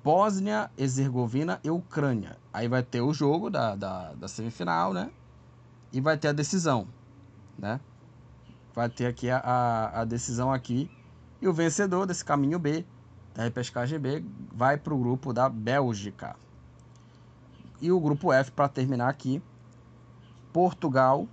Bósnia, 0.04 0.70
Herzegovina 0.78 1.60
e 1.64 1.70
Ucrânia. 1.70 2.38
Aí 2.52 2.68
vai 2.68 2.84
ter 2.84 3.02
o 3.02 3.14
jogo 3.14 3.50
da, 3.50 3.74
da, 3.76 4.14
da 4.14 4.28
semifinal, 4.28 4.94
né? 4.94 5.10
E 5.94 6.02
vai 6.02 6.18
ter 6.18 6.28
a 6.28 6.34
decisão, 6.34 6.88
né? 7.58 7.80
Vai 8.76 8.90
ter 8.90 9.06
aqui 9.06 9.30
a, 9.30 9.38
a, 9.38 10.02
a 10.02 10.06
decisão 10.06 10.52
aqui 10.52 10.92
e 11.42 11.48
o 11.48 11.54
vencedor 11.54 12.06
desse 12.06 12.26
caminho 12.26 12.60
B, 12.60 12.86
da 13.34 13.44
repescagem 13.44 13.98
B, 13.98 14.24
vai 14.52 14.78
para 14.78 14.94
o 14.94 14.98
grupo 14.98 15.32
da 15.32 15.48
Bélgica. 15.48 16.36
E 17.82 17.92
o 17.92 18.00
grupo 18.00 18.34
F, 18.34 18.52
para 18.52 18.68
terminar 18.68 19.10
aqui, 19.10 19.42
Portugal, 20.52 21.28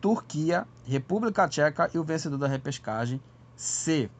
Turquia, 0.00 0.66
República 0.86 1.48
Tcheca 1.48 1.90
e 1.94 1.98
o 1.98 2.04
vencedor 2.04 2.38
da 2.38 2.48
repescagem 2.48 3.20
C, 3.56 4.10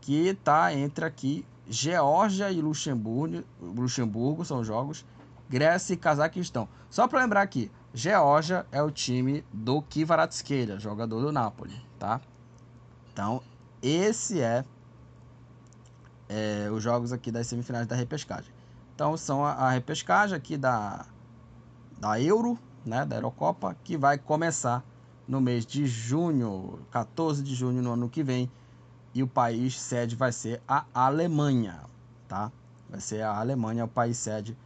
que 0.00 0.28
está 0.28 0.74
entre 0.74 1.04
aqui 1.04 1.46
Geórgia 1.68 2.50
e 2.50 2.60
Luxemburgo, 2.60 3.44
Luxemburgo 3.60 4.44
são 4.44 4.64
jogos, 4.64 5.04
Grécia 5.48 5.94
e 5.94 5.96
Cazaquistão. 5.96 6.68
Só 6.90 7.06
para 7.06 7.20
lembrar 7.20 7.42
aqui, 7.42 7.70
Geórgia 7.94 8.66
é 8.72 8.82
o 8.82 8.90
time 8.90 9.44
do 9.52 9.82
Kvaratskhelia, 9.82 10.78
jogador 10.78 11.20
do 11.20 11.30
Napoli, 11.30 11.80
tá? 11.98 12.20
Então, 13.12 13.42
esse 13.82 14.40
é, 14.40 14.64
é, 16.28 16.70
os 16.70 16.82
jogos 16.82 17.12
aqui 17.12 17.30
das 17.30 17.46
semifinais 17.46 17.86
da 17.86 17.94
repescagem. 17.94 18.52
Então 18.94 19.16
são 19.16 19.44
a, 19.44 19.52
a 19.52 19.70
repescagem 19.70 20.36
aqui 20.36 20.56
da, 20.56 21.06
da 21.98 22.20
Euro, 22.20 22.58
né, 22.84 23.04
da 23.04 23.16
Eurocopa, 23.16 23.76
que 23.84 23.96
vai 23.96 24.18
começar 24.18 24.84
no 25.26 25.40
mês 25.40 25.64
de 25.66 25.86
junho, 25.86 26.80
14 26.90 27.42
de 27.42 27.54
junho 27.54 27.82
no 27.82 27.92
ano 27.92 28.08
que 28.08 28.22
vem, 28.22 28.50
e 29.14 29.22
o 29.22 29.26
país 29.26 29.80
sede 29.80 30.16
vai 30.16 30.32
ser 30.32 30.60
a 30.66 30.84
Alemanha, 30.94 31.80
tá? 32.28 32.50
Vai 32.88 33.00
ser 33.00 33.22
a 33.22 33.38
Alemanha 33.38 33.84
o 33.84 33.88
país 33.88 34.16
sede 34.16 34.56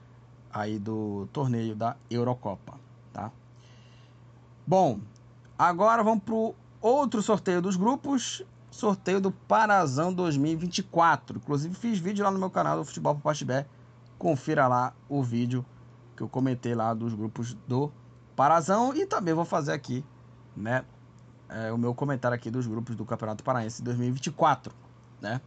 aí 0.53 0.79
do 0.79 1.29
torneio 1.33 1.75
da 1.75 1.97
Eurocopa, 2.11 2.75
tá? 3.13 3.31
Bom, 4.67 5.01
agora 5.59 6.03
vamos 6.03 6.25
para 6.25 6.35
o 6.35 6.55
outro 6.81 7.23
sorteio 7.23 7.61
dos 7.61 7.77
grupos 7.77 8.45
sorteio 8.77 9.21
do 9.21 9.31
Parazão 9.31 10.13
2024. 10.13 11.39
Inclusive 11.39 11.75
fiz 11.75 11.99
vídeo 11.99 12.25
lá 12.25 12.31
no 12.31 12.39
meu 12.39 12.51
canal 12.51 12.77
do 12.77 12.85
Futebol 12.85 13.15
para 13.15 13.23
Pastibé. 13.23 13.67
Confira 14.19 14.67
lá 14.67 14.93
o 15.09 15.23
vídeo 15.23 15.65
que 16.17 16.23
eu 16.23 16.29
comentei 16.29 16.75
lá 16.75 16.95
dos 16.95 17.15
grupos 17.15 17.55
do 17.67 17.91
Parazão 18.35 18.95
e 18.95 19.07
também 19.07 19.35
vou 19.35 19.45
fazer 19.45 19.73
aqui, 19.73 20.05
né, 20.57 20.85
é, 21.49 21.73
o 21.73 21.79
meu 21.79 21.95
comentário 21.95 22.35
aqui 22.35 22.51
dos 22.51 22.67
grupos 22.67 22.97
do 22.97 23.05
Campeonato 23.05 23.45
Paraense 23.45 23.83
2024, 23.83 24.73
né? 25.21 25.41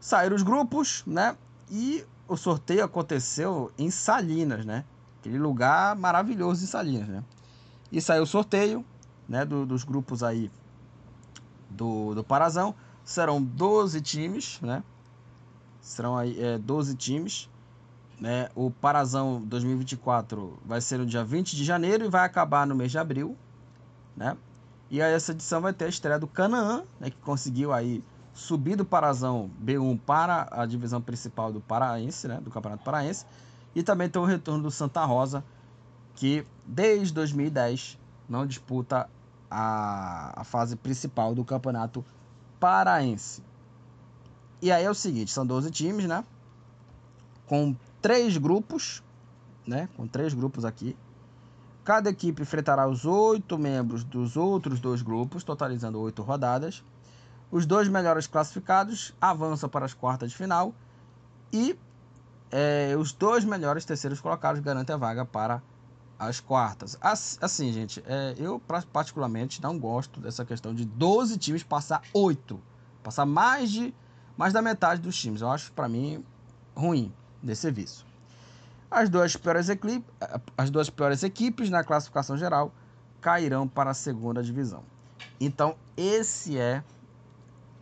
Saíram 0.00 0.36
os 0.36 0.42
grupos, 0.42 1.02
né? 1.06 1.36
E 1.70 2.04
o 2.28 2.36
sorteio 2.36 2.84
aconteceu 2.84 3.70
em 3.78 3.90
Salinas, 3.90 4.64
né? 4.64 4.84
Aquele 5.20 5.38
lugar 5.38 5.96
maravilhoso 5.96 6.64
em 6.64 6.66
Salinas, 6.66 7.08
né? 7.08 7.24
E 7.90 8.00
saiu 8.00 8.22
o 8.22 8.26
sorteio, 8.26 8.84
né, 9.28 9.44
do, 9.44 9.64
dos 9.64 9.84
grupos 9.84 10.22
aí 10.22 10.50
do, 11.70 12.14
do 12.14 12.24
Parazão. 12.24 12.74
Serão 13.04 13.42
12 13.42 14.00
times, 14.00 14.60
né? 14.60 14.82
Serão 15.80 16.16
aí 16.16 16.40
é, 16.40 16.58
12 16.58 16.94
times. 16.96 17.48
Né? 18.20 18.48
O 18.54 18.70
Parazão 18.70 19.42
2024 19.42 20.58
vai 20.64 20.80
ser 20.80 20.98
no 20.98 21.06
dia 21.06 21.24
20 21.24 21.56
de 21.56 21.64
janeiro 21.64 22.04
e 22.04 22.08
vai 22.08 22.24
acabar 22.24 22.66
no 22.66 22.74
mês 22.74 22.90
de 22.90 22.98
abril. 22.98 23.36
né? 24.16 24.36
E 24.92 25.00
aí 25.00 25.14
essa 25.14 25.32
edição 25.32 25.62
vai 25.62 25.72
ter 25.72 25.86
a 25.86 25.88
estreia 25.88 26.18
do 26.18 26.26
Canaã, 26.26 26.84
né, 27.00 27.08
que 27.08 27.16
conseguiu 27.16 27.72
aí 27.72 28.04
subir 28.34 28.76
do 28.76 28.84
Parazão 28.84 29.50
B1 29.64 29.98
para 30.04 30.46
a 30.50 30.66
divisão 30.66 31.00
principal 31.00 31.50
do 31.50 31.62
Paraense, 31.62 32.28
né, 32.28 32.38
do 32.42 32.50
Campeonato 32.50 32.84
Paraense, 32.84 33.24
e 33.74 33.82
também 33.82 34.10
tem 34.10 34.20
o 34.20 34.26
retorno 34.26 34.62
do 34.62 34.70
Santa 34.70 35.02
Rosa, 35.06 35.42
que 36.14 36.46
desde 36.66 37.14
2010 37.14 37.98
não 38.28 38.46
disputa 38.46 39.08
a, 39.50 40.42
a 40.42 40.44
fase 40.44 40.76
principal 40.76 41.34
do 41.34 41.42
Campeonato 41.42 42.04
Paraense. 42.60 43.42
E 44.60 44.70
aí 44.70 44.84
é 44.84 44.90
o 44.90 44.94
seguinte, 44.94 45.30
são 45.32 45.46
12 45.46 45.70
times, 45.70 46.04
né? 46.04 46.22
Com 47.46 47.74
três 48.02 48.36
grupos, 48.36 49.02
né? 49.66 49.88
Com 49.96 50.06
três 50.06 50.34
grupos 50.34 50.66
aqui. 50.66 50.94
Cada 51.84 52.10
equipe 52.10 52.42
enfrentará 52.42 52.88
os 52.88 53.04
oito 53.04 53.58
membros 53.58 54.04
dos 54.04 54.36
outros 54.36 54.78
dois 54.78 55.02
grupos, 55.02 55.42
totalizando 55.42 56.00
oito 56.00 56.22
rodadas. 56.22 56.84
Os 57.50 57.66
dois 57.66 57.88
melhores 57.88 58.26
classificados 58.26 59.12
avançam 59.20 59.68
para 59.68 59.84
as 59.84 59.92
quartas 59.92 60.30
de 60.30 60.36
final 60.36 60.72
e 61.52 61.76
é, 62.50 62.94
os 62.96 63.12
dois 63.12 63.44
melhores 63.44 63.84
terceiros 63.84 64.20
colocados 64.20 64.60
garantem 64.60 64.94
a 64.94 64.98
vaga 64.98 65.24
para 65.24 65.62
as 66.18 66.38
quartas. 66.38 66.96
Assim, 67.00 67.72
gente, 67.72 68.02
é, 68.06 68.34
eu 68.38 68.60
particularmente 68.92 69.60
não 69.60 69.76
gosto 69.78 70.20
dessa 70.20 70.44
questão 70.44 70.72
de 70.72 70.84
12 70.84 71.36
times 71.36 71.64
passar 71.64 72.02
8. 72.14 72.60
Passar 73.02 73.26
mais 73.26 73.70
de 73.70 73.92
mais 74.36 74.52
da 74.52 74.62
metade 74.62 75.00
dos 75.00 75.16
times. 75.16 75.40
Eu 75.40 75.50
acho, 75.50 75.72
para 75.72 75.88
mim, 75.88 76.24
ruim 76.74 77.12
desse 77.42 77.62
serviço. 77.62 78.06
As 78.92 79.08
duas, 79.08 79.34
piores 79.34 79.70
equipes, 79.70 80.04
as 80.56 80.68
duas 80.68 80.90
piores 80.90 81.22
equipes 81.22 81.70
na 81.70 81.82
classificação 81.82 82.36
geral 82.36 82.70
cairão 83.22 83.66
para 83.66 83.92
a 83.92 83.94
segunda 83.94 84.42
divisão. 84.42 84.82
Então, 85.40 85.76
esse 85.96 86.58
é 86.58 86.84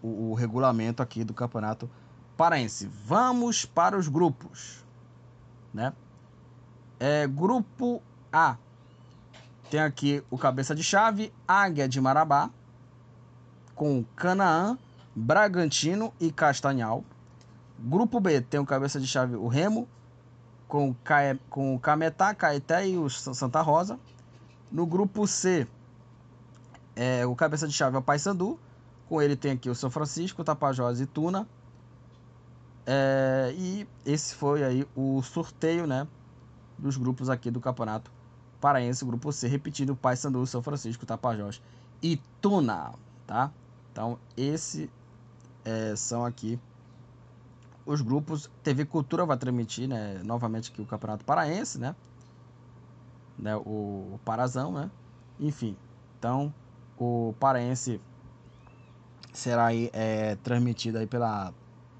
o, 0.00 0.30
o 0.30 0.34
regulamento 0.34 1.02
aqui 1.02 1.24
do 1.24 1.34
Campeonato 1.34 1.90
Paraense. 2.36 2.88
Vamos 3.04 3.64
para 3.64 3.98
os 3.98 4.06
grupos. 4.06 4.84
Né? 5.74 5.92
É, 7.00 7.26
grupo 7.26 8.00
A. 8.32 8.56
Tem 9.68 9.80
aqui 9.80 10.22
o 10.30 10.38
cabeça 10.38 10.76
de 10.76 10.84
chave, 10.84 11.32
Águia 11.46 11.88
de 11.88 12.00
Marabá, 12.00 12.50
com 13.74 14.04
Canaã, 14.14 14.78
Bragantino 15.14 16.14
e 16.20 16.30
Castanhal. 16.30 17.04
Grupo 17.80 18.20
B 18.20 18.40
tem 18.40 18.60
o 18.60 18.66
cabeça 18.66 19.00
de 19.00 19.08
chave 19.08 19.34
o 19.34 19.48
Remo, 19.48 19.88
com, 20.70 20.94
com 21.50 21.74
o 21.74 21.80
Cametá, 21.80 22.32
Caeté 22.32 22.88
e 22.88 22.96
o 22.96 23.10
Santa 23.10 23.60
Rosa. 23.60 23.98
No 24.70 24.86
grupo 24.86 25.26
C, 25.26 25.66
é, 26.94 27.26
o 27.26 27.34
cabeça 27.34 27.66
de 27.66 27.74
chave 27.74 27.96
é 27.96 27.98
o 27.98 28.02
Paysandu. 28.02 28.58
Com 29.08 29.20
ele 29.20 29.34
tem 29.34 29.50
aqui 29.50 29.68
o 29.68 29.74
São 29.74 29.90
Francisco, 29.90 30.44
Tapajós 30.44 31.00
e 31.00 31.06
Tuna. 31.06 31.46
É, 32.86 33.52
e 33.58 33.86
esse 34.06 34.34
foi 34.36 34.62
aí 34.62 34.86
o 34.94 35.20
sorteio 35.22 35.88
né, 35.88 36.06
dos 36.78 36.96
grupos 36.96 37.28
aqui 37.28 37.50
do 37.50 37.60
Campeonato 37.60 38.10
Paraense, 38.60 39.04
grupo 39.04 39.32
C, 39.32 39.48
repetindo 39.48 39.96
Paysandu, 39.96 40.46
São 40.46 40.62
Francisco, 40.62 41.04
Tapajós 41.04 41.60
e 42.00 42.16
Tuna, 42.40 42.92
tá? 43.26 43.50
Então, 43.90 44.18
esse 44.36 44.88
é, 45.64 45.96
são 45.96 46.24
aqui 46.24 46.60
os 47.84 48.00
grupos. 48.00 48.50
TV 48.62 48.84
Cultura 48.84 49.24
vai 49.24 49.36
transmitir, 49.36 49.88
né, 49.88 50.20
novamente 50.24 50.70
aqui 50.70 50.80
o 50.82 50.86
Campeonato 50.86 51.24
Paraense, 51.24 51.78
né? 51.78 51.94
né 53.38 53.56
o, 53.56 54.18
Parazão, 54.24 54.72
né? 54.72 54.90
Enfim, 55.38 55.76
então 56.18 56.52
o 56.98 57.34
Paraense 57.40 58.00
será 59.32 59.66
aí, 59.66 59.90
é, 59.92 60.36
transmitido 60.36 60.98
aí 60.98 61.06
pela 61.06 61.52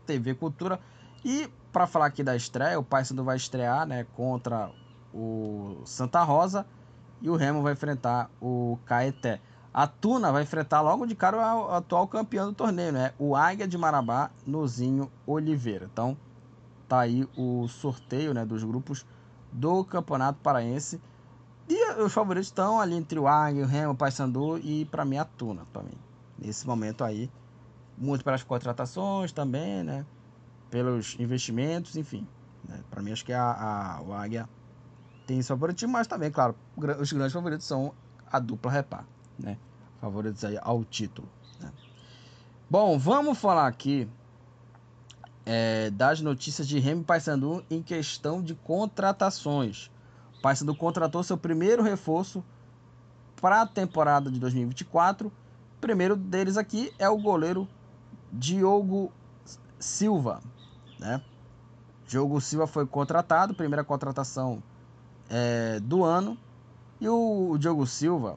TV 0.07 0.35
Cultura. 0.35 0.79
E 1.25 1.51
para 1.73 1.87
falar 1.87 2.07
aqui 2.07 2.23
da 2.23 2.37
estreia, 2.37 2.79
o 2.79 2.85
Paysandu 2.85 3.25
vai 3.25 3.37
estrear, 3.37 3.87
né, 3.87 4.05
contra 4.15 4.71
o 5.13 5.83
Santa 5.85 6.23
Rosa 6.23 6.67
e 7.21 7.29
o 7.29 7.37
Remo 7.37 7.63
vai 7.63 7.73
enfrentar 7.73 8.31
o 8.41 8.79
Caeté. 8.85 9.41
A 9.73 9.87
Tuna 9.87 10.33
vai 10.33 10.43
enfrentar 10.43 10.81
logo 10.81 11.07
de 11.07 11.15
cara 11.15 11.37
o 11.37 11.71
atual 11.73 12.09
campeão 12.09 12.49
do 12.49 12.53
torneio, 12.53 12.93
né? 12.93 13.13
O 13.17 13.37
Águia 13.37 13.69
de 13.69 13.79
Marabá, 13.79 14.31
Nozinho 14.45 15.11
Oliveira. 15.25 15.89
Então, 15.91 16.17
tá 16.89 17.01
aí 17.01 17.29
o 17.37 17.69
sorteio, 17.69 18.35
né, 18.35 18.45
dos 18.45 18.65
grupos 18.65 19.07
do 19.53 19.85
Campeonato 19.85 20.41
Paraense. 20.41 21.01
E 21.69 21.93
os 22.03 22.13
favoritos 22.13 22.49
estão 22.49 22.81
ali 22.81 22.97
entre 22.97 23.17
o 23.17 23.29
Águia, 23.29 23.63
o 23.63 23.67
Remo, 23.67 23.93
o 23.93 23.97
Paysandu 23.97 24.59
e 24.59 24.87
para 24.87 25.05
mim 25.05 25.19
a 25.19 25.25
Tuna 25.25 25.63
também. 25.73 25.95
Nesse 26.37 26.67
momento 26.67 27.05
aí, 27.05 27.31
muito 27.97 28.25
pelas 28.25 28.43
contratações 28.43 29.31
também, 29.31 29.85
né? 29.85 30.05
Pelos 30.69 31.15
investimentos, 31.21 31.97
enfim. 31.97 32.27
Né? 32.69 32.81
Para 32.91 33.01
mim 33.03 33.13
acho 33.13 33.25
que 33.25 33.33
a, 33.33 33.53
a, 33.53 34.03
o 34.03 34.13
Águia 34.13 34.49
tem 35.29 35.39
esse 35.39 35.49
favoritismo, 35.49 35.93
mas 35.93 36.09
também, 36.09 36.29
claro, 36.29 36.57
os 36.77 37.13
grandes 37.13 37.33
favoritos 37.33 37.65
são 37.65 37.95
a 38.27 38.41
dupla 38.41 38.73
Repá 38.73 39.05
né? 39.43 39.57
Favoritos 40.01 40.45
aí 40.45 40.59
ao 40.61 40.85
título. 40.85 41.29
Né? 41.59 41.71
Bom, 42.69 42.99
vamos 42.99 43.39
falar 43.39 43.67
aqui 43.67 44.09
é, 45.45 45.91
das 45.91 46.21
notícias 46.21 46.69
de 46.69 46.79
Remy 46.79 47.05
Paysandu 47.05 47.65
em 47.71 47.83
questão 47.83 48.43
de 48.43 48.55
contratações. 48.55 49.91
Paysandu 50.43 50.75
contratou 50.75 51.23
seu 51.23 51.37
primeiro 51.37 51.83
reforço 51.83 52.45
para 53.41 53.63
a 53.63 53.67
temporada 53.67 54.31
de 54.31 54.39
2024. 54.39 55.29
O 55.29 55.81
primeiro 55.81 56.17
deles 56.17 56.57
aqui 56.57 56.93
é 56.99 57.09
o 57.09 57.19
goleiro 57.19 57.69
Diogo 58.33 59.13
Silva, 59.79 60.41
né? 60.99 61.23
Diogo 62.07 62.41
Silva 62.41 62.67
foi 62.67 62.87
contratado, 62.87 63.55
primeira 63.55 63.85
contratação 63.85 64.63
é, 65.29 65.81
do 65.81 66.05
ano. 66.05 66.37
E 67.01 67.09
o, 67.09 67.51
o 67.53 67.59
Diogo 67.59 67.87
Silva, 67.87 68.37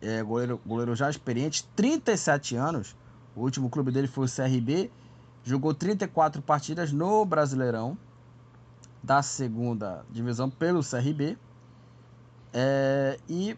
é, 0.00 0.22
goleiro, 0.22 0.60
goleiro 0.64 0.94
já 0.94 1.10
experiente, 1.10 1.64
37 1.74 2.56
anos. 2.56 2.96
O 3.34 3.42
último 3.42 3.68
clube 3.68 3.90
dele 3.90 4.08
foi 4.08 4.26
o 4.26 4.28
CRB. 4.28 4.90
Jogou 5.44 5.74
34 5.74 6.42
partidas 6.42 6.92
no 6.92 7.24
Brasileirão 7.24 7.96
da 9.02 9.22
segunda 9.22 10.04
divisão 10.10 10.50
pelo 10.50 10.82
CRB. 10.82 11.38
É, 12.52 13.18
e 13.28 13.56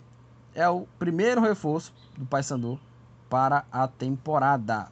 é 0.55 0.68
o 0.68 0.86
primeiro 0.99 1.41
reforço 1.41 1.93
do 2.16 2.26
Paysandu 2.26 2.78
para 3.30 3.64
a 3.70 3.86
temporada, 3.86 4.89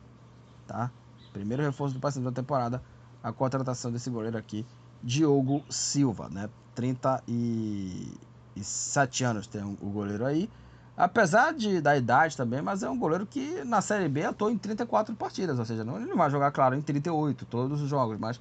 tá? 0.67 0.91
Primeiro 1.33 1.63
reforço 1.63 1.95
do 1.95 2.01
Paysandu 2.01 2.31
da 2.31 2.35
temporada, 2.35 2.83
a 3.23 3.33
contratação 3.33 3.91
desse 3.91 4.09
goleiro 4.09 4.39
aqui, 4.39 4.65
Diogo 5.03 5.65
Silva, 5.69 6.29
né? 6.29 6.49
37 6.75 9.25
anos 9.25 9.47
tem 9.47 9.63
o 9.63 9.91
goleiro 9.91 10.25
aí. 10.25 10.49
Apesar 10.97 11.53
de, 11.53 11.81
da 11.81 11.97
idade 11.97 12.37
também, 12.37 12.63
mas 12.63 12.83
é 12.83 12.89
um 12.89 12.99
goleiro 12.99 13.27
que 13.27 13.63
na 13.65 13.83
Série 13.83 14.09
B 14.09 14.25
atuou 14.25 14.51
em 14.51 14.57
34 14.57 15.15
partidas, 15.15 15.59
ou 15.59 15.65
seja, 15.65 15.85
não, 15.85 15.97
ele 15.97 16.07
não 16.07 16.17
vai 16.17 16.31
jogar, 16.31 16.51
claro, 16.51 16.75
em 16.75 16.81
38, 16.81 17.45
todos 17.45 17.83
os 17.83 17.89
jogos, 17.89 18.19
mas 18.19 18.41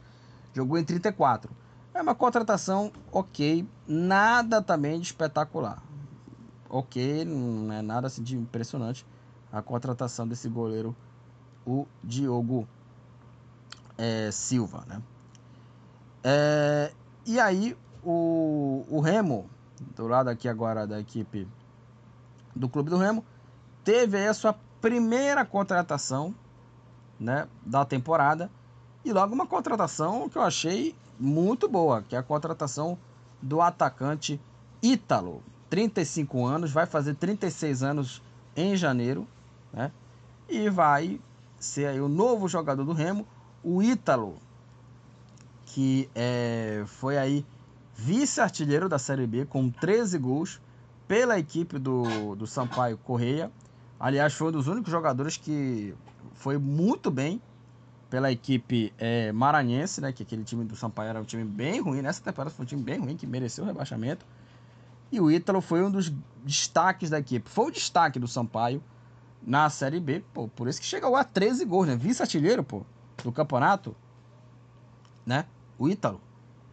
jogou 0.53 0.77
em 0.77 0.83
34. 0.83 1.51
É 1.93 2.01
uma 2.01 2.15
contratação 2.15 2.91
ok, 3.11 3.67
nada 3.85 4.61
também 4.61 4.99
de 4.99 5.07
espetacular. 5.07 5.83
Ok, 6.69 7.25
não 7.25 7.73
é 7.73 7.81
nada 7.81 8.07
assim 8.07 8.23
de 8.23 8.37
impressionante 8.37 9.05
a 9.51 9.61
contratação 9.61 10.27
desse 10.27 10.49
goleiro, 10.49 10.93
o 11.65 11.87
Diogo 12.03 12.67
é, 13.97 14.29
Silva, 14.31 14.83
né? 14.87 15.01
É, 16.23 16.91
e 17.25 17.39
aí, 17.39 17.77
o, 18.03 18.85
o 18.89 18.99
Remo, 18.99 19.49
do 19.95 20.07
lado 20.07 20.29
aqui 20.29 20.49
agora 20.49 20.85
da 20.85 20.99
equipe 20.99 21.47
do 22.55 22.69
Clube 22.69 22.89
do 22.89 22.97
Remo, 22.97 23.23
teve 23.83 24.17
aí 24.17 24.27
a 24.27 24.33
sua 24.33 24.55
primeira 24.81 25.43
contratação 25.45 26.33
né, 27.19 27.47
da 27.65 27.83
temporada 27.83 28.49
e 29.03 29.11
logo 29.11 29.33
uma 29.33 29.45
contratação 29.45 30.29
que 30.29 30.37
eu 30.37 30.41
achei 30.41 30.95
muito 31.19 31.67
boa, 31.67 32.01
que 32.01 32.15
é 32.15 32.19
a 32.19 32.23
contratação 32.23 32.97
do 33.41 33.61
atacante 33.61 34.39
Ítalo, 34.81 35.43
35 35.69 36.45
anos, 36.45 36.71
vai 36.71 36.85
fazer 36.85 37.15
36 37.15 37.83
anos 37.83 38.21
em 38.55 38.75
janeiro, 38.75 39.27
né? 39.73 39.91
E 40.47 40.69
vai 40.69 41.19
ser 41.59 41.87
aí 41.87 41.99
o 41.99 42.07
novo 42.07 42.47
jogador 42.47 42.83
do 42.83 42.93
Remo, 42.93 43.27
o 43.63 43.81
Ítalo, 43.81 44.35
que 45.65 46.09
é, 46.13 46.83
foi 46.85 47.17
aí 47.17 47.45
vice-artilheiro 47.95 48.87
da 48.87 48.99
Série 48.99 49.25
B 49.25 49.45
com 49.45 49.69
13 49.69 50.17
gols, 50.17 50.61
pela 51.07 51.37
equipe 51.37 51.77
do, 51.77 52.35
do 52.35 52.47
Sampaio 52.47 52.97
Correia. 52.97 53.51
Aliás, 53.99 54.33
foi 54.33 54.49
um 54.49 54.51
dos 54.51 54.67
únicos 54.67 54.91
jogadores 54.91 55.37
que 55.37 55.93
foi 56.33 56.57
muito 56.57 57.09
bem 57.09 57.41
pela 58.09 58.31
equipe 58.31 58.93
é, 58.97 59.31
maranhense, 59.31 60.01
né? 60.01 60.11
Que 60.11 60.23
aquele 60.23 60.43
time 60.43 60.63
do 60.63 60.75
Sampaio 60.75 61.09
era 61.09 61.21
um 61.21 61.25
time 61.25 61.43
bem 61.43 61.81
ruim. 61.81 62.01
Nessa 62.01 62.21
temporada 62.21 62.53
foi 62.53 62.63
um 62.63 62.67
time 62.67 62.81
bem 62.81 62.99
ruim, 62.99 63.15
que 63.17 63.25
mereceu 63.25 63.63
o 63.63 63.67
rebaixamento. 63.67 64.25
E 65.11 65.19
o 65.19 65.31
Ítalo 65.31 65.61
foi 65.61 65.83
um 65.83 65.91
dos 65.91 66.11
destaques 66.43 67.09
da 67.09 67.19
equipe. 67.19 67.49
Foi 67.49 67.67
o 67.67 67.71
destaque 67.71 68.19
do 68.19 68.27
Sampaio 68.27 68.83
na 69.41 69.69
Série 69.69 69.99
B. 69.99 70.23
Pô, 70.33 70.47
por 70.47 70.67
isso 70.67 70.79
que 70.79 70.85
chegou 70.85 71.15
a 71.15 71.23
13 71.23 71.65
gols, 71.65 71.87
né? 71.87 71.95
Vice-artilheiro, 71.95 72.63
pô, 72.63 72.83
do 73.23 73.31
campeonato. 73.31 73.95
Né? 75.25 75.45
O 75.77 75.87
Ítalo. 75.87 76.21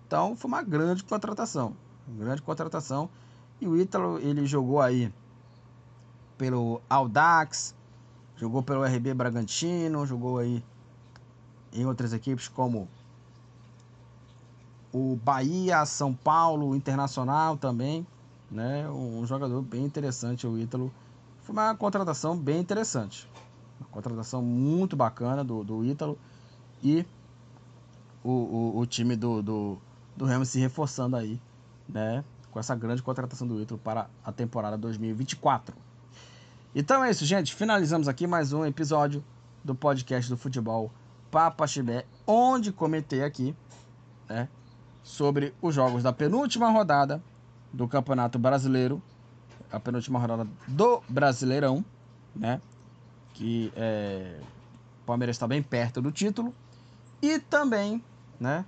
Então 0.06 0.36
foi 0.36 0.48
uma 0.48 0.62
grande 0.62 1.04
contratação. 1.04 1.76
Uma 2.06 2.24
grande 2.24 2.42
contratação. 2.42 3.08
E 3.62 3.68
o 3.68 3.76
Ítalo, 3.80 4.18
ele 4.18 4.44
jogou 4.44 4.80
aí 4.80 5.14
pelo 6.36 6.82
Audax, 6.90 7.76
jogou 8.36 8.60
pelo 8.60 8.82
RB 8.84 9.14
Bragantino, 9.14 10.04
jogou 10.04 10.38
aí 10.38 10.64
em 11.72 11.86
outras 11.86 12.12
equipes 12.12 12.48
como 12.48 12.88
o 14.92 15.14
Bahia, 15.22 15.86
São 15.86 16.12
Paulo, 16.12 16.74
Internacional 16.74 17.56
também, 17.56 18.04
né? 18.50 18.90
Um 18.90 19.24
jogador 19.24 19.62
bem 19.62 19.84
interessante, 19.84 20.44
o 20.44 20.58
Ítalo. 20.58 20.92
Foi 21.42 21.52
uma 21.52 21.72
contratação 21.76 22.36
bem 22.36 22.58
interessante. 22.58 23.30
Uma 23.78 23.88
contratação 23.90 24.42
muito 24.42 24.96
bacana 24.96 25.44
do, 25.44 25.62
do 25.62 25.84
Ítalo. 25.84 26.18
E 26.82 27.06
o, 28.24 28.30
o, 28.32 28.78
o 28.80 28.86
time 28.86 29.14
do, 29.14 29.40
do, 29.40 29.78
do 30.16 30.24
Remo 30.24 30.44
se 30.44 30.58
reforçando 30.58 31.14
aí, 31.14 31.40
né? 31.88 32.24
Com 32.52 32.60
essa 32.60 32.76
grande 32.76 33.02
contratação 33.02 33.48
do 33.48 33.60
Ítalo 33.60 33.80
para 33.82 34.10
a 34.22 34.30
temporada 34.30 34.76
2024. 34.76 35.74
Então 36.74 37.02
é 37.02 37.10
isso, 37.10 37.24
gente. 37.24 37.54
Finalizamos 37.54 38.08
aqui 38.08 38.26
mais 38.26 38.52
um 38.52 38.62
episódio 38.66 39.24
do 39.64 39.74
podcast 39.74 40.30
do 40.30 40.36
futebol 40.36 40.92
Papa 41.30 41.66
Chibé, 41.66 42.04
onde 42.26 42.70
comentei 42.70 43.24
aqui, 43.24 43.56
né? 44.28 44.50
Sobre 45.02 45.54
os 45.62 45.74
jogos 45.74 46.02
da 46.02 46.12
penúltima 46.12 46.68
rodada 46.70 47.22
do 47.72 47.88
Campeonato 47.88 48.38
Brasileiro, 48.38 49.02
a 49.72 49.80
penúltima 49.80 50.18
rodada 50.18 50.46
do 50.68 51.02
Brasileirão, 51.08 51.82
né? 52.36 52.60
Que 53.32 53.72
é, 53.74 54.38
o 55.02 55.06
Palmeiras 55.06 55.36
está 55.36 55.48
bem 55.48 55.62
perto 55.62 56.02
do 56.02 56.12
título. 56.12 56.54
E 57.22 57.38
também, 57.38 58.04
né? 58.38 58.66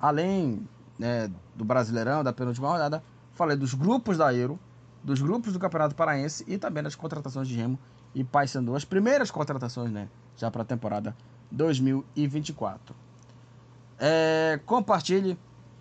Além 0.00 0.66
né, 0.98 1.30
do 1.54 1.66
Brasileirão, 1.66 2.24
da 2.24 2.32
penúltima 2.32 2.70
rodada, 2.70 3.02
falei 3.36 3.56
dos 3.56 3.74
grupos 3.74 4.18
da 4.18 4.34
Euro, 4.34 4.58
dos 5.04 5.20
grupos 5.20 5.52
do 5.52 5.58
Campeonato 5.60 5.94
Paraense 5.94 6.44
e 6.48 6.58
também 6.58 6.82
das 6.82 6.96
contratações 6.96 7.46
de 7.46 7.54
Remo 7.54 7.78
e 8.14 8.24
Paysandu, 8.24 8.74
as 8.74 8.84
primeiras 8.84 9.30
contratações, 9.30 9.92
né? 9.92 10.08
Já 10.36 10.50
para 10.50 10.62
a 10.62 10.64
temporada 10.64 11.14
2024. 11.52 12.96
É, 13.98 14.58
compartilhe 14.66 15.38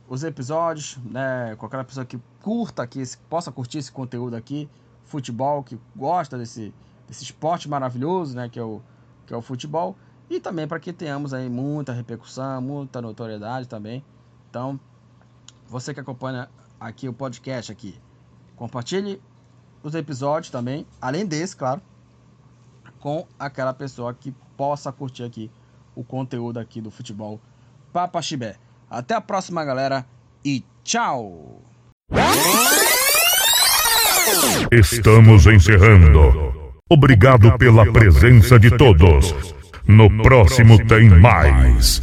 os 0.08 0.24
episódios, 0.24 0.98
né, 1.04 1.54
aquela 1.60 1.84
pessoa 1.84 2.06
que 2.06 2.20
curta 2.42 2.86
que 2.86 3.02
possa 3.30 3.52
curtir 3.52 3.80
esse 3.80 3.92
conteúdo 3.92 4.36
aqui, 4.36 4.70
futebol, 5.06 5.64
que 5.64 5.80
gosta 5.96 6.38
desse, 6.38 6.74
desse 7.08 7.24
esporte 7.24 7.68
maravilhoso, 7.68 8.36
né, 8.36 8.48
que 8.48 8.60
é 8.60 8.64
o, 8.64 8.82
que 9.26 9.34
é 9.34 9.38
o 9.38 9.42
futebol, 9.42 9.96
e 10.30 10.40
também 10.40 10.68
para 10.68 10.80
que 10.80 10.94
tenhamos 10.94 11.34
aí 11.34 11.50
muita 11.50 11.92
repercussão, 11.94 12.62
muita 12.62 13.02
notoriedade 13.02 13.68
também. 13.68 14.04
Então, 14.50 14.80
você 15.68 15.94
que 15.94 16.00
acompanha 16.00 16.48
aqui 16.86 17.10
o 17.10 17.14
podcast 17.14 17.72
aqui, 17.72 17.96
compartilhe 18.56 19.20
os 19.82 19.96
episódios 19.96 20.52
também, 20.52 20.86
além 21.02 21.26
desse, 21.26 21.56
claro, 21.56 21.82
com 23.00 23.28
aquela 23.40 23.74
pessoa 23.74 24.14
que 24.14 24.32
possa 24.56 24.92
curtir 24.92 25.24
aqui 25.24 25.52
o 25.96 26.04
conteúdo 26.04 26.60
aqui 26.60 26.80
do 26.80 26.92
futebol 26.92 27.40
Papa 27.92 28.22
Chibé. 28.22 28.56
Até 28.90 29.16
a 29.16 29.22
próxima, 29.22 29.66
galera, 29.66 30.06
e 30.44 30.64
tchau! 30.84 31.62
Estamos 34.72 35.48
encerrando. 35.48 36.54
Obrigado 36.88 37.58
pela 37.58 37.92
presença 37.92 38.60
de 38.60 38.70
todos. 38.78 39.34
No 39.88 40.10
próximo 40.22 40.78
tem 40.86 41.10
mais. 41.10 41.94